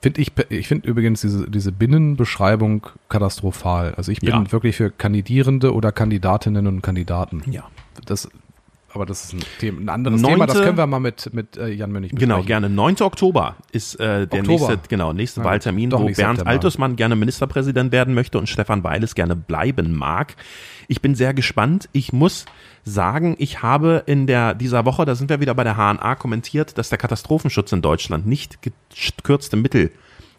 Finde 0.00 0.20
ich, 0.20 0.30
ich 0.48 0.68
finde 0.68 0.88
übrigens 0.88 1.22
diese, 1.22 1.50
diese 1.50 1.72
Binnenbeschreibung 1.72 2.86
katastrophal. 3.08 3.94
Also 3.96 4.12
ich 4.12 4.20
bin 4.20 4.28
Ja. 4.30 4.52
wirklich 4.52 4.76
für 4.76 4.90
Kandidierende 4.90 5.74
oder 5.74 5.90
Kandidatinnen 5.90 6.68
und 6.68 6.82
Kandidaten. 6.82 7.42
Ja. 7.50 7.64
Das, 8.06 8.28
aber 8.94 9.04
das 9.06 9.24
ist 9.24 9.32
ein, 9.34 9.40
Thema, 9.60 9.80
ein 9.80 9.88
anderes 9.88 10.20
Neunte- 10.20 10.34
Thema, 10.34 10.46
das 10.46 10.58
können 10.62 10.76
wir 10.78 10.86
mal 10.86 10.98
mit, 11.00 11.32
mit 11.34 11.56
äh, 11.56 11.68
Jan 11.68 11.92
Mönch 11.92 12.10
besprechen. 12.10 12.28
Genau, 12.30 12.42
gerne. 12.42 12.68
9. 12.70 12.96
Oktober 13.02 13.56
ist 13.72 13.94
äh, 14.00 14.26
der 14.26 14.40
Oktober. 14.40 14.68
nächste, 14.68 14.78
genau, 14.88 15.12
nächste 15.12 15.40
Ja, 15.40 15.46
Wahltermin, 15.46 15.92
wo 15.92 15.98
Bernd 15.98 16.16
September. 16.16 16.46
Altusmann 16.46 16.96
gerne 16.96 17.14
Ministerpräsident 17.16 17.92
werden 17.92 18.14
möchte 18.14 18.38
und 18.38 18.48
Stefan 18.48 18.82
Weil 18.84 19.04
es 19.04 19.14
gerne 19.14 19.36
bleiben 19.36 19.94
mag. 19.94 20.36
Ich 20.88 21.02
bin 21.02 21.14
sehr 21.14 21.34
gespannt. 21.34 21.88
Ich 21.92 22.12
muss 22.12 22.46
sagen, 22.84 23.36
ich 23.38 23.62
habe 23.62 24.02
in 24.06 24.26
der 24.26 24.54
dieser 24.54 24.86
Woche, 24.86 25.04
da 25.04 25.14
sind 25.14 25.28
wir 25.28 25.40
wieder 25.40 25.54
bei 25.54 25.64
der 25.64 25.76
HNA 25.76 26.14
kommentiert, 26.14 26.78
dass 26.78 26.88
der 26.88 26.96
Katastrophenschutz 26.98 27.72
in 27.72 27.82
Deutschland 27.82 28.26
nicht 28.26 28.58
gekürzte 28.62 29.56
Mittel 29.56 29.90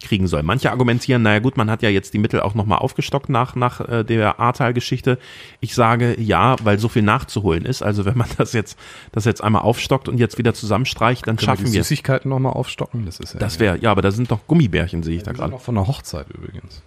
kriegen 0.02 0.28
soll. 0.28 0.44
Manche 0.44 0.72
argumentieren, 0.72 1.22
naja 1.22 1.40
gut, 1.40 1.58
man 1.58 1.70
hat 1.70 1.82
ja 1.82 1.90
jetzt 1.90 2.14
die 2.14 2.20
Mittel 2.20 2.40
auch 2.42 2.56
nochmal 2.56 2.80
aufgestockt 2.80 3.28
nach, 3.30 3.56
nach 3.56 3.82
äh, 3.82 4.04
der 4.04 4.40
Ahrtal-Geschichte. 4.40 5.18
Ich 5.60 5.76
sage 5.76 6.20
ja, 6.20 6.56
weil 6.64 6.80
so 6.80 6.88
viel 6.88 7.02
nachzuholen 7.02 7.66
ist. 7.66 7.82
Also 7.82 8.06
wenn 8.06 8.18
man 8.18 8.28
das 8.38 8.54
jetzt, 8.54 8.80
das 9.12 9.26
jetzt 9.26 9.44
einmal 9.44 9.62
aufstockt 9.64 10.08
und 10.08 10.18
jetzt 10.18 10.38
wieder 10.38 10.54
zusammenstreicht, 10.54 11.28
dann 11.28 11.38
wir 11.40 11.44
schaffen 11.46 11.66
die 11.66 11.74
wir 11.74 11.82
es. 11.82 11.88
Süßigkeiten 11.90 12.30
nochmal 12.30 12.54
aufstocken? 12.54 13.06
Das 13.06 13.20
ist 13.20 13.34
ja 13.34 13.40
Das 13.40 13.60
wäre, 13.60 13.78
ja, 13.80 13.92
aber 13.92 14.02
da 14.02 14.12
sind 14.12 14.32
doch 14.32 14.40
Gummibärchen, 14.48 15.04
sehe 15.04 15.18
ich 15.18 15.24
da 15.24 15.32
die 15.32 15.36
sind 15.38 15.42
gerade. 15.42 15.52
noch 15.52 15.62
von 15.62 15.76
der 15.76 15.88
Hochzeit 15.88 16.28
übrigens. 16.30 16.82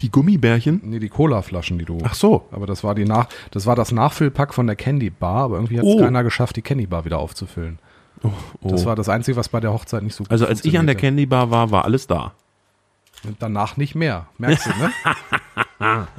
Die 0.00 0.10
Gummibärchen? 0.12 0.80
Nee, 0.84 1.00
die 1.00 1.08
Cola-Flaschen, 1.08 1.76
die 1.78 1.84
du. 1.84 1.98
Ach 2.04 2.14
so. 2.14 2.46
Aber 2.52 2.66
das 2.66 2.84
war 2.84 2.94
die 2.94 3.04
nach, 3.04 3.28
das 3.50 3.66
war 3.66 3.74
das 3.74 3.90
Nachfüllpack 3.90 4.54
von 4.54 4.66
der 4.68 4.76
Candy 4.76 5.10
Bar, 5.10 5.44
aber 5.44 5.56
irgendwie 5.56 5.78
hat 5.78 5.84
es 5.86 5.92
Oh. 5.92 5.98
keiner 5.98 6.22
geschafft, 6.22 6.54
die 6.54 6.62
Candy 6.62 6.86
Bar 6.86 7.04
wieder 7.04 7.18
aufzufüllen. 7.18 7.80
Oh. 8.22 8.68
Das 8.70 8.84
war 8.84 8.96
das 8.96 9.08
Einzige, 9.08 9.36
was 9.36 9.48
bei 9.48 9.60
der 9.60 9.72
Hochzeit 9.72 10.02
nicht 10.02 10.14
so 10.14 10.24
gut 10.24 10.30
also 10.30 10.46
als 10.46 10.64
ich 10.64 10.78
an 10.78 10.86
der. 10.86 10.94
Candy 10.94 11.26
Bar 11.26 11.50
war, 11.50 11.70
war 11.70 11.84
alles 11.84 12.06
da. 12.06 12.32
Und 13.24 13.36
danach 13.40 13.76
nicht 13.76 13.94
mehr. 13.94 14.26
Merkst 14.38 14.66
du, 14.66 14.70
ne? 14.70 16.06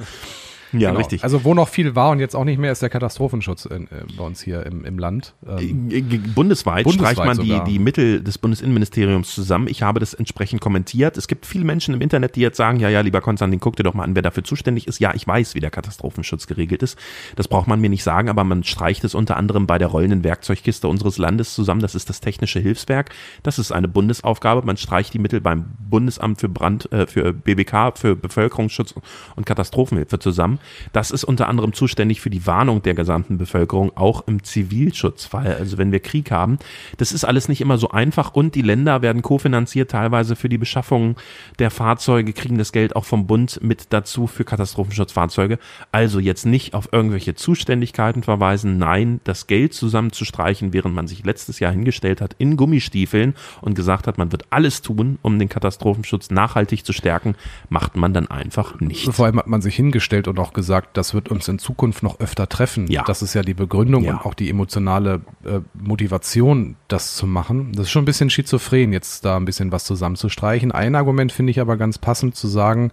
Ja, 0.72 0.92
richtig. 0.92 1.24
Also 1.24 1.44
wo 1.44 1.54
noch 1.54 1.68
viel 1.68 1.94
war 1.94 2.10
und 2.10 2.20
jetzt 2.20 2.34
auch 2.36 2.44
nicht 2.44 2.58
mehr, 2.58 2.70
ist 2.72 2.82
der 2.82 2.90
Katastrophenschutz 2.90 3.64
in, 3.64 3.84
äh, 3.88 4.04
bei 4.16 4.24
uns 4.24 4.40
hier 4.40 4.64
im, 4.66 4.84
im 4.84 4.98
Land. 4.98 5.34
Ähm, 5.46 5.88
Äh, 5.90 6.00
g- 6.02 6.18
Bundesweit, 6.18 6.84
Bundesweit 6.84 7.12
streicht 7.16 7.36
man 7.38 7.44
die, 7.44 7.60
die 7.72 7.78
Mittel 7.78 8.22
des 8.22 8.38
Bundesinnenministeriums 8.38 9.34
zusammen. 9.34 9.66
Ich 9.68 9.82
habe 9.82 9.98
das 10.00 10.14
entsprechend 10.14 10.60
kommentiert. 10.60 11.16
Es 11.16 11.26
gibt 11.28 11.46
viele 11.46 11.64
Menschen 11.64 11.92
im 11.94 12.00
Internet, 12.00 12.36
die 12.36 12.40
jetzt 12.40 12.56
sagen, 12.56 12.78
ja, 12.78 12.88
ja, 12.88 13.00
lieber 13.00 13.20
Konstantin, 13.20 13.58
guck 13.60 13.76
dir 13.76 13.82
doch 13.82 13.94
mal 13.94 14.04
an, 14.04 14.14
wer 14.14 14.22
dafür 14.22 14.44
zuständig 14.44 14.86
ist. 14.86 15.00
Ja, 15.00 15.12
ich 15.14 15.26
weiß, 15.26 15.54
wie 15.54 15.60
der 15.60 15.70
Katastrophenschutz 15.70 16.46
geregelt 16.46 16.82
ist. 16.82 16.98
Das 17.36 17.48
braucht 17.48 17.66
man 17.66 17.80
mir 17.80 17.90
nicht 17.90 18.04
sagen, 18.04 18.28
aber 18.28 18.44
man 18.44 18.62
streicht 18.62 19.02
es 19.04 19.14
unter 19.14 19.36
anderem 19.36 19.66
bei 19.66 19.78
der 19.78 19.88
rollenden 19.88 20.22
Werkzeugkiste 20.24 20.86
unseres 20.86 21.18
Landes 21.18 21.54
zusammen. 21.54 21.80
Das 21.80 21.94
ist 21.96 22.08
das 22.08 22.20
Technische 22.20 22.60
Hilfswerk. 22.60 23.10
Das 23.42 23.58
ist 23.58 23.72
eine 23.72 23.88
Bundesaufgabe. 23.88 24.64
Man 24.64 24.76
streicht 24.76 25.14
die 25.14 25.18
Mittel 25.18 25.40
beim 25.40 25.64
Bundesamt 25.88 26.40
für 26.40 26.48
Brand, 26.48 26.90
äh, 26.92 27.06
für 27.06 27.32
BBK, 27.32 27.92
für 27.98 28.14
Bevölkerungsschutz 28.14 28.94
und 29.34 29.46
Katastrophenhilfe 29.46 30.18
zusammen. 30.20 30.59
Das 30.92 31.10
ist 31.10 31.24
unter 31.24 31.48
anderem 31.48 31.72
zuständig 31.72 32.20
für 32.20 32.30
die 32.30 32.46
Warnung 32.46 32.82
der 32.82 32.94
gesamten 32.94 33.38
Bevölkerung, 33.38 33.96
auch 33.96 34.26
im 34.26 34.42
Zivilschutzfall, 34.42 35.56
also 35.58 35.78
wenn 35.78 35.92
wir 35.92 36.00
Krieg 36.00 36.30
haben. 36.30 36.58
Das 36.96 37.12
ist 37.12 37.24
alles 37.24 37.48
nicht 37.48 37.60
immer 37.60 37.78
so 37.78 37.90
einfach 37.90 38.34
und 38.34 38.54
die 38.54 38.62
Länder 38.62 39.02
werden 39.02 39.22
kofinanziert 39.22 39.90
teilweise 39.90 40.36
für 40.36 40.48
die 40.48 40.58
Beschaffung 40.58 41.16
der 41.58 41.70
Fahrzeuge, 41.70 42.32
kriegen 42.32 42.58
das 42.58 42.72
Geld 42.72 42.96
auch 42.96 43.04
vom 43.04 43.26
Bund 43.26 43.60
mit 43.62 43.86
dazu 43.90 44.26
für 44.26 44.44
Katastrophenschutzfahrzeuge. 44.44 45.58
Also 45.92 46.18
jetzt 46.18 46.46
nicht 46.46 46.74
auf 46.74 46.88
irgendwelche 46.92 47.34
Zuständigkeiten 47.34 48.22
verweisen, 48.22 48.78
nein, 48.78 49.20
das 49.24 49.46
Geld 49.46 49.74
zusammenzustreichen, 49.74 50.72
während 50.72 50.94
man 50.94 51.06
sich 51.06 51.24
letztes 51.24 51.60
Jahr 51.60 51.72
hingestellt 51.72 52.20
hat 52.20 52.34
in 52.38 52.56
Gummistiefeln 52.56 53.34
und 53.60 53.74
gesagt 53.74 54.06
hat, 54.06 54.18
man 54.18 54.32
wird 54.32 54.44
alles 54.50 54.82
tun, 54.82 55.18
um 55.22 55.38
den 55.38 55.48
Katastrophenschutz 55.48 56.30
nachhaltig 56.30 56.84
zu 56.84 56.92
stärken, 56.92 57.34
macht 57.68 57.96
man 57.96 58.12
dann 58.12 58.28
einfach 58.28 58.80
nicht. 58.80 59.12
Vor 59.12 59.26
allem 59.26 59.38
hat 59.38 59.46
man 59.46 59.62
sich 59.62 59.76
hingestellt 59.76 60.28
und 60.28 60.38
auch 60.38 60.49
gesagt, 60.52 60.96
das 60.96 61.14
wird 61.14 61.28
uns 61.30 61.48
in 61.48 61.58
Zukunft 61.58 62.02
noch 62.02 62.20
öfter 62.20 62.48
treffen. 62.48 62.86
Ja. 62.90 63.02
Das 63.04 63.22
ist 63.22 63.34
ja 63.34 63.42
die 63.42 63.54
Begründung 63.54 64.04
Ja. 64.04 64.12
und 64.12 64.26
auch 64.26 64.34
die 64.34 64.50
emotionale 64.50 65.20
äh, 65.44 65.60
Motivation, 65.74 66.76
das 66.88 67.14
zu 67.16 67.26
machen. 67.26 67.72
Das 67.72 67.86
ist 67.86 67.90
schon 67.90 68.02
ein 68.02 68.06
bisschen 68.06 68.30
schizophren, 68.30 68.92
jetzt 68.92 69.24
da 69.24 69.36
ein 69.36 69.44
bisschen 69.44 69.72
was 69.72 69.84
zusammenzustreichen. 69.84 70.72
Ein 70.72 70.94
Argument 70.94 71.32
finde 71.32 71.50
ich 71.50 71.60
aber 71.60 71.76
ganz 71.76 71.98
passend 71.98 72.34
zu 72.36 72.48
sagen, 72.48 72.90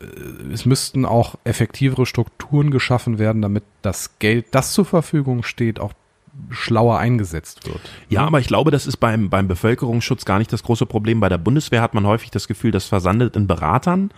äh, 0.00 0.04
es 0.52 0.64
müssten 0.66 1.04
auch 1.04 1.36
effektivere 1.44 2.06
Strukturen 2.06 2.70
geschaffen 2.70 3.18
werden, 3.18 3.42
damit 3.42 3.64
das 3.82 4.18
Geld, 4.18 4.46
das 4.52 4.72
zur 4.72 4.84
Verfügung 4.84 5.42
steht, 5.42 5.80
auch 5.80 5.92
schlauer 6.50 6.98
eingesetzt 6.98 7.66
wird. 7.66 7.80
Ja, 8.08 8.26
aber 8.26 8.40
ich 8.40 8.46
glaube, 8.46 8.70
das 8.70 8.86
ist 8.86 8.98
beim, 8.98 9.30
beim 9.30 9.48
Bevölkerungsschutz 9.48 10.24
gar 10.24 10.38
nicht 10.38 10.52
das 10.52 10.62
große 10.62 10.86
Problem. 10.86 11.20
Bei 11.20 11.28
der 11.28 11.38
Bundeswehr 11.38 11.82
hat 11.82 11.94
man 11.94 12.06
häufig 12.06 12.30
das 12.30 12.48
Gefühl, 12.48 12.70
das 12.70 12.86
versandet 12.86 13.36
in 13.36 13.46
Beratern. 13.46 14.10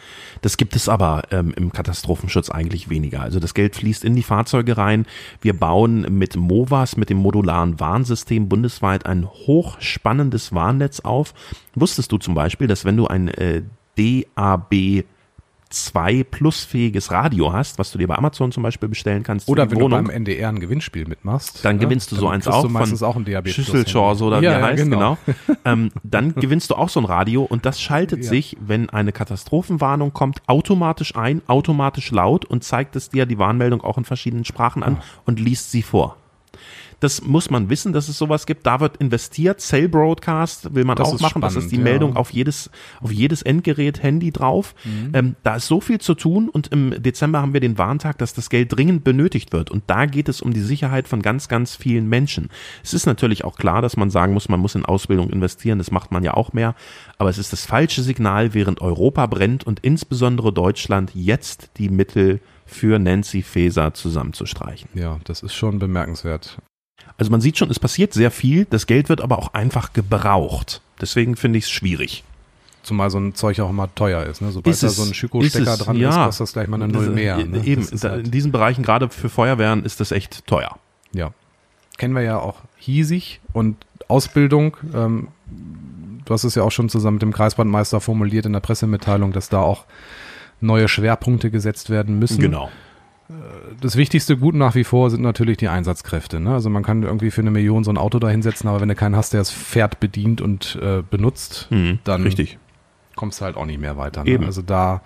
Das 0.42 0.56
gibt 0.56 0.76
es 0.76 0.88
aber 0.88 1.22
ähm, 1.30 1.52
im 1.56 1.72
Katastrophenschutz 1.72 2.50
eigentlich 2.50 2.88
weniger. 2.88 3.22
Also 3.22 3.40
das 3.40 3.54
Geld 3.54 3.76
fließt 3.76 4.04
in 4.04 4.14
die 4.14 4.22
Fahrzeuge 4.22 4.76
rein. 4.76 5.06
Wir 5.40 5.58
bauen 5.58 6.06
mit 6.18 6.36
MOVAS, 6.36 6.96
mit 6.96 7.10
dem 7.10 7.18
modularen 7.18 7.80
Warnsystem 7.80 8.48
bundesweit 8.48 9.06
ein 9.06 9.26
hochspannendes 9.26 10.54
Warnnetz 10.54 11.00
auf. 11.00 11.34
Wusstest 11.74 12.12
du 12.12 12.18
zum 12.18 12.34
Beispiel, 12.34 12.66
dass 12.66 12.84
wenn 12.84 12.96
du 12.96 13.06
ein 13.06 13.28
äh, 13.28 13.62
DAB 13.96 15.04
2 15.84 16.24
plusfähiges 16.24 17.10
Radio 17.10 17.52
hast, 17.52 17.78
was 17.78 17.92
du 17.92 17.98
dir 17.98 18.08
bei 18.08 18.16
Amazon 18.16 18.52
zum 18.52 18.62
Beispiel 18.62 18.88
bestellen 18.88 19.22
kannst. 19.22 19.48
Oder 19.48 19.70
wenn 19.70 19.76
Wohnung, 19.80 20.04
du 20.04 20.06
beim 20.08 20.10
NDR 20.10 20.48
ein 20.48 20.60
Gewinnspiel 20.60 21.06
mitmachst. 21.06 21.64
dann 21.64 21.76
ne, 21.76 21.82
gewinnst 21.82 22.10
du 22.12 22.16
so 22.16 22.22
dann 22.26 22.34
eins 22.34 22.44
kriegst 22.44 22.56
auch 22.56 22.62
von 22.62 22.72
auch 23.02 23.16
Schüsselchance 23.46 24.24
oder 24.24 24.40
wie 24.40 24.44
Ja, 24.46 24.52
er 24.52 24.60
ja, 24.60 24.66
heißt, 24.66 24.82
genau. 24.82 25.18
genau. 25.26 25.58
ähm, 25.64 25.90
dann 26.02 26.34
gewinnst 26.34 26.70
du 26.70 26.74
auch 26.74 26.88
so 26.88 27.00
ein 27.00 27.06
Radio 27.06 27.42
und 27.42 27.66
das 27.66 27.80
schaltet 27.80 28.24
Ja. 28.24 28.30
sich, 28.30 28.56
wenn 28.60 28.90
eine 28.90 29.12
Katastrophenwarnung 29.12 30.12
kommt, 30.12 30.42
automatisch 30.46 31.14
ein, 31.16 31.42
automatisch 31.46 32.10
laut 32.10 32.44
und 32.44 32.64
zeigt 32.64 32.96
es 32.96 33.10
dir 33.10 33.26
die 33.26 33.38
Warnmeldung 33.38 33.82
auch 33.82 33.98
in 33.98 34.04
verschiedenen 34.04 34.44
Sprachen 34.44 34.82
Ah. 34.82 34.86
an 34.86 34.98
und 35.24 35.40
liest 35.40 35.70
sie 35.70 35.82
vor. 35.82 36.16
Das 37.00 37.22
muss 37.22 37.50
man 37.50 37.68
wissen, 37.68 37.92
dass 37.92 38.08
es 38.08 38.16
sowas 38.16 38.46
gibt. 38.46 38.66
Da 38.66 38.80
wird 38.80 38.96
investiert. 38.96 39.60
Cell 39.60 39.88
Broadcast 39.88 40.74
will 40.74 40.84
man 40.84 40.96
Das 40.96 41.08
auch 41.08 41.20
machen. 41.20 41.40
das 41.42 41.52
spannend, 41.52 41.64
ist 41.66 41.72
die 41.72 41.76
ja. 41.76 41.82
Meldung 41.82 42.16
auf 42.16 42.30
jedes, 42.30 42.70
auf 43.00 43.12
jedes 43.12 43.42
Endgerät, 43.42 44.02
Handy 44.02 44.32
drauf. 44.32 44.74
Mhm. 44.84 45.10
Ähm, 45.12 45.36
da 45.42 45.56
ist 45.56 45.66
so 45.66 45.80
viel 45.80 46.00
zu 46.00 46.14
tun 46.14 46.48
und 46.48 46.68
im 46.68 47.02
Dezember 47.02 47.42
haben 47.42 47.52
wir 47.52 47.60
den 47.60 47.76
Warntag, 47.76 48.18
dass 48.18 48.32
das 48.32 48.48
Geld 48.48 48.74
dringend 48.74 49.04
benötigt 49.04 49.52
wird. 49.52 49.70
Und 49.70 49.84
da 49.88 50.06
geht 50.06 50.28
es 50.28 50.40
um 50.40 50.52
die 50.54 50.60
Sicherheit 50.60 51.06
von 51.06 51.20
ganz, 51.20 51.48
ganz 51.48 51.76
vielen 51.76 52.08
Menschen. 52.08 52.48
Es 52.82 52.94
ist 52.94 53.06
natürlich 53.06 53.44
auch 53.44 53.56
klar, 53.56 53.82
dass 53.82 53.96
man 53.96 54.10
sagen 54.10 54.32
muss, 54.32 54.48
man 54.48 54.60
muss 54.60 54.74
in 54.74 54.84
Ausbildung 54.84 55.28
investieren. 55.30 55.78
Das 55.78 55.90
macht 55.90 56.12
man 56.12 56.24
ja 56.24 56.34
auch 56.34 56.52
mehr. 56.54 56.74
Aber 57.18 57.28
es 57.28 57.38
ist 57.38 57.52
das 57.52 57.66
falsche 57.66 58.02
Signal, 58.02 58.54
während 58.54 58.80
Europa 58.80 59.26
brennt 59.26 59.64
und 59.64 59.80
insbesondere 59.80 60.52
Deutschland 60.52 61.10
jetzt 61.14 61.70
die 61.76 61.90
Mittel 61.90 62.40
für 62.64 62.98
Nancy 62.98 63.42
Faeser 63.42 63.94
zusammenzustreichen. 63.94 64.88
Ja, 64.94 65.18
das 65.24 65.42
ist 65.42 65.54
schon 65.54 65.78
bemerkenswert. 65.78 66.58
Also 67.18 67.30
man 67.30 67.40
sieht 67.40 67.56
schon, 67.58 67.70
es 67.70 67.78
passiert 67.78 68.12
sehr 68.12 68.30
viel, 68.30 68.66
das 68.68 68.86
Geld 68.86 69.08
wird 69.08 69.20
aber 69.20 69.38
auch 69.38 69.54
einfach 69.54 69.92
gebraucht. 69.92 70.82
Deswegen 71.00 71.36
finde 71.36 71.58
ich 71.58 71.64
es 71.64 71.70
schwierig. 71.70 72.24
Zumal 72.82 73.10
so 73.10 73.18
ein 73.18 73.34
Zeug 73.34 73.58
auch 73.60 73.70
immer 73.70 73.92
teuer 73.94 74.22
ist. 74.24 74.40
Ne? 74.42 74.52
Sobald 74.52 74.72
Ist 74.74 74.82
da 74.82 74.86
es, 74.88 74.96
so 74.96 75.02
ein 75.02 75.12
Schüko-Stecker 75.14 75.76
dran 75.76 75.96
ja. 75.96 76.10
ist, 76.10 76.16
kostet 76.26 76.40
das 76.44 76.52
gleich 76.52 76.68
mal 76.68 76.80
eine 76.80 76.92
Null 76.92 77.06
Das, 77.06 77.14
mehr. 77.14 77.38
äh, 77.38 77.44
Ne? 77.44 77.64
Eben, 77.64 77.84
halt, 77.84 78.26
in 78.26 78.30
diesen 78.30 78.52
Bereichen, 78.52 78.82
gerade 78.82 79.08
für 79.08 79.28
Feuerwehren, 79.28 79.84
ist 79.84 80.00
das 80.00 80.12
echt 80.12 80.46
teuer. 80.46 80.78
ja. 81.12 81.32
Kennen 81.98 82.14
wir 82.14 82.20
ja 82.20 82.38
auch 82.38 82.56
hiesig 82.76 83.40
und 83.54 83.78
Ausbildung. 84.06 84.76
Ähm, 84.94 85.28
du 86.26 86.34
hast 86.34 86.44
es 86.44 86.54
ja 86.54 86.62
auch 86.62 86.70
schon 86.70 86.90
zusammen 86.90 87.14
mit 87.14 87.22
dem 87.22 87.32
Kreisbandmeister 87.32 88.02
formuliert 88.02 88.44
in 88.44 88.52
der 88.52 88.60
Pressemitteilung, 88.60 89.32
dass 89.32 89.48
da 89.48 89.60
auch 89.60 89.86
neue 90.60 90.88
Schwerpunkte 90.88 91.50
gesetzt 91.50 91.88
werden 91.88 92.18
müssen. 92.18 92.38
Genau. 92.38 92.68
Das 93.80 93.96
wichtigste 93.96 94.36
Gut 94.36 94.54
nach 94.54 94.74
wie 94.74 94.84
vor 94.84 95.10
sind 95.10 95.22
natürlich 95.22 95.56
die 95.56 95.68
Einsatzkräfte. 95.68 96.38
Ne? 96.38 96.52
Also 96.52 96.70
man 96.70 96.82
kann 96.84 97.02
irgendwie 97.02 97.30
für 97.30 97.40
eine 97.40 97.50
Million 97.50 97.82
so 97.82 97.90
ein 97.90 97.98
Auto 97.98 98.18
da 98.18 98.28
hinsetzen, 98.28 98.68
aber 98.68 98.80
wenn 98.80 98.88
du 98.88 98.94
keinen 98.94 99.16
hast, 99.16 99.32
der 99.32 99.40
das 99.40 99.50
Pferd 99.50 99.98
bedient 99.98 100.40
und 100.40 100.78
äh, 100.80 101.02
benutzt, 101.08 101.66
Mhm, 101.70 101.98
dann 102.04 102.22
richtig. 102.22 102.58
kommst 103.16 103.40
du 103.40 103.44
halt 103.44 103.56
auch 103.56 103.66
nicht 103.66 103.80
mehr 103.80 103.96
weiter. 103.96 104.22
Ne? 104.22 104.30
Eben. 104.30 104.44
Also 104.44 104.62
da, 104.62 105.00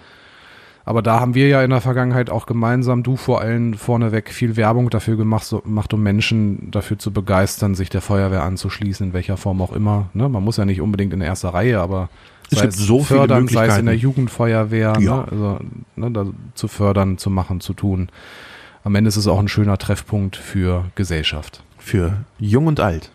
aber 0.85 1.01
da 1.01 1.19
haben 1.19 1.35
wir 1.35 1.49
ja 1.49 1.63
in 1.63 1.71
der 1.71 1.81
Vergangenheit 1.81 2.29
auch 2.29 2.45
gemeinsam, 2.45 3.03
du 3.03 3.17
vor 3.17 3.41
allem 3.41 3.75
vorneweg, 3.75 4.31
viel 4.31 4.57
Werbung 4.57 4.91
dafür 4.91 5.17
gemacht, 5.17 5.45
so, 5.45 5.61
gemacht 5.61 5.95
um 5.95 6.03
Menschen 6.03 6.71
dafür 6.71 6.99
zu 6.99 7.13
begeistern, 7.13 7.75
sich 7.75 7.89
der 7.89 8.03
Feuerwehr 8.03 8.43
anzuschließen, 8.43 9.09
in 9.09 9.13
welcher 9.15 9.39
Form 9.39 9.63
auch 9.63 9.73
immer. 9.73 10.11
Ne? 10.13 10.29
Man 10.29 10.45
muss 10.45 10.59
ja 10.59 10.67
nicht 10.67 10.83
unbedingt 10.83 11.15
in 11.15 11.23
erster 11.23 11.51
Reihe, 11.55 11.81
aber 11.81 12.11
Es 12.51 12.59
sei 12.59 12.63
gibt 12.63 12.73
so 12.75 12.99
viele 13.05 13.21
fördern, 13.21 13.49
sei 13.49 13.67
es 13.67 13.79
in 13.79 13.87
der 13.87 13.95
Möglichkeiten. 13.95 14.01
Jugendfeuerwehr, 14.03 14.95
Ja. 15.01 15.17
ne? 15.17 15.25
Also, 15.31 15.59
ne, 15.97 16.11
da, 16.11 16.27
zu 16.55 16.69
fördern, 16.69 17.17
zu 17.19 17.31
machen, 17.31 17.61
zu 17.61 17.73
tun. 17.75 18.09
Am 18.85 18.95
Ende 18.95 19.09
ist 19.09 19.17
es 19.17 19.27
auch 19.27 19.39
ein 19.39 19.49
schöner 19.49 19.79
Treffpunkt 19.79 20.37
für 20.37 20.87
Gesellschaft. 20.95 21.63
Für 21.79 22.25
jung 22.39 22.67
und 22.67 22.81
alt. 22.81 23.11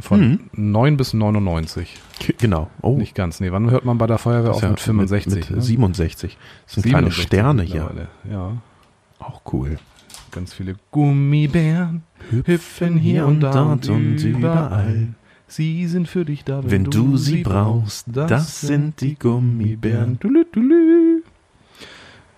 Von 0.00 0.20
Mhm. 0.20 0.40
9 0.72 0.96
bis 0.96 1.14
99. 1.14 1.96
Genau. 2.38 2.70
Oh, 2.80 2.96
Nicht 2.96 3.16
ganz. 3.16 3.40
Nee, 3.40 3.50
wann 3.50 3.70
hört 3.70 3.84
man 3.84 3.98
bei 3.98 4.06
der 4.06 4.18
Feuerwehr 4.18 4.52
auf 4.52 4.62
ja 4.62 4.68
mit 4.70 4.78
65? 4.80 5.34
Mit, 5.34 5.50
mit 5.50 5.56
ne? 5.58 5.62
67. 5.62 6.38
Das 6.66 6.74
sind 6.74 6.82
kleine 6.86 7.10
67 7.10 7.26
Sterne 7.26 7.62
hier. 7.64 7.90
Ja, 8.30 8.52
Auch 9.18 9.40
cool. 9.52 9.78
ganz 10.30 10.52
viele 10.54 10.76
Gummibären 10.92 12.02
hüpfen 12.30 12.96
hier 12.98 13.26
und 13.26 13.40
da 13.40 13.64
und 13.64 13.84
überall. 13.88 15.08
Sie 15.50 15.88
sind 15.88 16.06
für 16.06 16.24
dich 16.24 16.44
da, 16.44 16.62
wenn, 16.62 16.70
Wenn 16.70 16.84
du 16.84 17.16
sie 17.16 17.42
brauchst, 17.42 18.06
das 18.06 18.60
sind 18.60 19.00
die 19.00 19.16
Gummibären. 19.16 20.16
Dulü. 20.20 21.22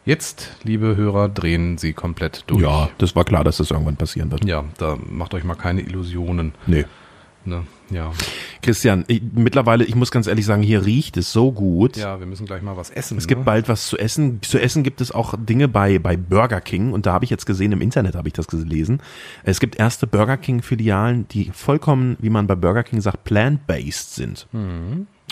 Jetzt, 0.06 0.56
liebe 0.64 0.96
Hörer, 0.96 1.28
drehen 1.28 1.76
Sie 1.76 1.92
komplett 1.92 2.44
durch. 2.46 2.62
Ja, 2.62 2.88
das 2.96 3.14
war 3.14 3.24
klar, 3.24 3.44
dass 3.44 3.58
das 3.58 3.70
irgendwann 3.70 3.96
passieren 3.96 4.30
wird. 4.32 4.46
Ja, 4.46 4.64
da 4.78 4.96
macht 5.10 5.34
euch 5.34 5.44
mal 5.44 5.54
keine 5.56 5.82
Illusionen. 5.82 6.54
Nee. 6.66 6.86
Ne? 7.44 7.64
Ja. 7.90 8.12
Christian, 8.62 9.04
ich, 9.08 9.22
mittlerweile, 9.34 9.84
ich 9.84 9.94
muss 9.94 10.10
ganz 10.10 10.26
ehrlich 10.26 10.46
sagen, 10.46 10.62
hier 10.62 10.84
riecht 10.84 11.16
es 11.16 11.32
so 11.32 11.52
gut. 11.52 11.96
ja, 11.96 12.20
wir 12.20 12.26
müssen 12.26 12.46
gleich 12.46 12.62
mal 12.62 12.76
was 12.76 12.90
essen. 12.90 13.18
Es 13.18 13.26
gibt 13.26 13.40
ne? 13.40 13.44
bald 13.44 13.68
was 13.68 13.88
zu 13.88 13.98
essen. 13.98 14.40
Zu 14.42 14.58
essen 14.58 14.82
gibt 14.82 15.00
es 15.00 15.10
auch 15.10 15.34
Dinge 15.36 15.68
bei, 15.68 15.98
bei 15.98 16.16
Burger 16.16 16.60
King 16.60 16.92
und 16.92 17.06
da 17.06 17.12
habe 17.12 17.24
ich 17.24 17.30
jetzt 17.30 17.46
gesehen, 17.46 17.72
im 17.72 17.80
Internet 17.80 18.14
habe 18.14 18.28
ich 18.28 18.34
das 18.34 18.46
gelesen. 18.46 19.00
Es 19.44 19.60
gibt 19.60 19.76
erste 19.76 20.06
Burger 20.06 20.36
King 20.36 20.62
Filialen, 20.62 21.26
die 21.28 21.50
vollkommen, 21.52 22.16
wie 22.20 22.30
man 22.30 22.46
bei 22.46 22.54
Burger 22.54 22.84
King 22.84 23.00
sagt, 23.00 23.24
plant-based 23.24 24.14
sind. 24.14 24.46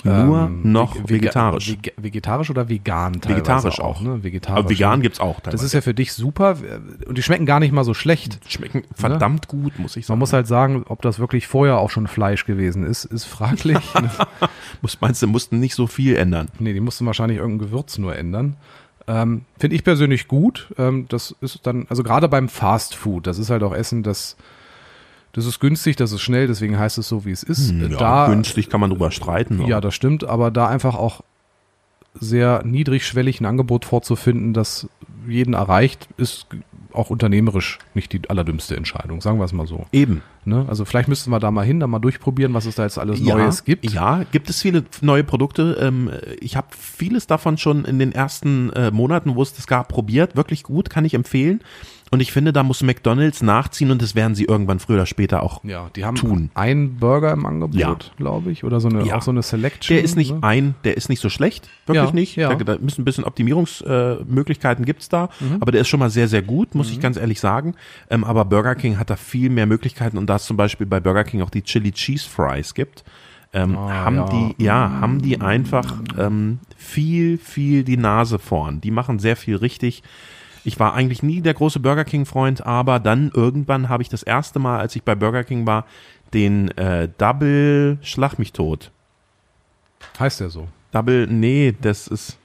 Nur 0.04 0.46
Ähm, 0.46 0.72
noch 0.72 0.96
vege- 0.96 1.08
vegetarisch. 1.10 1.68
vege- 1.70 1.92
vegetarisch 1.96 2.50
oder 2.50 2.68
vegan 2.68 3.20
teilweise 3.20 3.36
Vegetarisch 3.36 3.80
auch. 3.80 4.00
Ne? 4.00 4.22
Vegetarisch. 4.24 4.58
Aber 4.60 4.70
vegan 4.70 5.02
gibt's 5.02 5.20
auch 5.20 5.40
Das 5.40 5.62
ist 5.62 5.72
ja 5.74 5.80
für 5.80 5.94
dich 5.94 6.12
super 6.12 6.56
und 7.06 7.18
die 7.18 7.22
schmecken 7.22 7.46
gar 7.46 7.60
nicht 7.60 7.72
mal 7.72 7.84
so 7.84 7.92
schlecht. 7.94 8.38
schmecken 8.48 8.84
verdammt 8.94 9.48
gut, 9.48 9.78
muss 9.78 9.96
ich 9.96 10.06
sagen. 10.06 10.14
Man 10.14 10.18
muss 10.20 10.32
halt 10.32 10.46
sagen, 10.46 10.84
ob 10.88 11.02
das 11.02 11.18
wirklich 11.18 11.46
vorher 11.46 11.78
auch 11.78 11.90
schon 11.90 12.06
Fleisch 12.06 12.46
gewesen 12.46 12.84
ist, 12.84 13.04
ist 13.04 13.24
fraglich. 13.24 13.78
ne? 13.94 14.10
meinst 15.00 15.22
du, 15.22 15.26
mussten 15.26 15.58
nicht 15.60 15.74
so 15.74 15.86
viel 15.86 16.16
ändern. 16.16 16.48
nee, 16.58 16.72
die 16.72 16.80
mussten 16.80 17.06
wahrscheinlich 17.06 17.38
irgendein 17.38 17.68
Gewürz 17.68 17.98
nur 17.98 18.16
ändern. 18.16 18.56
Ähm, 19.06 19.42
Finde 19.58 19.76
ich 19.76 19.84
persönlich 19.84 20.28
gut. 20.28 20.72
Ähm, 20.78 21.06
das 21.08 21.34
ist 21.40 21.66
dann, 21.66 21.86
also 21.88 22.02
gerade 22.02 22.28
beim 22.28 22.48
Fast 22.48 22.94
Food, 22.94 23.26
das 23.26 23.38
ist 23.38 23.50
halt 23.50 23.62
auch 23.62 23.74
Essen, 23.74 24.02
das, 24.02 24.36
das 25.32 25.46
ist 25.46 25.60
günstig, 25.60 25.96
das 25.96 26.12
ist 26.12 26.20
schnell, 26.22 26.46
deswegen 26.46 26.78
heißt 26.78 26.98
es 26.98 27.08
so, 27.08 27.24
wie 27.24 27.30
es 27.30 27.42
ist. 27.42 27.70
Hm, 27.70 27.90
Ja, 27.92 27.98
da, 27.98 28.26
günstig 28.28 28.68
kann 28.68 28.80
man 28.80 28.90
drüber 28.90 29.10
streiten. 29.10 29.64
Ja, 29.66 29.80
das 29.80 29.94
stimmt, 29.94 30.24
aber 30.24 30.50
da 30.50 30.66
einfach 30.68 30.94
auch 30.96 31.22
sehr 32.14 32.62
niedrigschwellig 32.64 33.40
ein 33.40 33.46
Angebot 33.46 33.84
vorzufinden, 33.84 34.52
das 34.52 34.88
jeden 35.28 35.54
erreicht, 35.54 36.08
ist 36.16 36.46
auch 36.92 37.08
unternehmerisch 37.10 37.78
nicht 37.94 38.12
die 38.12 38.28
allerdümmste 38.28 38.76
Entscheidung, 38.76 39.20
sagen 39.20 39.38
wir 39.38 39.44
es 39.44 39.52
mal 39.52 39.68
so. 39.68 39.86
Eben. 39.92 40.22
Ne? 40.44 40.64
Also 40.68 40.84
vielleicht 40.84 41.06
müssten 41.08 41.30
wir 41.30 41.38
da 41.38 41.52
mal 41.52 41.64
hin, 41.64 41.78
da 41.78 41.86
mal 41.86 42.00
durchprobieren, 42.00 42.52
was 42.52 42.66
es 42.66 42.74
da 42.74 42.82
jetzt 42.82 42.98
alles 42.98 43.20
Neues 43.20 43.64
gibt. 43.64 43.88
Ja, 43.92 44.24
gibt 44.32 44.50
es 44.50 44.60
viele 44.60 44.84
neue 45.00 45.22
Produkte. 45.22 45.76
Ähm, 45.80 46.10
Ich 46.40 46.56
habe 46.56 46.66
vieles 46.76 47.28
davon 47.28 47.58
schon 47.58 47.84
in 47.84 48.00
den 48.00 48.10
ersten 48.10 48.70
äh, 48.72 48.90
Monaten, 48.90 49.36
wo 49.36 49.42
es 49.42 49.54
das 49.54 49.68
gab, 49.68 49.86
probiert. 49.88 50.34
Wirklich 50.34 50.64
gut, 50.64 50.90
kann 50.90 51.04
ich 51.04 51.14
empfehlen. 51.14 51.60
Und 52.12 52.18
ich 52.18 52.32
finde, 52.32 52.52
da 52.52 52.64
muss 52.64 52.82
McDonald's 52.82 53.40
nachziehen 53.40 53.92
und 53.92 54.02
das 54.02 54.16
werden 54.16 54.34
sie 54.34 54.44
irgendwann 54.44 54.80
früher 54.80 54.96
oder 54.96 55.06
später 55.06 55.44
auch. 55.44 55.62
Ja, 55.62 55.90
die 55.94 56.04
haben 56.04 56.16
Tun. 56.16 56.50
einen 56.54 56.96
Burger 56.96 57.32
im 57.32 57.46
Angebot, 57.46 57.76
Ja. 57.78 57.96
glaube 58.16 58.50
ich, 58.50 58.64
oder 58.64 58.80
so 58.80 58.88
eine, 58.88 59.04
Ja. 59.06 59.16
auch 59.16 59.22
so 59.22 59.30
eine 59.30 59.42
Selection. 59.44 59.94
Der 59.96 60.02
ist 60.04 60.16
nicht 60.16 60.32
ne? 60.32 60.38
ein, 60.42 60.74
der 60.82 60.96
ist 60.96 61.08
nicht 61.08 61.20
so 61.20 61.28
schlecht, 61.28 61.68
wirklich 61.86 62.04
Ja, 62.08 62.12
nicht. 62.12 62.34
ja. 62.36 62.52
Da, 62.52 62.78
müssen 62.78 63.02
ein 63.02 63.04
bisschen 63.04 63.22
Optimierungsmöglichkeiten 63.22 64.82
äh, 64.84 64.86
gibt's 64.86 65.08
da, 65.08 65.28
Mhm. 65.40 65.58
aber 65.60 65.70
der 65.72 65.82
ist 65.82 65.88
schon 65.88 66.00
mal 66.00 66.10
sehr, 66.10 66.26
sehr 66.28 66.42
gut, 66.42 66.74
muss 66.74 66.90
ich 66.90 67.00
ganz 67.00 67.16
ehrlich 67.16 67.38
sagen. 67.40 67.74
Ähm, 68.10 68.24
aber 68.24 68.44
Burger 68.44 68.74
King 68.74 68.98
hat 68.98 69.08
da 69.10 69.16
viel 69.16 69.48
mehr 69.50 69.66
Möglichkeiten 69.66 70.18
und 70.18 70.26
da 70.28 70.36
es 70.36 70.44
zum 70.46 70.56
Beispiel 70.56 70.86
bei 70.86 70.98
Burger 71.00 71.22
King 71.24 71.42
auch 71.42 71.50
die 71.50 71.62
Chili 71.62 71.92
Cheese 71.92 72.28
Fries 72.28 72.74
gibt, 72.74 73.04
ähm, 73.52 73.76
Ah, 73.76 74.04
haben 74.04 74.16
ja. 74.16 74.24
die, 74.58 74.64
ja, 74.64 74.90
haben 75.00 75.22
die 75.22 75.40
einfach 75.40 75.94
ähm, 76.18 76.58
viel, 76.76 77.38
viel 77.38 77.82
die 77.84 77.96
Nase 77.96 78.38
vorn. 78.38 78.80
Die 78.80 78.90
machen 78.90 79.18
sehr 79.18 79.36
viel 79.36 79.56
richtig. 79.56 80.02
Ich 80.64 80.78
war 80.78 80.94
eigentlich 80.94 81.22
nie 81.22 81.40
der 81.40 81.54
große 81.54 81.80
Burger 81.80 82.04
King 82.04 82.26
Freund, 82.26 82.66
aber 82.66 83.00
dann 83.00 83.30
irgendwann 83.34 83.88
habe 83.88 84.02
ich 84.02 84.08
das 84.08 84.22
erste 84.22 84.58
Mal, 84.58 84.78
als 84.78 84.94
ich 84.96 85.02
bei 85.02 85.14
Burger 85.14 85.44
King 85.44 85.66
war, 85.66 85.86
den 86.34 86.70
äh, 86.76 87.08
Double 87.18 87.98
Schlag 88.02 88.38
mich 88.38 88.52
tot. 88.52 88.90
Heißt 90.18 90.40
der 90.40 90.50
so? 90.50 90.68
Double, 90.92 91.26
nee, 91.26 91.74
das 91.80 92.08
ist, 92.08 92.38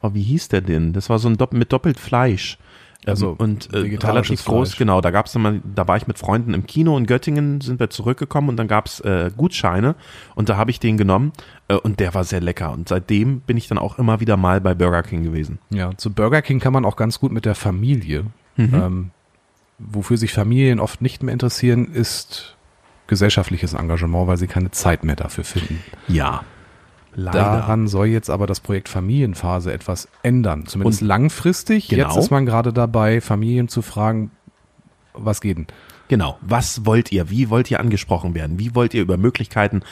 oh, 0.00 0.10
wie 0.14 0.22
hieß 0.22 0.48
der 0.48 0.60
denn? 0.60 0.92
Das 0.92 1.10
war 1.10 1.18
so 1.18 1.28
ein 1.28 1.36
Dopp 1.36 1.52
mit 1.52 1.72
doppelt 1.72 1.98
Fleisch. 1.98 2.58
Ähm, 3.06 3.10
Also, 3.10 3.34
und 3.38 3.72
äh, 3.72 3.78
relativ 3.78 4.44
groß, 4.44 4.70
Fleisch. 4.70 4.78
genau. 4.78 5.00
Da 5.00 5.10
gab's 5.10 5.32
dann 5.32 5.42
mal, 5.42 5.60
da 5.74 5.88
war 5.88 5.96
ich 5.96 6.06
mit 6.06 6.18
Freunden 6.18 6.52
im 6.54 6.66
Kino 6.66 6.96
in 6.98 7.06
Göttingen, 7.06 7.60
sind 7.60 7.80
wir 7.80 7.90
zurückgekommen 7.90 8.48
und 8.50 8.56
dann 8.56 8.68
gab's 8.68 9.00
äh, 9.00 9.30
Gutscheine 9.36 9.94
und 10.34 10.48
da 10.48 10.56
habe 10.56 10.70
ich 10.70 10.80
den 10.80 10.96
genommen 10.98 11.32
äh, 11.68 11.74
und 11.74 11.98
der 12.00 12.12
war 12.14 12.24
sehr 12.24 12.40
lecker. 12.40 12.72
Und 12.72 12.88
seitdem 12.88 13.40
bin 13.40 13.56
ich 13.56 13.68
dann 13.68 13.78
auch 13.78 13.98
immer 13.98 14.20
wieder 14.20 14.36
mal 14.36 14.60
bei 14.60 14.74
Burger 14.74 15.02
King 15.02 15.22
gewesen. 15.22 15.58
Ja, 15.70 15.96
zu 15.96 16.12
Burger 16.12 16.42
King 16.42 16.60
kann 16.60 16.72
man 16.72 16.84
auch 16.84 16.96
ganz 16.96 17.20
gut 17.20 17.32
mit 17.32 17.44
der 17.44 17.54
Familie. 17.54 18.26
Ähm, 18.58 19.10
wofür 19.78 20.18
sich 20.18 20.34
Familien 20.34 20.80
oft 20.80 21.00
nicht 21.00 21.22
mehr 21.22 21.32
interessieren, 21.32 21.86
ist 21.94 22.56
gesellschaftliches 23.06 23.72
Engagement, 23.72 24.28
weil 24.28 24.36
sie 24.36 24.46
keine 24.46 24.70
Zeit 24.70 25.02
mehr 25.04 25.16
dafür 25.16 25.44
finden. 25.44 25.82
Ja. 26.06 26.44
Leider. 27.14 27.38
Daran 27.38 27.88
soll 27.88 28.06
jetzt 28.06 28.30
aber 28.30 28.46
das 28.46 28.60
Projekt 28.60 28.88
Familienphase 28.88 29.72
etwas 29.72 30.08
ändern. 30.22 30.66
Zumindest 30.66 31.02
Und- 31.02 31.08
langfristig. 31.08 31.88
Genau. 31.88 32.06
Jetzt 32.08 32.16
ist 32.16 32.30
man 32.30 32.46
gerade 32.46 32.72
dabei, 32.72 33.20
Familien 33.20 33.68
zu 33.68 33.82
fragen, 33.82 34.30
was 35.12 35.40
geht 35.40 35.58
denn? 35.58 35.66
Genau. 36.10 36.38
Was 36.40 36.86
wollt 36.86 37.12
ihr? 37.12 37.30
Wie 37.30 37.50
wollt 37.50 37.70
ihr 37.70 37.78
angesprochen 37.78 38.34
werden? 38.34 38.58
Wie 38.58 38.74
wollt 38.74 38.94
ihr 38.94 39.00
über 39.00 39.16
Möglichkeiten 39.16 39.82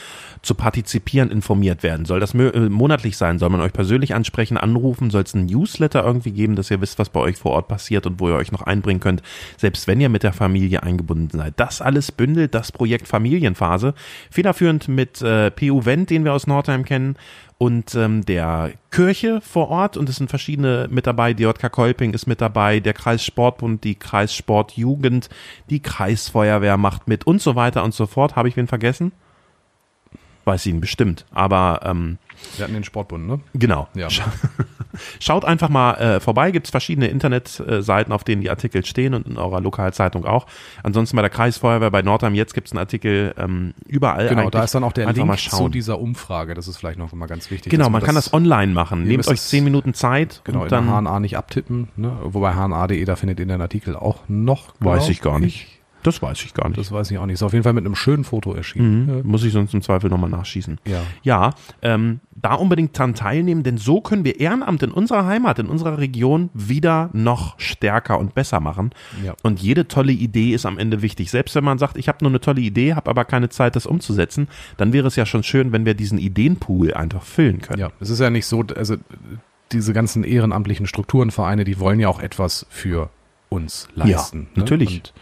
zu 0.41 0.53
partizipieren 0.53 1.31
informiert 1.31 1.81
werden? 1.81 2.05
Soll 2.05 2.19
das 2.19 2.33
äh, 2.33 2.67
monatlich 2.67 3.15
sein? 3.15 3.39
Soll 3.39 3.47
man 3.47 3.61
euch 3.61 3.71
persönlich 3.71 4.13
ansprechen, 4.13 4.57
anrufen? 4.57 5.11
Soll 5.11 5.23
es 5.23 5.33
einen 5.33 5.45
Newsletter 5.45 6.03
irgendwie 6.03 6.31
geben, 6.31 6.57
dass 6.57 6.71
ihr 6.71 6.81
wisst, 6.81 6.99
was 6.99 7.07
bei 7.07 7.21
euch 7.21 7.37
vor 7.37 7.53
Ort 7.53 7.69
passiert 7.69 8.05
und 8.05 8.19
wo 8.19 8.27
ihr 8.27 8.35
euch 8.35 8.51
noch 8.51 8.63
einbringen 8.63 8.99
könnt, 8.99 9.23
selbst 9.55 9.87
wenn 9.87 10.01
ihr 10.01 10.09
mit 10.09 10.23
der 10.23 10.33
Familie 10.33 10.83
eingebunden 10.83 11.29
seid? 11.29 11.53
Das 11.55 11.81
alles 11.81 12.11
bündelt 12.11 12.53
das 12.53 12.73
Projekt 12.73 13.07
Familienphase. 13.07 13.93
Federführend 14.29 14.89
mit 14.89 15.21
äh, 15.21 15.51
PU 15.51 15.85
Wendt, 15.85 16.09
den 16.09 16.25
wir 16.25 16.33
aus 16.33 16.47
Nordheim 16.47 16.83
kennen, 16.83 17.15
und 17.59 17.93
ähm, 17.93 18.25
der 18.25 18.71
Kirche 18.89 19.41
vor 19.41 19.67
Ort 19.69 19.97
und 19.97 20.07
es 20.07 20.15
sind 20.15 20.29
verschiedene 20.29 20.87
mit 20.89 21.05
dabei. 21.05 21.33
Die 21.33 21.43
JK 21.43 21.69
Kolping 21.69 22.13
ist 22.13 22.25
mit 22.25 22.39
dabei, 22.39 22.79
der 22.79 22.93
Kreissportbund, 22.93 23.83
die 23.83 23.95
Kreissportjugend, 23.95 25.29
die 25.69 25.81
Kreisfeuerwehr 25.81 26.77
macht 26.77 27.09
mit 27.09 27.27
und 27.27 27.41
so 27.41 27.57
weiter 27.57 27.83
und 27.83 27.93
so 27.93 28.07
fort. 28.07 28.37
Habe 28.37 28.47
ich 28.47 28.55
wen 28.55 28.67
vergessen? 28.67 29.11
Weiß 30.45 30.65
ihn 30.67 30.79
bestimmt. 30.79 31.25
Aber 31.31 31.81
ähm, 31.83 32.17
Wir 32.57 32.63
hatten 32.63 32.73
den 32.73 32.83
Sportbund, 32.83 33.27
ne? 33.27 33.39
genau. 33.53 33.87
Ja. 33.95 34.07
Scha- 34.07 34.23
Schaut 35.19 35.45
einfach 35.45 35.69
mal 35.69 35.93
äh, 35.95 36.19
vorbei. 36.19 36.51
Gibt 36.51 36.67
es 36.67 36.71
verschiedene 36.71 37.07
Internetseiten, 37.07 38.11
auf 38.11 38.23
denen 38.23 38.41
die 38.41 38.49
Artikel 38.49 38.85
stehen 38.85 39.13
und 39.13 39.27
in 39.27 39.37
eurer 39.37 39.61
Lokalzeitung 39.61 40.25
auch. 40.25 40.47
Ansonsten 40.83 41.15
bei 41.15 41.21
der 41.21 41.29
Kreisfeuerwehr 41.29 41.91
bei 41.91 42.01
Nordheim 42.01 42.33
jetzt 42.35 42.53
gibt 42.53 42.67
es 42.67 42.73
einen 42.73 42.79
Artikel 42.79 43.33
ähm, 43.37 43.73
überall. 43.87 44.27
Genau, 44.29 44.49
da 44.49 44.63
ist 44.63 44.75
dann 44.75 44.83
auch 44.83 44.91
der 44.93 45.07
einfach 45.07 45.23
Link 45.25 45.39
zu 45.39 45.69
dieser 45.69 45.99
Umfrage. 45.99 46.53
Das 46.53 46.67
ist 46.67 46.77
vielleicht 46.77 46.97
noch 46.99 47.11
mal 47.13 47.27
ganz 47.27 47.51
wichtig. 47.51 47.69
Genau, 47.71 47.85
dass 47.85 47.91
man 47.91 48.01
kann 48.03 48.15
das 48.15 48.33
online 48.33 48.73
machen. 48.73 49.03
Nehmt 49.03 49.27
euch 49.27 49.41
zehn 49.41 49.63
Minuten 49.63 49.93
Zeit 49.93 50.41
genau 50.43 50.63
und 50.63 50.71
dann 50.71 50.87
HNA 50.89 51.19
nicht 51.19 51.37
abtippen. 51.37 51.89
Ne? 51.95 52.11
Wobei 52.23 52.53
hna.de, 52.53 53.03
da 53.05 53.15
findet 53.15 53.39
ihr 53.39 53.45
den 53.45 53.61
Artikel 53.61 53.95
auch 53.95 54.21
noch. 54.27 54.73
weiß 54.79 55.09
ich 55.09 55.21
gar 55.21 55.39
nicht. 55.39 55.67
Das 56.01 56.21
weiß 56.21 56.41
ich 56.45 56.53
gar 56.53 56.69
nicht. 56.69 56.79
Das 56.79 56.93
weiß 56.93 57.11
ich 57.11 57.17
auch 57.17 57.25
nicht. 57.25 57.33
Ist 57.33 57.43
auf 57.43 57.51
jeden 57.51 57.63
Fall 57.63 57.73
mit 57.73 57.85
einem 57.85 57.93
schönen 57.95 58.23
Foto 58.23 58.53
erschienen. 58.53 59.17
Mhm. 59.23 59.29
Muss 59.29 59.43
ich 59.43 59.51
sonst 59.51 59.73
im 59.73 59.81
Zweifel 59.81 60.09
nochmal 60.09 60.29
nachschießen. 60.29 60.79
Ja. 60.85 61.01
Ja, 61.23 61.49
ähm, 61.81 62.21
da 62.41 62.53
unbedingt 62.53 62.97
dran 62.97 63.15
teilnehmen, 63.15 63.63
denn 63.63 63.77
so 63.77 64.01
können 64.01 64.23
wir 64.23 64.39
Ehrenamt 64.39 64.83
in 64.83 64.91
unserer 64.91 65.25
Heimat, 65.25 65.59
in 65.59 65.67
unserer 65.67 65.97
Region 65.97 66.49
wieder 66.53 67.09
noch 67.13 67.59
stärker 67.59 68.19
und 68.19 68.33
besser 68.33 68.59
machen. 68.59 68.91
Ja. 69.23 69.35
Und 69.43 69.61
jede 69.61 69.87
tolle 69.87 70.11
Idee 70.11 70.53
ist 70.53 70.65
am 70.65 70.77
Ende 70.77 71.01
wichtig. 71.01 71.31
Selbst 71.31 71.55
wenn 71.55 71.63
man 71.63 71.77
sagt, 71.77 71.97
ich 71.97 72.07
habe 72.07 72.19
nur 72.21 72.31
eine 72.31 72.39
tolle 72.39 72.61
Idee, 72.61 72.93
habe 72.93 73.09
aber 73.09 73.25
keine 73.25 73.49
Zeit, 73.49 73.75
das 73.75 73.85
umzusetzen, 73.85 74.47
dann 74.77 74.93
wäre 74.93 75.07
es 75.07 75.15
ja 75.15 75.25
schon 75.25 75.43
schön, 75.43 75.71
wenn 75.71 75.85
wir 75.85 75.93
diesen 75.93 76.17
Ideenpool 76.17 76.93
einfach 76.93 77.23
füllen 77.23 77.61
können. 77.61 77.79
Ja, 77.79 77.91
es 77.99 78.09
ist 78.09 78.19
ja 78.19 78.29
nicht 78.29 78.45
so, 78.45 78.63
also 78.75 78.95
diese 79.71 79.93
ganzen 79.93 80.23
ehrenamtlichen 80.23 80.87
Strukturen, 80.87 81.31
Vereine, 81.31 81.63
die 81.63 81.79
wollen 81.79 81.99
ja 81.99 82.07
auch 82.07 82.19
etwas 82.19 82.65
für 82.69 83.09
uns 83.49 83.87
leisten. 83.95 84.47
Ja, 84.53 84.61
natürlich. 84.61 84.95
Und 84.97 85.13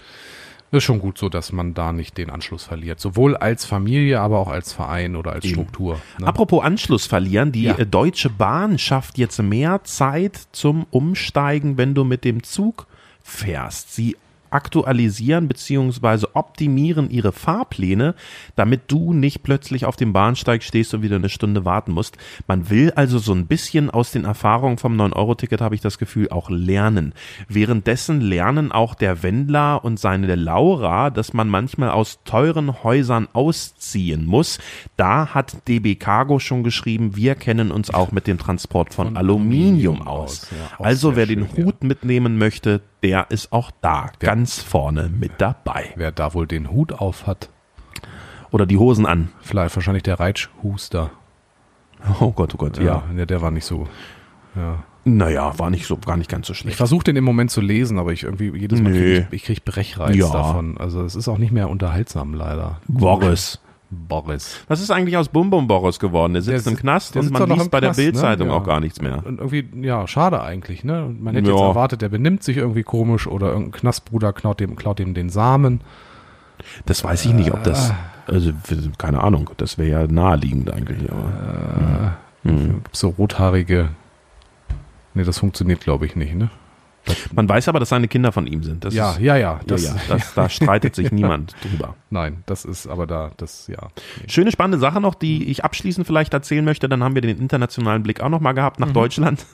ist 0.72 0.84
schon 0.84 1.00
gut 1.00 1.18
so, 1.18 1.30
dass 1.30 1.52
man 1.52 1.74
da 1.74 1.94
nicht 1.94 2.18
den 2.18 2.30
Anschluss 2.30 2.64
verliert. 2.66 3.00
Sowohl 3.00 3.38
als 3.38 3.64
Familie, 3.66 4.20
aber 4.20 4.40
auch 4.40 4.50
als 4.50 4.74
Verein 4.74 5.16
oder 5.16 5.32
als 5.32 5.46
Eben. 5.46 5.54
Struktur. 5.54 6.00
Ne? 6.20 6.28
Apropos 6.28 6.64
Anschluss 6.64 7.06
verlieren, 7.06 7.52
die 7.52 7.64
Ja. 7.64 7.78
äh, 7.78 7.86
Deutsche 7.86 8.30
Bahn 8.30 8.78
schafft 8.78 9.18
jetzt 9.18 9.42
mehr 9.42 9.84
Zeit 9.86 10.40
zum 10.52 10.86
Umsteigen, 10.92 11.78
wenn 11.78 11.94
du 11.96 12.04
mit 12.04 12.24
dem 12.26 12.44
Zug 12.44 12.86
fährst. 13.24 13.94
Sie 13.96 14.18
aktualisieren 14.50 15.48
bzw. 15.48 16.28
optimieren 16.34 17.10
ihre 17.10 17.32
Fahrpläne, 17.32 18.16
damit 18.56 18.92
du 18.92 19.14
nicht 19.14 19.44
plötzlich 19.44 19.86
auf 19.86 19.96
dem 19.96 20.14
Bahnsteig 20.14 20.64
stehst 20.64 20.94
und 20.94 21.02
wieder 21.02 21.18
eine 21.18 21.30
Stunde 21.30 21.66
warten 21.66 21.92
musst. 21.92 22.18
Man 22.48 22.70
will 22.70 22.92
also 22.96 23.20
so 23.20 23.34
ein 23.34 23.48
bisschen 23.48 23.90
aus 23.90 24.12
den 24.12 24.26
Erfahrungen 24.26 24.78
vom 24.78 25.00
9-Euro-Ticket, 25.00 25.62
habe 25.62 25.76
ich 25.76 25.82
das 25.82 25.98
Gefühl, 25.98 26.30
auch 26.30 26.50
lernen. 26.50 27.14
Währenddessen 27.48 28.22
lernen 28.22 28.72
auch 28.72 28.96
der 28.96 29.24
Wendler 29.24 29.84
und 29.84 30.00
seine 30.00 30.36
Laura, 30.36 31.10
dass 31.10 31.34
man 31.34 31.50
manchmal 31.50 31.90
aus 31.92 32.20
teuren 32.26 32.84
Häusern 32.84 33.28
ausziehen 33.34 34.26
muss. 34.26 34.60
Da 34.96 35.34
hat 35.34 35.68
DB 35.68 35.96
Cargo 35.96 36.40
schon 36.40 36.64
geschrieben, 36.64 37.16
wir 37.16 37.36
kennen 37.36 37.72
uns 37.72 37.90
auch 37.94 38.12
mit 38.12 38.28
dem 38.28 38.38
Transport 38.38 38.94
von, 38.94 39.08
Von 39.08 39.18
Aluminium, 39.18 40.02
Aluminium 40.02 40.08
aus. 40.08 40.44
aus, 40.44 40.48
ja, 40.52 40.86
also 40.86 41.16
wer 41.16 41.26
den 41.26 41.48
schön, 41.48 41.58
ja. 41.58 41.66
Hut 41.66 41.84
mitnehmen 41.84 42.38
möchte, 42.38 42.82
der 43.04 43.28
ist 43.30 43.52
auch 43.52 43.72
da, 43.82 44.12
ganz 44.20 44.62
vorne 44.62 45.10
mit 45.10 45.34
dabei. 45.40 45.92
Wer 45.96 46.12
da 46.12 46.34
wohl 46.34 46.48
den 46.48 46.72
Hut 46.72 46.94
auf 46.94 47.28
hat, 47.28 47.50
Oder 48.52 48.66
die 48.66 48.78
Hosen 48.78 49.06
an. 49.06 49.30
vielleicht 49.42 49.76
wahrscheinlich 49.76 50.04
der 50.04 50.20
Reitschhuster. 50.20 51.12
Oh 52.20 52.32
Gott, 52.32 52.54
oh 52.54 52.58
Gott, 52.58 52.78
ja. 52.78 53.04
ja 53.16 53.26
der 53.26 53.42
war 53.42 53.52
nicht 53.52 53.66
so. 53.66 53.88
Ja. 54.56 54.84
Naja, 55.04 55.58
war 55.58 55.70
nicht 55.70 55.86
so, 55.88 55.98
gar 55.98 56.18
nicht 56.18 56.30
ganz 56.30 56.48
so 56.48 56.54
Ich 56.54 56.60
schlecht. 56.60 56.78
versuche 56.78 57.04
den 57.06 57.16
im 57.16 57.24
Moment 57.24 57.50
zu 57.50 57.62
lesen, 57.62 57.98
aber 57.98 58.12
ich 58.12 58.24
irgendwie 58.24 58.52
jedes 58.58 58.82
Mal 58.82 58.92
Nö. 58.92 59.16
krieg 59.22 59.28
ich, 59.32 59.34
ich 59.36 59.44
krieg 59.46 59.66
Brechreiz 59.66 60.16
Ja. 60.16 60.30
davon. 60.32 60.78
Also 60.78 61.02
es 61.04 61.16
ist 61.16 61.28
auch 61.28 61.38
nicht 61.38 61.52
mehr 61.52 61.70
unterhaltsam 61.70 62.34
leider. 62.34 62.82
Boris. 62.88 63.60
Boris. 63.90 64.60
Was 64.68 64.82
ist 64.82 64.92
eigentlich 64.92 65.16
aus 65.18 65.30
Bum 65.30 65.50
Bum 65.50 65.68
Boris 65.68 65.98
geworden? 66.00 66.34
Der 66.34 66.42
sitzt 66.42 66.66
Der 66.66 66.74
im 66.74 66.80
Knast 66.80 67.16
und 67.16 67.32
man 67.32 67.50
liest 67.50 67.72
bei 67.72 67.80
der 67.80 67.92
ne? 67.92 67.96
Bildzeitung 67.96 68.50
Ja. 68.50 68.56
auch 68.56 68.64
gar 68.66 68.80
nichts 68.82 69.02
mehr. 69.02 69.26
Und 69.26 69.40
irgendwie, 69.40 69.66
ja, 69.86 70.06
schade 70.08 70.42
eigentlich, 70.42 70.84
ne? 70.84 71.14
Man 71.20 71.36
hätte 71.36 71.50
jetzt 71.52 71.60
Ja. 71.60 71.68
erwartet, 71.68 72.02
der 72.02 72.10
benimmt 72.10 72.44
sich 72.44 72.58
irgendwie 72.58 72.84
komisch 72.84 73.28
oder 73.28 73.48
irgendein 73.48 73.72
Knastbruder 73.72 74.34
klaut 74.34 74.60
dem, 74.60 74.76
klaut 74.76 75.00
dem 75.00 75.14
den 75.14 75.30
Samen. 75.30 75.82
Das 76.86 77.04
weiß 77.04 77.26
ich 77.26 77.34
nicht, 77.34 77.54
ob 77.54 77.64
das, 77.64 77.92
Äh. 77.92 77.94
also 78.34 78.52
keine 78.98 79.24
Ahnung, 79.24 79.50
das 79.58 79.78
wäre 79.78 80.02
ja 80.02 80.08
naheliegend 80.08 80.72
eigentlich. 80.74 81.10
Aber. 81.12 82.18
Mhm. 82.44 82.84
Gibt's 82.84 83.00
so 83.00 83.10
rothaarige. 83.10 83.90
Nee, 85.14 85.24
das 85.24 85.40
funktioniert, 85.40 85.80
glaube 85.82 86.06
ich, 86.06 86.16
nicht, 86.16 86.36
ne? 86.36 86.50
Man 87.34 87.48
weiß 87.48 87.68
aber, 87.68 87.80
dass 87.80 87.90
seine 87.90 88.08
Kinder 88.08 88.32
von 88.32 88.48
ihm 88.48 88.64
sind. 88.64 88.86
Das 88.86 88.94
ja, 88.94 89.12
ist, 89.12 89.20
ja, 89.20 89.36
ja. 89.36 89.60
das, 89.68 89.84
ja, 89.84 89.96
ja. 89.96 90.02
Das, 90.10 90.34
da 90.34 90.50
streitet 90.50 90.96
sich 90.96 91.12
niemand 91.12 91.56
drüber. 91.64 91.96
Nein, 92.10 92.44
das 92.46 92.66
ist 92.66 92.88
aber 92.88 93.08
da, 93.08 93.32
das, 93.38 93.68
ja. 93.68 93.90
Schöne 94.28 94.52
spannende 94.52 94.80
Sache 94.80 95.02
noch, 95.02 95.16
die 95.16 95.50
ich 95.50 95.64
abschließend 95.64 96.06
vielleicht 96.06 96.34
erzählen 96.34 96.66
möchte. 96.66 96.90
Dann 96.90 97.04
haben 97.04 97.16
wir 97.16 97.22
den 97.22 97.38
internationalen 97.38 98.04
Blick 98.04 98.22
auch 98.22 98.30
noch 98.30 98.42
mal 98.42 98.54
gehabt 98.54 98.80
nach 98.80 98.92
Deutschland. 98.92 99.46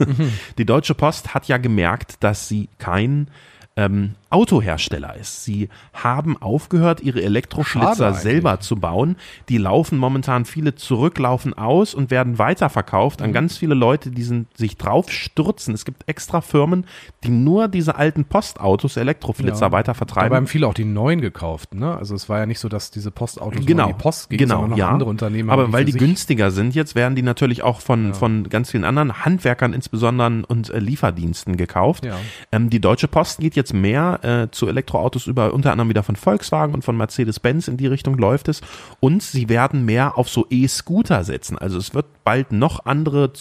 Die 0.57 0.65
Deutsche 0.65 0.95
Post 0.95 1.33
hat 1.33 1.47
ja 1.47 1.57
gemerkt, 1.57 2.23
dass 2.23 2.47
sie 2.47 2.69
kein 2.77 3.27
ähm, 3.75 4.15
Autohersteller 4.33 5.15
ist. 5.15 5.43
Sie 5.45 5.69
haben 5.93 6.41
aufgehört, 6.41 7.01
ihre 7.01 7.21
Elektroflitzer 7.21 7.95
Schade 7.95 8.17
selber 8.17 8.59
zu 8.59 8.75
bauen. 8.75 9.15
Die 9.49 9.57
laufen 9.57 9.97
momentan 9.97 10.45
viele 10.45 10.75
zurück, 10.75 11.17
laufen 11.19 11.53
aus 11.53 11.93
und 11.93 12.11
werden 12.11 12.39
weiterverkauft 12.39 13.19
Mhm. 13.19 13.25
an 13.25 13.33
ganz 13.33 13.57
viele 13.57 13.75
Leute, 13.75 14.11
die 14.11 14.23
sind, 14.23 14.47
sich 14.57 14.77
drauf 14.77 15.11
stürzen. 15.11 15.73
Es 15.73 15.85
gibt 15.85 16.07
extra 16.07 16.41
Firmen, 16.41 16.85
die 17.23 17.29
nur 17.29 17.67
diese 17.67 17.95
alten 17.95 18.25
Postautos, 18.25 18.97
Elektroflitzer 18.97 19.67
Ja. 19.67 19.71
weiter 19.71 19.93
Dabei 19.93 20.35
haben 20.37 20.47
viele 20.47 20.67
auch 20.67 20.73
die 20.73 20.85
neuen 20.85 21.21
gekauft. 21.21 21.73
Ne? 21.75 21.95
Also 21.95 22.15
es 22.15 22.27
war 22.27 22.39
ja 22.39 22.45
nicht 22.45 22.59
so, 22.59 22.67
dass 22.69 22.89
diese 22.91 23.11
Postautos 23.11 23.65
Genau, 23.65 23.87
die 23.87 23.93
Post 23.93 24.29
gingen, 24.29 24.39
genau, 24.47 24.61
sondern 24.61 24.77
ja. 24.79 24.89
andere 24.89 25.09
Unternehmen. 25.09 25.49
Aber 25.49 25.63
haben 25.63 25.73
weil 25.73 25.85
die 25.85 25.91
günstiger 25.93 26.51
sind, 26.51 26.73
jetzt 26.75 26.95
werden 26.95 27.15
die 27.15 27.21
natürlich 27.21 27.61
auch 27.63 27.79
von, 27.81 28.13
von 28.13 28.49
ganz 28.49 28.71
vielen 28.71 28.83
anderen 28.83 29.23
Handwerkern 29.25 29.73
insbesondere 29.73 30.43
und 30.47 30.69
äh, 30.69 30.79
Lieferdiensten 30.79 31.55
gekauft. 31.57 32.05
Ja. 32.05 32.15
Ähm, 32.51 32.69
die 32.69 32.79
Deutsche 32.81 33.07
Post 33.07 33.39
geht 33.39 33.55
jetzt 33.55 33.73
mehr 33.73 34.19
äh, 34.23 34.47
zu 34.51 34.67
Elektroautos 34.67 35.27
über, 35.27 35.53
unter 35.53 35.71
anderem 35.71 35.89
wieder 35.89 36.03
von 36.03 36.15
Volkswagen 36.15 36.73
und 36.73 36.83
von 36.83 36.97
Mercedes-Benz 36.97 37.67
in 37.67 37.77
die 37.77 37.87
Richtung 37.87 38.17
läuft 38.17 38.47
es. 38.47 38.61
Und 38.99 39.21
sie 39.21 39.49
werden 39.49 39.85
mehr 39.85 40.17
auf 40.17 40.29
so 40.29 40.47
E-Scooter 40.49 41.23
setzen. 41.23 41.57
Also 41.57 41.77
es 41.77 41.93
wird 41.93 42.05
bald 42.23 42.51
noch 42.51 42.85
andere 42.85 43.33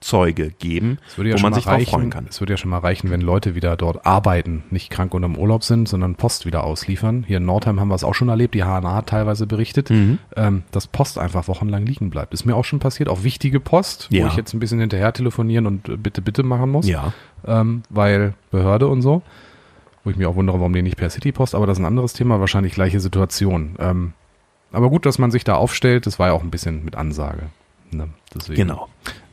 Zustell-Elektro-Fahrzeuge 0.00 0.50
geben, 0.58 0.98
ja 1.16 1.24
wo 1.24 1.36
schon 1.38 1.42
man 1.42 1.54
sich 1.54 1.64
drauf 1.64 1.74
freuen 1.82 2.00
reichen, 2.02 2.10
kann. 2.10 2.26
Es 2.28 2.40
würde 2.40 2.52
ja 2.52 2.56
schon 2.56 2.70
mal 2.70 2.78
reichen, 2.78 3.10
wenn 3.10 3.20
Leute 3.20 3.54
wieder 3.54 3.76
dort 3.76 4.06
arbeiten, 4.06 4.64
nicht 4.70 4.90
krank 4.90 5.14
und 5.14 5.22
im 5.22 5.36
Urlaub 5.36 5.64
sind, 5.64 5.88
sondern 5.88 6.14
Post 6.14 6.46
wieder 6.46 6.64
ausliefern. 6.64 7.24
Hier 7.26 7.38
in 7.38 7.44
Nordheim 7.46 7.80
haben 7.80 7.88
wir 7.88 7.94
es 7.94 8.04
auch 8.04 8.14
schon 8.14 8.28
erlebt, 8.28 8.54
die 8.54 8.62
HNA 8.62 8.94
hat 8.94 9.08
teilweise 9.08 9.46
berichtet, 9.46 9.90
Mhm. 9.90 10.18
ähm, 10.36 10.62
dass 10.70 10.86
Post 10.86 11.18
einfach 11.18 11.48
wochenlang 11.48 11.84
liegen 11.86 12.10
bleibt. 12.10 12.34
Ist 12.34 12.44
mir 12.44 12.54
auch 12.56 12.64
schon 12.64 12.78
passiert, 12.78 13.08
auch 13.08 13.22
wichtige 13.24 13.60
Post, 13.60 14.08
Ja. 14.10 14.24
wo 14.24 14.28
ich 14.28 14.36
jetzt 14.36 14.54
ein 14.54 14.60
bisschen 14.60 14.80
hinterher 14.80 15.12
telefonieren 15.12 15.66
und 15.66 15.88
äh, 15.88 15.96
bitte, 15.96 16.22
bitte 16.22 16.42
machen 16.42 16.70
muss, 16.70 16.86
Ja. 16.88 17.12
ähm, 17.46 17.82
weil 17.90 18.34
Behörde 18.50 18.88
und 18.88 19.02
so. 19.02 19.22
Wo 20.04 20.10
ich 20.10 20.16
mich 20.16 20.26
auch 20.26 20.36
wundere, 20.36 20.58
warum 20.60 20.72
die 20.72 20.82
nicht 20.82 20.96
per 20.96 21.10
Citypost, 21.10 21.54
aber 21.54 21.66
das 21.66 21.76
ist 21.78 21.82
ein 21.82 21.86
anderes 21.86 22.12
Thema, 22.12 22.40
wahrscheinlich 22.40 22.72
gleiche 22.72 23.00
Situation. 23.00 23.74
Ähm, 23.78 24.12
aber 24.72 24.88
gut, 24.90 25.04
dass 25.06 25.18
man 25.18 25.30
sich 25.30 25.44
da 25.44 25.54
aufstellt, 25.56 26.06
das 26.06 26.18
war 26.18 26.28
ja 26.28 26.32
auch 26.34 26.42
ein 26.42 26.50
bisschen 26.50 26.84
mit 26.84 26.94
Ansage. 26.96 27.42
Ne? 27.90 28.08
Genau. 28.48 28.88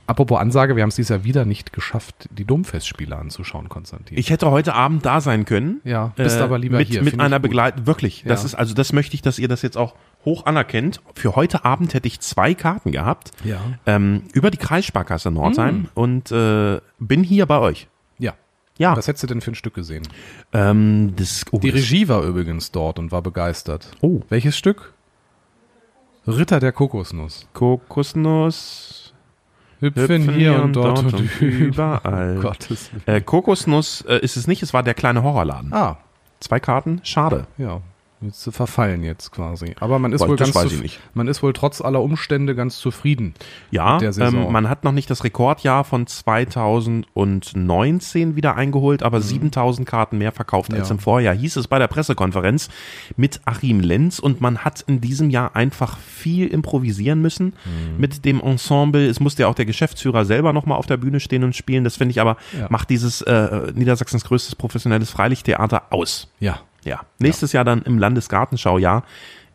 Apropos 0.07 0.39
Ansage, 0.39 0.75
wir 0.75 0.83
haben 0.83 0.89
es 0.89 0.95
dieses 0.95 1.09
Jahr 1.09 1.23
wieder 1.23 1.45
nicht 1.45 1.73
geschafft, 1.73 2.29
die 2.31 2.45
Domfestspiele 2.45 3.15
anzuschauen, 3.15 3.69
Konstantin. 3.69 4.17
Ich 4.17 4.29
hätte 4.29 4.51
heute 4.51 4.73
Abend 4.75 5.03
da 5.05 5.19
sein 5.19 5.45
können. 5.45 5.81
ja, 5.83 6.13
bist 6.15 6.37
Äh, 6.37 6.41
aber 6.43 6.59
lieber 6.59 6.77
mit, 6.77 6.87
hier. 6.89 7.01
Mit 7.03 7.19
einer. 7.19 7.39
Begleitung, 7.39 7.87
wirklich. 7.87 8.23
Das 8.27 8.41
Ja. 8.41 8.45
ist, 8.47 8.55
also 8.55 8.73
das 8.75 8.93
möchte 8.93 9.15
ich, 9.15 9.21
dass 9.23 9.39
ihr 9.39 9.47
das 9.47 9.61
jetzt 9.63 9.77
auch 9.77 9.95
hoch 10.23 10.45
anerkennt. 10.45 11.01
Für 11.15 11.35
heute 11.35 11.65
Abend 11.65 11.93
hätte 11.95 12.07
ich 12.07 12.19
zwei 12.19 12.53
Karten 12.53 12.91
gehabt. 12.91 13.31
Ja. 13.43 13.59
Ähm, 13.87 14.23
über 14.33 14.51
die 14.51 14.57
Kreissparkasse 14.57 15.31
Nordheim 15.31 15.75
Hm. 15.75 15.89
und 15.95 16.31
äh, 16.31 16.79
bin 16.99 17.23
hier 17.23 17.45
bei 17.47 17.57
euch. 17.59 17.87
Ja. 18.19 18.33
Ja. 18.77 18.95
Was 18.95 19.07
hättest 19.07 19.23
du 19.23 19.27
denn 19.27 19.41
für 19.41 19.51
ein 19.51 19.55
Stück 19.55 19.73
gesehen? 19.73 20.07
Ähm, 20.53 21.13
das, 21.15 21.45
oh, 21.51 21.57
Die 21.59 21.71
das- 21.71 21.79
Regie 21.81 22.07
war 22.07 22.21
übrigens 22.23 22.71
dort 22.71 22.99
und 22.99 23.11
war 23.11 23.21
begeistert. 23.23 23.87
Oh. 24.01 24.21
Welches 24.29 24.55
Stück? 24.57 24.93
Ritter 26.27 26.59
der 26.59 26.71
Kokosnuss. 26.71 27.47
Kokosnuss. 27.53 29.04
Hüpfen, 29.85 30.33
hier 30.33 30.61
und 30.61 30.73
dort 30.75 30.99
und, 30.99 31.19
überall. 31.41 32.37
Oh 32.37 32.41
Gottes 32.41 32.91
Willen. 32.93 33.17
Äh, 33.17 33.21
Kokosnuss 33.21 34.01
äh, 34.07 34.19
ist 34.19 34.37
es 34.37 34.47
nicht, 34.47 34.63
es 34.63 34.73
war 34.73 34.83
der 34.83 34.93
kleine 34.93 35.23
Horrorladen. 35.23 35.73
Ah, 35.73 35.97
Zwei 36.39 36.59
Karten, 36.59 36.99
schade. 37.03 37.47
ja. 37.57 37.81
Zu 38.31 38.51
verfallen 38.51 39.03
jetzt 39.03 39.31
quasi. 39.31 39.75
Aber 39.79 39.99
man 39.99 40.11
ist 40.13 40.21
Boah, 40.21 40.29
wohl 40.29 40.35
ganz 40.37 40.53
man 41.13 41.27
ist 41.27 41.43
wohl 41.43 41.53
trotz 41.53 41.81
aller 41.81 42.01
Umstände 42.01 42.55
ganz 42.55 42.77
zufrieden. 42.77 43.33
Ja, 43.71 43.99
ähm, 44.01 44.51
man 44.51 44.69
hat 44.69 44.83
noch 44.83 44.91
nicht 44.93 45.09
das 45.09 45.23
Rekordjahr 45.23 45.83
von 45.83 46.07
2019 46.07 48.35
wieder 48.35 48.55
eingeholt, 48.55 49.03
aber 49.03 49.21
7000 49.21 49.87
Karten 49.87 50.17
mehr 50.17 50.31
verkauft 50.31 50.73
als 50.73 50.83
Mhm. 50.83 50.87
Ja. 50.87 50.91
im 50.91 50.99
Vorjahr, 50.99 51.35
hieß 51.35 51.55
es 51.57 51.67
bei 51.67 51.77
der 51.79 51.87
Pressekonferenz 51.87 52.69
mit 53.17 53.41
Achim 53.45 53.79
Lenz 53.79 54.19
und 54.19 54.41
man 54.41 54.59
hat 54.59 54.81
in 54.87 55.01
diesem 55.01 55.29
Jahr 55.29 55.55
einfach 55.55 55.97
viel 55.97 56.47
improvisieren 56.47 57.21
müssen 57.21 57.53
Mhm. 57.65 57.99
mit 57.99 58.25
dem 58.25 58.39
Ensemble. 58.41 59.07
Es 59.07 59.19
musste 59.19 59.43
ja 59.43 59.47
auch 59.49 59.55
der 59.55 59.65
Geschäftsführer 59.65 60.25
selber 60.25 60.53
nochmal 60.53 60.77
auf 60.77 60.85
der 60.87 60.97
Bühne 60.97 61.19
stehen 61.19 61.43
und 61.43 61.55
spielen. 61.55 61.83
Das 61.83 61.97
finde 61.97 62.11
ich 62.11 62.21
aber, 62.21 62.37
Ja. 62.57 62.67
macht 62.69 62.89
dieses 62.89 63.21
äh, 63.21 63.71
Niedersachsens 63.75 64.23
größtes 64.23 64.55
professionelles 64.55 65.09
Freilichttheater 65.11 65.83
aus. 65.91 66.27
Ja. 66.39 66.59
Ja, 66.85 67.01
nächstes 67.19 67.51
Jahr 67.51 67.65
dann 67.65 67.81
im 67.81 67.99
Landesgartenschaujahr. 67.99 69.03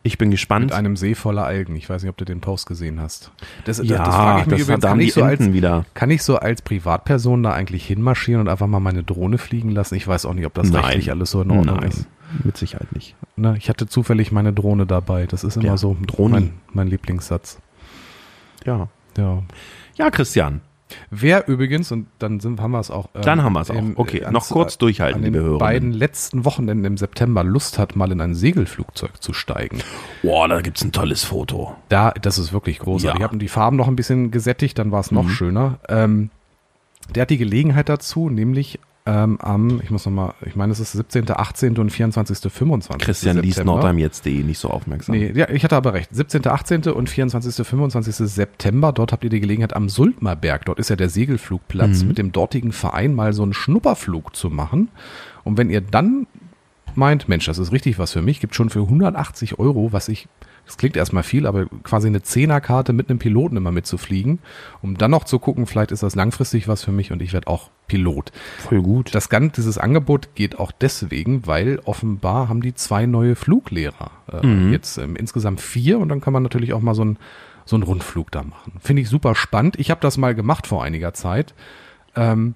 Ich 0.03 0.17
bin 0.17 0.31
gespannt. 0.31 0.65
Mit 0.65 0.73
einem 0.73 0.95
See 0.95 1.13
voller 1.13 1.45
Algen. 1.45 1.75
Ich 1.75 1.87
weiß 1.87 2.01
nicht, 2.01 2.09
ob 2.09 2.17
du 2.17 2.25
den 2.25 2.41
Post 2.41 2.65
gesehen 2.65 2.99
hast. 2.99 3.31
Das, 3.65 3.77
das, 3.77 3.87
ja, 3.87 4.03
das 4.03 4.15
frage 4.15 4.41
ich 4.41 4.47
mich 4.47 4.55
das 4.59 4.67
übrigens. 4.67 4.83
Kann 4.83 4.99
ich, 4.99 5.13
so 5.13 5.23
als, 5.23 5.53
wieder. 5.53 5.85
kann 5.93 6.09
ich 6.09 6.23
so 6.23 6.37
als 6.37 6.61
Privatperson 6.63 7.43
da 7.43 7.53
eigentlich 7.53 7.85
hinmarschieren 7.85 8.41
und 8.41 8.47
einfach 8.47 8.65
mal 8.65 8.79
meine 8.79 9.03
Drohne 9.03 9.37
fliegen 9.37 9.69
lassen? 9.69 9.93
Ich 9.95 10.07
weiß 10.07 10.25
auch 10.25 10.33
nicht, 10.33 10.45
ob 10.47 10.55
das 10.55 10.71
Nein. 10.71 10.83
rechtlich 10.83 11.11
alles 11.11 11.29
so 11.31 11.41
in 11.43 11.51
Ordnung 11.51 11.77
Nein, 11.77 11.89
ist. 11.89 12.07
mit 12.43 12.57
Sicherheit 12.57 12.91
nicht. 12.93 13.15
Ne? 13.35 13.55
Ich 13.59 13.69
hatte 13.69 13.85
zufällig 13.87 14.31
meine 14.31 14.53
Drohne 14.53 14.87
dabei. 14.87 15.27
Das 15.27 15.43
ist 15.43 15.55
immer 15.57 15.65
Ja, 15.65 15.77
so 15.77 15.95
Droni. 16.07 16.31
mein, 16.31 16.53
mein 16.73 16.87
Lieblingssatz. 16.87 17.59
Ja. 18.65 18.87
Ja. 19.17 19.43
Ja, 19.97 20.09
Christian. 20.09 20.61
Wer 21.09 21.47
übrigens, 21.47 21.91
und 21.91 22.07
dann 22.19 22.39
sind, 22.39 22.59
haben 22.61 22.71
wir 22.71 22.79
es 22.79 22.91
auch. 22.91 23.09
ähm, 23.15 23.21
Dann 23.23 23.43
haben 23.43 23.53
wir 23.53 23.61
es 23.61 23.69
auch. 23.71 23.75
im- 23.75 23.93
Okay, 23.97 24.19
äh, 24.19 24.31
noch 24.31 24.47
kurz 24.49 24.77
durchhalten, 24.77 25.17
an 25.17 25.21
den 25.23 25.33
liebe 25.33 25.39
Hörerinnen. 25.43 25.59
beiden 25.59 25.91
letzten 25.93 26.45
Wochenenden 26.45 26.85
im 26.85 26.97
September 26.97 27.43
Lust 27.43 27.77
hat, 27.79 27.95
mal 27.95 28.11
in 28.11 28.21
ein 28.21 28.35
Segelflugzeug 28.35 29.21
zu 29.21 29.33
steigen. 29.33 29.79
Boah, 30.23 30.47
da 30.47 30.61
gibt's 30.61 30.83
ein 30.83 30.91
tolles 30.91 31.23
Foto. 31.23 31.75
Da, 31.89 32.11
das 32.11 32.37
ist 32.37 32.53
wirklich 32.53 32.79
großartig. 32.79 33.05
Ja. 33.05 33.13
Mhm. 33.13 33.17
Ich 33.19 33.23
habe 33.23 33.37
die 33.37 33.47
Farben 33.47 33.77
noch 33.77 33.87
ein 33.87 33.95
bisschen 33.95 34.31
gesättigt, 34.31 34.77
dann 34.79 34.91
war 34.91 34.99
es 35.01 35.11
noch 35.11 35.29
schöner. 35.29 35.79
Ähm, 35.89 36.29
der 37.13 37.23
hat 37.23 37.29
die 37.29 37.37
Gelegenheit 37.37 37.89
dazu, 37.89 38.29
nämlich 38.29 38.79
ähm, 39.05 39.39
am, 39.41 39.81
ich 39.81 39.89
muss 39.89 40.05
nochmal, 40.05 40.35
ich 40.45 40.55
meine, 40.55 40.71
es 40.71 40.79
ist 40.79 40.91
17., 40.91 41.25
18. 41.29 41.77
und 41.77 41.89
24., 41.89 42.51
25. 42.51 43.03
Christian 43.03 43.37
liest 43.37 43.55
September. 43.55 43.73
Nordheim 43.73 43.97
jetzt.de 43.97 44.43
nicht 44.43 44.59
so 44.59 44.69
aufmerksam. 44.69 45.15
Nee, 45.15 45.31
ja, 45.35 45.49
ich 45.49 45.63
hatte 45.63 45.75
aber 45.75 45.93
recht. 45.93 46.13
17., 46.13 46.45
18. 46.47 46.83
und 46.83 47.09
24., 47.09 47.65
25. 47.65 48.15
September, 48.15 48.91
dort 48.91 49.11
habt 49.11 49.23
ihr 49.23 49.31
die 49.31 49.39
Gelegenheit 49.39 49.75
am 49.75 49.89
Sultmerberg, 49.89 50.65
dort 50.65 50.77
ist 50.77 50.89
ja 50.89 50.95
der 50.95 51.09
Segelflugplatz, 51.09 52.03
mit 52.03 52.17
dem 52.19 52.31
dortigen 52.31 52.71
Verein 52.71 53.15
mal 53.15 53.33
so 53.33 53.41
einen 53.43 53.53
Schnupperflug 53.53 54.35
zu 54.35 54.49
machen. 54.49 54.89
Und 55.43 55.57
wenn 55.57 55.71
ihr 55.71 55.81
dann 55.81 56.27
meint, 56.95 57.27
Mensch, 57.27 57.45
das 57.45 57.57
ist 57.57 57.71
richtig 57.71 57.97
was 57.97 58.13
für 58.13 58.21
mich, 58.21 58.39
gibt 58.39 58.53
schon 58.53 58.69
für 58.69 58.81
180 58.81 59.57
Euro, 59.59 59.91
was 59.91 60.09
ich, 60.09 60.27
das 60.65 60.77
klingt 60.77 60.95
erstmal 60.95 61.23
viel, 61.23 61.45
aber 61.45 61.65
quasi 61.83 62.07
eine 62.07 62.21
Zehnerkarte 62.21 62.93
mit 62.93 63.09
einem 63.09 63.19
Piloten 63.19 63.57
immer 63.57 63.71
mitzufliegen, 63.71 64.39
um 64.81 64.97
dann 64.97 65.11
noch 65.11 65.25
zu 65.25 65.37
gucken, 65.39 65.65
vielleicht 65.65 65.91
ist 65.91 66.03
das 66.03 66.15
langfristig 66.15 66.67
was 66.67 66.83
für 66.83 66.91
mich 66.91 67.11
und 67.11 67.21
ich 67.21 67.33
werde 67.33 67.47
auch 67.47 67.69
Pilot. 67.87 68.31
Voll 68.59 68.81
gut. 68.81 69.13
Das 69.13 69.27
Ganze, 69.29 69.61
dieses 69.61 69.77
Angebot 69.77 70.33
geht 70.35 70.59
auch 70.59 70.71
deswegen, 70.71 71.45
weil 71.45 71.79
offenbar 71.83 72.47
haben 72.47 72.61
die 72.61 72.73
zwei 72.73 73.05
neue 73.05 73.35
Fluglehrer. 73.35 74.11
Äh, 74.31 74.45
Mhm. 74.45 74.71
Jetzt 74.71 74.97
ähm, 74.97 75.15
insgesamt 75.15 75.61
vier 75.61 75.99
und 75.99 76.09
dann 76.09 76.21
kann 76.21 76.33
man 76.33 76.43
natürlich 76.43 76.73
auch 76.73 76.81
mal 76.81 76.95
so 76.95 77.01
einen 77.01 77.17
so 77.65 77.75
einen 77.75 77.83
Rundflug 77.83 78.31
da 78.31 78.43
machen. 78.43 78.73
Finde 78.79 79.03
ich 79.03 79.09
super 79.09 79.35
spannend. 79.35 79.79
Ich 79.79 79.91
habe 79.91 80.01
das 80.01 80.17
mal 80.17 80.33
gemacht 80.33 80.67
vor 80.67 80.83
einiger 80.83 81.13
Zeit. 81.13 81.53
Ähm, 82.15 82.55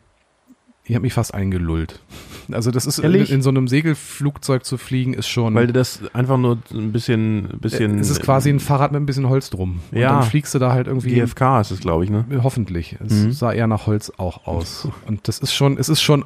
ich 0.85 0.93
habe 0.95 1.01
mich 1.03 1.13
fast 1.13 1.33
eingelullt. 1.33 1.99
Also 2.51 2.69
das 2.69 2.85
ist 2.85 2.99
in, 2.99 3.13
in 3.13 3.41
so 3.41 3.49
einem 3.49 3.67
Segelflugzeug 3.67 4.65
zu 4.65 4.77
fliegen 4.77 5.15
ist 5.15 5.27
schon. 5.27 5.55
Weil 5.55 5.65
du 5.67 5.73
das 5.73 5.99
einfach 6.13 6.37
nur 6.37 6.59
ein 6.73 6.91
bisschen, 6.91 7.49
bisschen. 7.59 7.97
es 7.97 8.11
ist 8.11 8.21
quasi 8.21 8.49
ein 8.51 8.59
Fahrrad 8.59 8.91
mit 8.91 9.01
ein 9.01 9.05
bisschen 9.07 9.27
Holz 9.27 9.49
drum. 9.49 9.79
Und 9.91 9.97
Ja. 9.97 10.09
dann 10.19 10.23
fliegst 10.29 10.53
du 10.53 10.59
da 10.59 10.71
halt 10.71 10.85
irgendwie. 10.87 11.15
GFK 11.15 11.61
ist 11.61 11.71
es, 11.71 11.79
glaube 11.79 12.03
ich, 12.03 12.11
ne? 12.11 12.25
Hoffentlich. 12.43 12.97
Es 13.03 13.11
Mhm. 13.13 13.31
sah 13.31 13.51
eher 13.51 13.65
nach 13.65 13.87
Holz 13.87 14.11
auch 14.17 14.45
aus. 14.45 14.87
Und 15.07 15.27
das 15.27 15.39
ist 15.39 15.53
schon, 15.53 15.77
es 15.79 15.89
ist 15.89 16.01
schon 16.03 16.23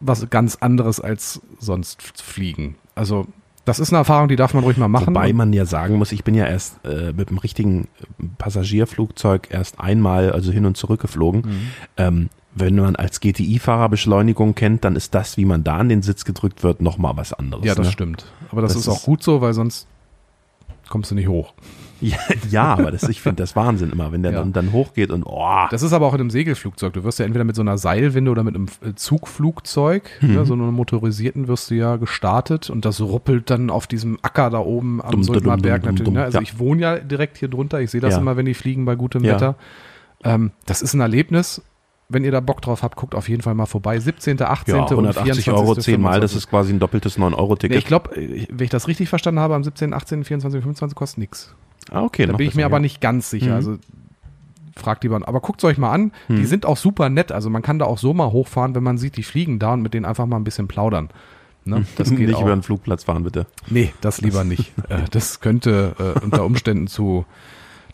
was 0.00 0.28
ganz 0.28 0.56
anderes 0.56 0.98
als 0.98 1.40
sonst 1.60 2.02
fliegen. 2.20 2.74
Also, 2.96 3.26
das 3.64 3.78
ist 3.78 3.90
eine 3.92 3.98
Erfahrung, 3.98 4.28
die 4.28 4.36
darf 4.36 4.54
man 4.54 4.64
ruhig 4.64 4.76
mal 4.78 4.88
machen. 4.88 5.08
Wobei 5.14 5.32
man 5.32 5.52
ja 5.52 5.66
sagen 5.66 5.96
muss, 5.96 6.10
ich 6.10 6.24
bin 6.24 6.34
ja 6.34 6.46
erst 6.46 6.84
äh, 6.84 7.12
mit 7.12 7.30
dem 7.30 7.38
richtigen 7.38 7.86
Passagierflugzeug 8.38 9.48
erst 9.50 9.78
einmal, 9.78 10.32
also 10.32 10.50
hin 10.50 10.66
und 10.66 10.76
zurück 10.76 11.00
geflogen. 11.00 11.42
Mhm. 11.42 11.60
Ähm, 11.96 12.28
wenn 12.54 12.76
man 12.76 12.96
als 12.96 13.20
GTI-Fahrer 13.20 13.88
Beschleunigung 13.88 14.54
kennt, 14.54 14.84
dann 14.84 14.96
ist 14.96 15.14
das, 15.14 15.36
wie 15.36 15.44
man 15.44 15.62
da 15.64 15.76
an 15.76 15.88
den 15.88 16.02
Sitz 16.02 16.24
gedrückt 16.24 16.62
wird, 16.64 16.80
nochmal 16.82 17.16
was 17.16 17.32
anderes. 17.32 17.64
ja, 17.64 17.74
das 17.74 17.86
ne? 17.86 17.92
stimmt. 17.92 18.24
Aber 18.50 18.62
das, 18.62 18.72
Das 18.72 18.82
ist 18.82 18.88
auch 18.88 19.02
gut 19.04 19.22
so, 19.22 19.40
weil 19.40 19.54
sonst 19.54 19.86
kommst 20.88 21.10
du 21.12 21.14
nicht 21.14 21.28
hoch. 21.28 21.54
Ja, 22.00 22.16
ja 22.50 22.64
aber 22.64 22.90
das, 22.90 23.02
ich 23.08 23.20
finde 23.20 23.42
das 23.42 23.54
Wahnsinn 23.54 23.90
immer, 23.90 24.10
wenn 24.10 24.22
der 24.22 24.32
Ja. 24.32 24.38
dann, 24.40 24.52
dann 24.54 24.72
hochgeht 24.72 25.10
und 25.10 25.22
oh, 25.24 25.66
Das 25.70 25.82
ist 25.82 25.92
aber 25.92 26.06
auch 26.06 26.14
in 26.14 26.20
einem 26.20 26.30
Segelflugzeug. 26.30 26.94
Du 26.94 27.04
wirst 27.04 27.18
ja 27.18 27.26
entweder 27.26 27.44
mit 27.44 27.54
so 27.54 27.60
einer 27.62 27.76
Seilwinde 27.78 28.30
oder 28.30 28.42
mit 28.42 28.54
einem 28.56 28.66
äh, 28.82 28.94
Zugflugzeug, 28.94 30.10
Mhm. 30.20 30.34
ne, 30.34 30.44
so 30.46 30.54
einem 30.54 30.72
motorisierten 30.72 31.46
wirst 31.46 31.70
du 31.70 31.74
ja 31.74 31.96
gestartet 31.96 32.70
und 32.70 32.84
das 32.84 33.00
ruppelt 33.00 33.50
dann 33.50 33.70
auf 33.70 33.86
diesem 33.86 34.18
Acker 34.22 34.50
da 34.50 34.58
oben 34.60 35.00
am 35.02 35.22
Sultner 35.22 35.56
Berg 35.58 35.82
dum, 35.82 35.90
natürlich. 35.92 36.12
Ne? 36.14 36.22
Also 36.24 36.38
ja. 36.38 36.42
ich 36.42 36.58
wohne 36.58 36.82
ja 36.82 36.98
direkt 36.98 37.38
hier 37.38 37.48
drunter. 37.48 37.80
Ich 37.80 37.90
sehe 37.90 38.00
das 38.00 38.14
Ja. 38.14 38.20
immer, 38.20 38.36
wenn 38.36 38.46
die 38.46 38.54
fliegen 38.54 38.84
bei 38.86 38.96
gutem 38.96 39.22
Ja. 39.22 39.34
Wetter. 39.34 39.54
Ähm, 40.24 40.50
das 40.66 40.82
ist 40.82 40.94
ein 40.94 41.00
Erlebnis. 41.00 41.62
Wenn 42.12 42.24
ihr 42.24 42.32
da 42.32 42.40
Bock 42.40 42.60
drauf 42.60 42.82
habt, 42.82 42.96
guckt 42.96 43.14
auf 43.14 43.28
jeden 43.28 43.40
Fall 43.42 43.54
mal 43.54 43.66
vorbei. 43.66 43.98
17., 44.00 44.42
18. 44.42 44.74
ja, 44.74 44.82
und 44.82 44.90
180 44.90 45.44
24. 45.44 45.52
Euro 45.52 45.74
zehnmal, 45.76 46.20
das 46.20 46.32
25.. 46.32 46.36
ist 46.36 46.50
quasi 46.50 46.72
ein 46.72 46.80
doppeltes 46.80 47.16
Nee, 47.18 47.24
9-Euro-Ticket. 47.24 47.78
ich 47.78 47.86
glaube, 47.86 48.10
wenn 48.16 48.64
ich 48.64 48.70
das 48.70 48.88
richtig 48.88 49.08
verstanden 49.08 49.40
habe, 49.40 49.54
am 49.54 49.62
17., 49.64 49.94
18., 49.94 50.24
24., 50.24 50.60
25 50.60 50.96
kostet 50.96 51.18
nichts. 51.18 51.54
ah, 51.90 52.02
okay, 52.02 52.26
Da 52.26 52.32
bin 52.34 52.46
ich 52.48 52.54
mir 52.56 52.66
aber 52.66 52.80
nicht 52.80 53.00
ganz 53.00 53.30
sicher. 53.30 53.50
Mhm. 53.50 53.54
Also 53.54 53.78
fragt 54.76 55.02
lieber, 55.04 55.20
aber 55.26 55.40
guckt 55.40 55.62
euch 55.64 55.78
mal 55.78 55.92
an, 55.92 56.12
Hm. 56.28 56.36
die 56.36 56.46
sind 56.46 56.64
auch 56.66 56.76
super 56.76 57.08
nett. 57.10 57.32
Also 57.32 57.50
man 57.50 57.62
kann 57.62 57.78
da 57.78 57.84
auch 57.84 57.98
so 57.98 58.14
mal 58.14 58.32
hochfahren, 58.32 58.74
wenn 58.74 58.82
man 58.82 58.98
sieht, 58.98 59.16
die 59.16 59.22
fliegen 59.22 59.58
da 59.58 59.74
und 59.74 59.82
mit 59.82 59.94
denen 59.94 60.04
einfach 60.06 60.26
mal 60.26 60.36
ein 60.36 60.44
bisschen 60.44 60.68
plaudern. 60.68 61.10
Ne? 61.64 61.84
Das 61.96 62.08
geht 62.10 62.18
Nicht 62.20 62.34
auch. 62.34 62.42
über 62.42 62.56
den 62.56 62.62
Flugplatz 62.62 63.04
fahren, 63.04 63.22
bitte. 63.22 63.46
Nee, 63.68 63.92
das 64.00 64.20
lieber 64.20 64.42
nicht. 64.44 64.72
äh, 64.88 65.00
das 65.10 65.40
könnte 65.40 65.94
äh, 66.16 66.24
unter 66.24 66.44
Umständen 66.44 66.86
zu. 66.86 67.24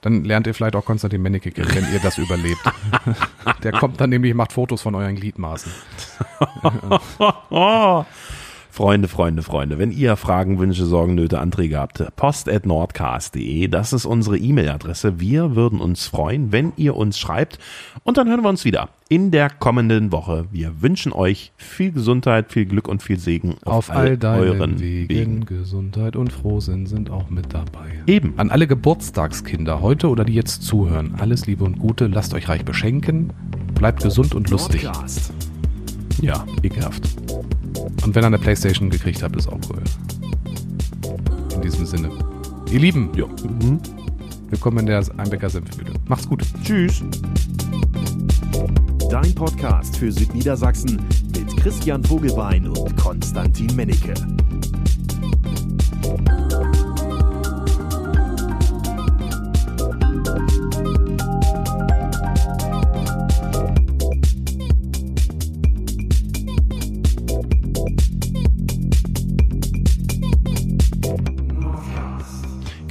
Dann 0.07 0.23
lernt 0.23 0.47
ihr 0.47 0.55
vielleicht 0.55 0.77
auch 0.77 0.85
Konstantin 0.85 1.21
Menneke 1.21 1.51
kennen, 1.51 1.69
wenn 1.75 1.93
ihr 1.93 1.99
das 1.99 2.17
überlebt. 2.17 2.61
Der 3.65 3.73
kommt 3.73 4.01
dann 4.01 4.11
nämlich, 4.11 4.35
macht 4.35 4.53
Fotos 4.53 4.81
von 4.81 4.95
euren 4.95 5.17
Gliedmaßen. 5.17 5.73
Freunde, 8.77 9.09
Freunde, 9.09 9.43
Freunde, 9.43 9.79
wenn 9.79 9.91
ihr 9.91 10.17
Fragen, 10.17 10.59
Wünsche, 10.59 10.85
Sorgen, 10.85 11.15
Nöte, 11.15 11.39
Anträge 11.39 11.79
habt, 11.79 12.15
post.nordcast.de, 12.15 13.69
das 13.69 13.95
ist 13.95 14.05
unsere 14.05 14.37
E-Mail-Adresse. 14.37 15.19
Wir 15.19 15.57
würden 15.57 15.81
uns 15.81 16.07
freuen, 16.09 16.53
wenn 16.53 16.75
ihr 16.77 16.95
uns 16.95 17.19
schreibt. 17.19 17.59
Und 18.05 18.19
dann 18.19 18.29
hören 18.29 18.43
wir 18.43 18.51
uns 18.51 18.67
wieder 18.67 18.91
in 19.09 19.31
der 19.31 19.49
kommenden 19.49 20.13
Woche. 20.13 20.45
Wir 20.53 20.83
wünschen 20.83 21.15
euch 21.15 21.53
viel 21.57 21.91
Gesundheit, 21.91 22.53
viel 22.53 22.67
Glück 22.67 22.87
und 22.87 23.03
viel 23.03 23.19
Segen 23.19 23.57
Auf 23.65 23.91
all 23.91 24.19
deinen 24.19 24.79
Wegen, 24.79 25.47
Gesundheit 25.47 26.15
und 26.15 26.31
Frohsinn 26.31 26.85
sind 26.85 27.09
auch 27.09 27.31
mit 27.31 27.55
dabei. 27.55 28.03
Eben. 28.07 28.35
An 28.37 28.51
alle 28.51 28.67
Geburtstagskinder 28.67 29.81
heute 29.81 30.11
oder 30.11 30.27
die 30.27 30.35
jetzt 30.35 30.65
zuhören, 30.65 31.15
alles 31.17 31.47
Liebe 31.47 31.65
und 31.65 31.79
Gute, 31.79 32.09
lasst 32.09 32.35
euch 32.35 32.51
reich 32.51 32.67
beschenken, 32.67 33.33
bleibt 33.75 34.03
gesund 34.03 34.35
und 34.35 34.51
lustig. 34.51 34.83
Nordcast. 34.83 35.33
Ja, 36.21 36.45
ekelhaft. 36.63 37.09
Und 38.05 38.15
wenn 38.15 38.23
ihr 38.23 38.27
eine 38.27 38.39
Playstation 38.39 38.91
gekriegt 38.91 39.23
habt, 39.23 39.37
ist 39.37 39.49
auch 39.49 39.59
cool. 39.71 39.83
In 41.55 41.61
diesem 41.63 41.87
Sinne. 41.87 42.11
Ihr 42.71 42.81
Lieben, 42.81 43.11
Ja. 43.17 43.27
willkommen 44.51 44.79
in 44.79 44.87
der 44.87 45.05
Einbecker 45.19 45.51
Senfmühle. 45.51 45.93
Macht's 46.09 46.29
gut. 46.29 46.43
Tschüss. 46.65 47.03
Dein 49.11 49.35
Podcast 49.35 49.97
für 49.97 50.11
Südniedersachsen 50.11 51.01
mit 51.37 51.57
Christian 51.59 52.03
Vogelbein 52.03 52.67
und 52.69 52.97
Konstantin 52.97 53.75
Mennecke. 53.77 54.15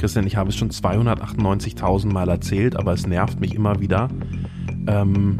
Christian, 0.05 0.27
ich 0.27 0.35
habe 0.35 0.49
es 0.49 0.55
schon 0.55 0.69
298.000 0.69 2.13
Mal 2.13 2.29
erzählt, 2.29 2.75
aber 2.75 2.93
es 2.93 3.07
nervt 3.07 3.39
mich 3.39 3.55
immer 3.55 3.79
wieder. 3.79 4.09
Ähm, 4.85 5.39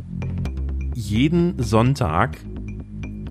jeden 0.95 1.61
Sonntag 1.61 2.39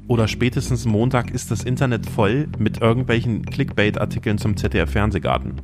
oder 0.06 0.28
spätestens 0.28 0.84
Montag 0.84 1.32
ist 1.32 1.50
das 1.50 1.64
Internet 1.64 2.06
voll 2.06 2.46
mit 2.56 2.80
irgendwelchen 2.80 3.44
Clickbait-Artikeln 3.46 4.38
zum 4.38 4.56
ZDF-Fernsehgarten. 4.56 5.54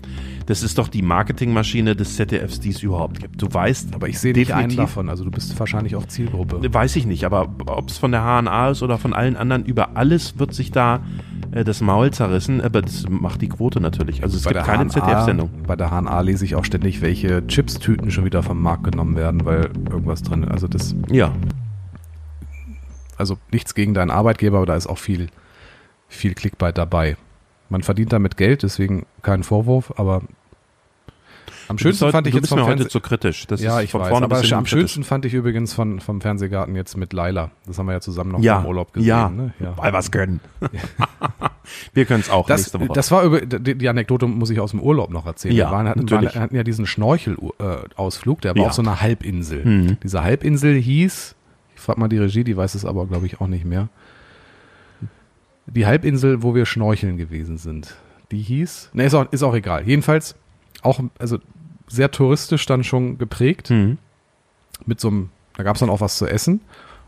Das 0.47 0.64
ist 0.64 0.77
doch 0.77 0.89
die 0.89 1.03
Marketingmaschine 1.03 1.95
des 1.95 2.16
ZDFs, 2.16 2.59
die 2.59 2.71
es 2.71 2.83
überhaupt 2.83 3.21
gibt. 3.21 3.41
Du 3.41 3.47
weißt, 3.49 3.95
Aber 3.95 4.09
ich 4.09 4.18
sehe 4.18 4.33
nicht 4.33 4.51
einen 4.53 4.71
definitiv- 4.71 4.77
davon, 4.77 5.09
also 5.09 5.23
du 5.23 5.31
bist 5.31 5.57
wahrscheinlich 5.61 5.95
auch 5.95 6.07
Zielgruppe. 6.07 6.61
Weiß 6.75 6.97
ich 6.97 7.07
nicht, 7.07 7.23
aber 7.23 7.43
ob 7.66 7.91
es 7.91 7.97
von 7.99 8.11
der 8.11 8.23
HNA 8.23 8.71
ist 8.71 8.83
oder 8.83 8.99
von 8.99 9.12
allen 9.12 9.37
anderen, 9.37 9.64
über 9.64 9.97
alles 9.97 10.37
wird 10.41 10.53
sich 10.53 10.73
da 10.73 11.05
äh, 11.53 11.64
das 11.64 11.80
Maul 11.80 12.11
zerrissen, 12.11 12.61
aber 12.61 12.82
das 12.82 13.09
macht 13.09 13.42
die 13.42 13.48
Quote 13.48 13.80
natürlich. 13.80 14.22
Also 14.22 14.36
es 14.36 14.44
Bei 14.44 14.53
gibt 14.53 14.64
keine 14.64 14.88
ZDF-Sendung. 14.88 15.51
Bei 15.66 15.76
der 15.76 15.90
HNA 15.90 16.20
lese 16.20 16.44
ich 16.44 16.55
auch 16.55 16.64
ständig, 16.64 17.01
welche 17.01 17.46
Chips-Tüten 17.46 18.11
schon 18.11 18.24
wieder 18.24 18.42
vom 18.42 18.61
Markt 18.62 18.84
genommen 18.84 19.16
werden, 19.16 19.44
weil 19.44 19.70
irgendwas 19.90 20.22
drin 20.22 20.44
ist. 20.44 20.51
Also 20.51 20.68
das, 20.68 20.94
Ja, 21.11 21.32
also 23.20 23.36
nichts 23.53 23.74
gegen 23.74 23.92
deinen 23.92 24.11
Arbeitgeber, 24.11 24.57
aber 24.57 24.66
da 24.66 24.76
ist 24.76 24.86
auch 24.86 24.98
viel, 24.98 25.28
viel 26.09 26.34
Clickbait 26.34 26.76
dabei. 26.78 27.16
Man 27.68 27.82
verdient 27.82 28.12
damit 28.12 28.36
Geld, 28.36 28.62
deswegen 28.62 29.05
kein 29.22 29.42
Vorwurf, 29.42 29.92
aber 29.96 30.22
am 31.69 31.79
schönsten 31.79 32.05
heute- 32.07 32.13
fand 32.13 32.27
ich 32.27 32.35
jetzt 32.35 32.49
vom 32.49 32.59
mir 32.59 32.67
heute 32.67 32.89
zu 32.89 33.01
kritisch. 33.01 33.47
Das 33.47 33.61
ja, 33.61 33.79
ist 33.79 33.85
ich 33.85 33.91
von 33.93 34.01
weiß, 34.03 34.09
vorne 34.09 34.27
aber 34.27 34.43
am 34.55 34.67
schönsten 34.67 35.05
fand 35.05 35.25
ich 35.25 35.35
übrigens 35.35 35.73
von, 35.73 36.01
vom 36.01 36.21
Fernsehgarten 36.21 36.75
jetzt 36.77 36.97
mit 36.97 37.13
Laila. 37.13 37.51
Das 37.67 37.79
haben 37.79 37.87
wir 37.87 37.93
ja 37.93 38.01
zusammen 38.01 38.33
noch 38.33 38.41
ja, 38.41 38.61
im 38.61 38.67
Urlaub 38.67 38.93
gesehen. 38.93 39.09
ja, 39.09 39.29
ne? 39.29 39.55
ja. 39.61 39.77
weil 39.77 39.93
wir 39.93 40.03
können. 40.11 40.41
wir 41.95 42.05
können 42.05 42.21
es 42.21 42.31
auch 42.31 42.47
Das, 42.47 42.61
nächste 42.61 42.81
Woche. 42.81 42.91
das 42.95 43.11
war 43.11 43.23
über, 43.25 43.41
die, 43.41 43.75
die 43.77 43.89
Anekdote 43.89 44.27
muss 44.27 44.51
ich 44.51 44.61
aus 44.61 44.71
dem 44.73 44.81
Urlaub 44.81 45.11
noch 45.11 45.27
erzählen. 45.27 45.55
Ja, 45.55 45.69
wir 45.69 45.73
waren, 45.77 45.89
hatten, 45.89 46.01
natürlich. 46.01 46.35
waren, 46.35 46.43
hatten 46.43 46.57
ja 46.57 46.63
diesen 46.65 46.87
Schnorchel-Ausflug, 46.87 48.41
der 48.41 48.55
war 48.55 48.63
Ja. 48.63 48.69
auf 48.69 48.75
so 48.75 48.83
einer 48.83 49.01
Halbinsel. 49.01 49.65
Mhm. 49.65 49.97
Diese 50.03 50.23
Halbinsel 50.23 50.75
hieß, 50.77 51.35
ich 51.75 51.81
frag 51.81 51.99
mal 51.99 52.09
die 52.09 52.19
Regie, 52.19 52.45
die 52.45 52.57
weiß 52.57 52.75
es 52.75 52.85
aber 52.85 53.07
glaube 53.07 53.27
ich 53.27 53.41
auch 53.41 53.47
nicht 53.47 53.65
mehr. 53.65 53.89
Die 55.67 55.87
Halbinsel, 55.87 56.43
wo 56.43 56.55
wir 56.55 56.67
schnorcheln 56.67 57.17
gewesen 57.17 57.57
sind. 57.59 57.95
Die 58.33 58.39
hieß, 58.43 58.91
ne, 58.93 59.05
ist 59.05 59.15
auch, 59.15 59.31
ist 59.33 59.43
auch 59.43 59.55
egal. 59.55 59.87
Jedenfalls 59.87 60.35
auch, 60.83 61.01
also 61.18 61.39
sehr 61.89 62.11
touristisch 62.11 62.66
dann 62.66 62.85
schon 62.85 63.18
geprägt 63.18 63.70
Mhm. 63.70 63.99
mit 64.87 65.01
so 65.01 65.09
einem, 65.09 65.31
da 65.57 65.62
gab 65.62 65.76
es 65.76 65.81
dann 65.81 65.91
auch 65.91 66.01
was 66.01 66.16
zu 66.16 66.26
essen 66.26 66.61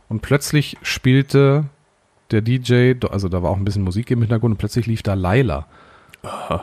und 0.09 0.20
plötzlich 0.23 0.77
spielte 0.83 1.64
der 2.31 2.41
DJ, 2.43 2.95
also 3.11 3.29
da 3.29 3.43
war 3.43 3.51
auch 3.51 3.57
ein 3.57 3.64
bisschen 3.64 3.83
Musik 3.83 4.11
im 4.11 4.20
Hintergrund 4.20 4.53
und 4.53 4.59
plötzlich 4.59 4.87
lief 4.87 5.03
da 5.03 5.14
Laila. 5.14 5.66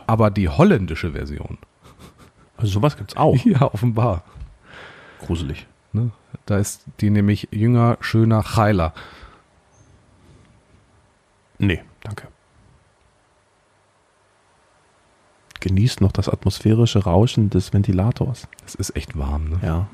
Aber 0.08 0.32
die 0.32 0.50
holländische 0.50 1.12
Version. 1.12 1.58
Also 2.58 2.72
sowas 2.74 2.98
gibt's 2.98 3.16
auch. 3.18 3.36
Ja, 3.46 3.62
offenbar. 3.64 4.24
Gruselig. 5.20 5.68
Ne? 5.94 6.12
Da 6.46 6.58
ist 6.58 6.86
die 7.02 7.10
nämlich 7.10 7.50
jünger, 7.52 7.98
schöner, 8.02 8.56
heiler. 8.56 8.94
Nee, 11.58 11.84
danke. 12.02 12.29
Genießt 15.62 16.02
noch 16.02 16.12
das 16.12 16.30
atmosphärische 16.30 17.04
Rauschen 17.04 17.50
des 17.50 17.74
Ventilators. 17.74 18.48
Es 18.66 18.76
ist 18.76 18.96
echt 18.96 19.18
warm, 19.18 19.50
ne? 19.50 19.60
Ja. 19.64 19.88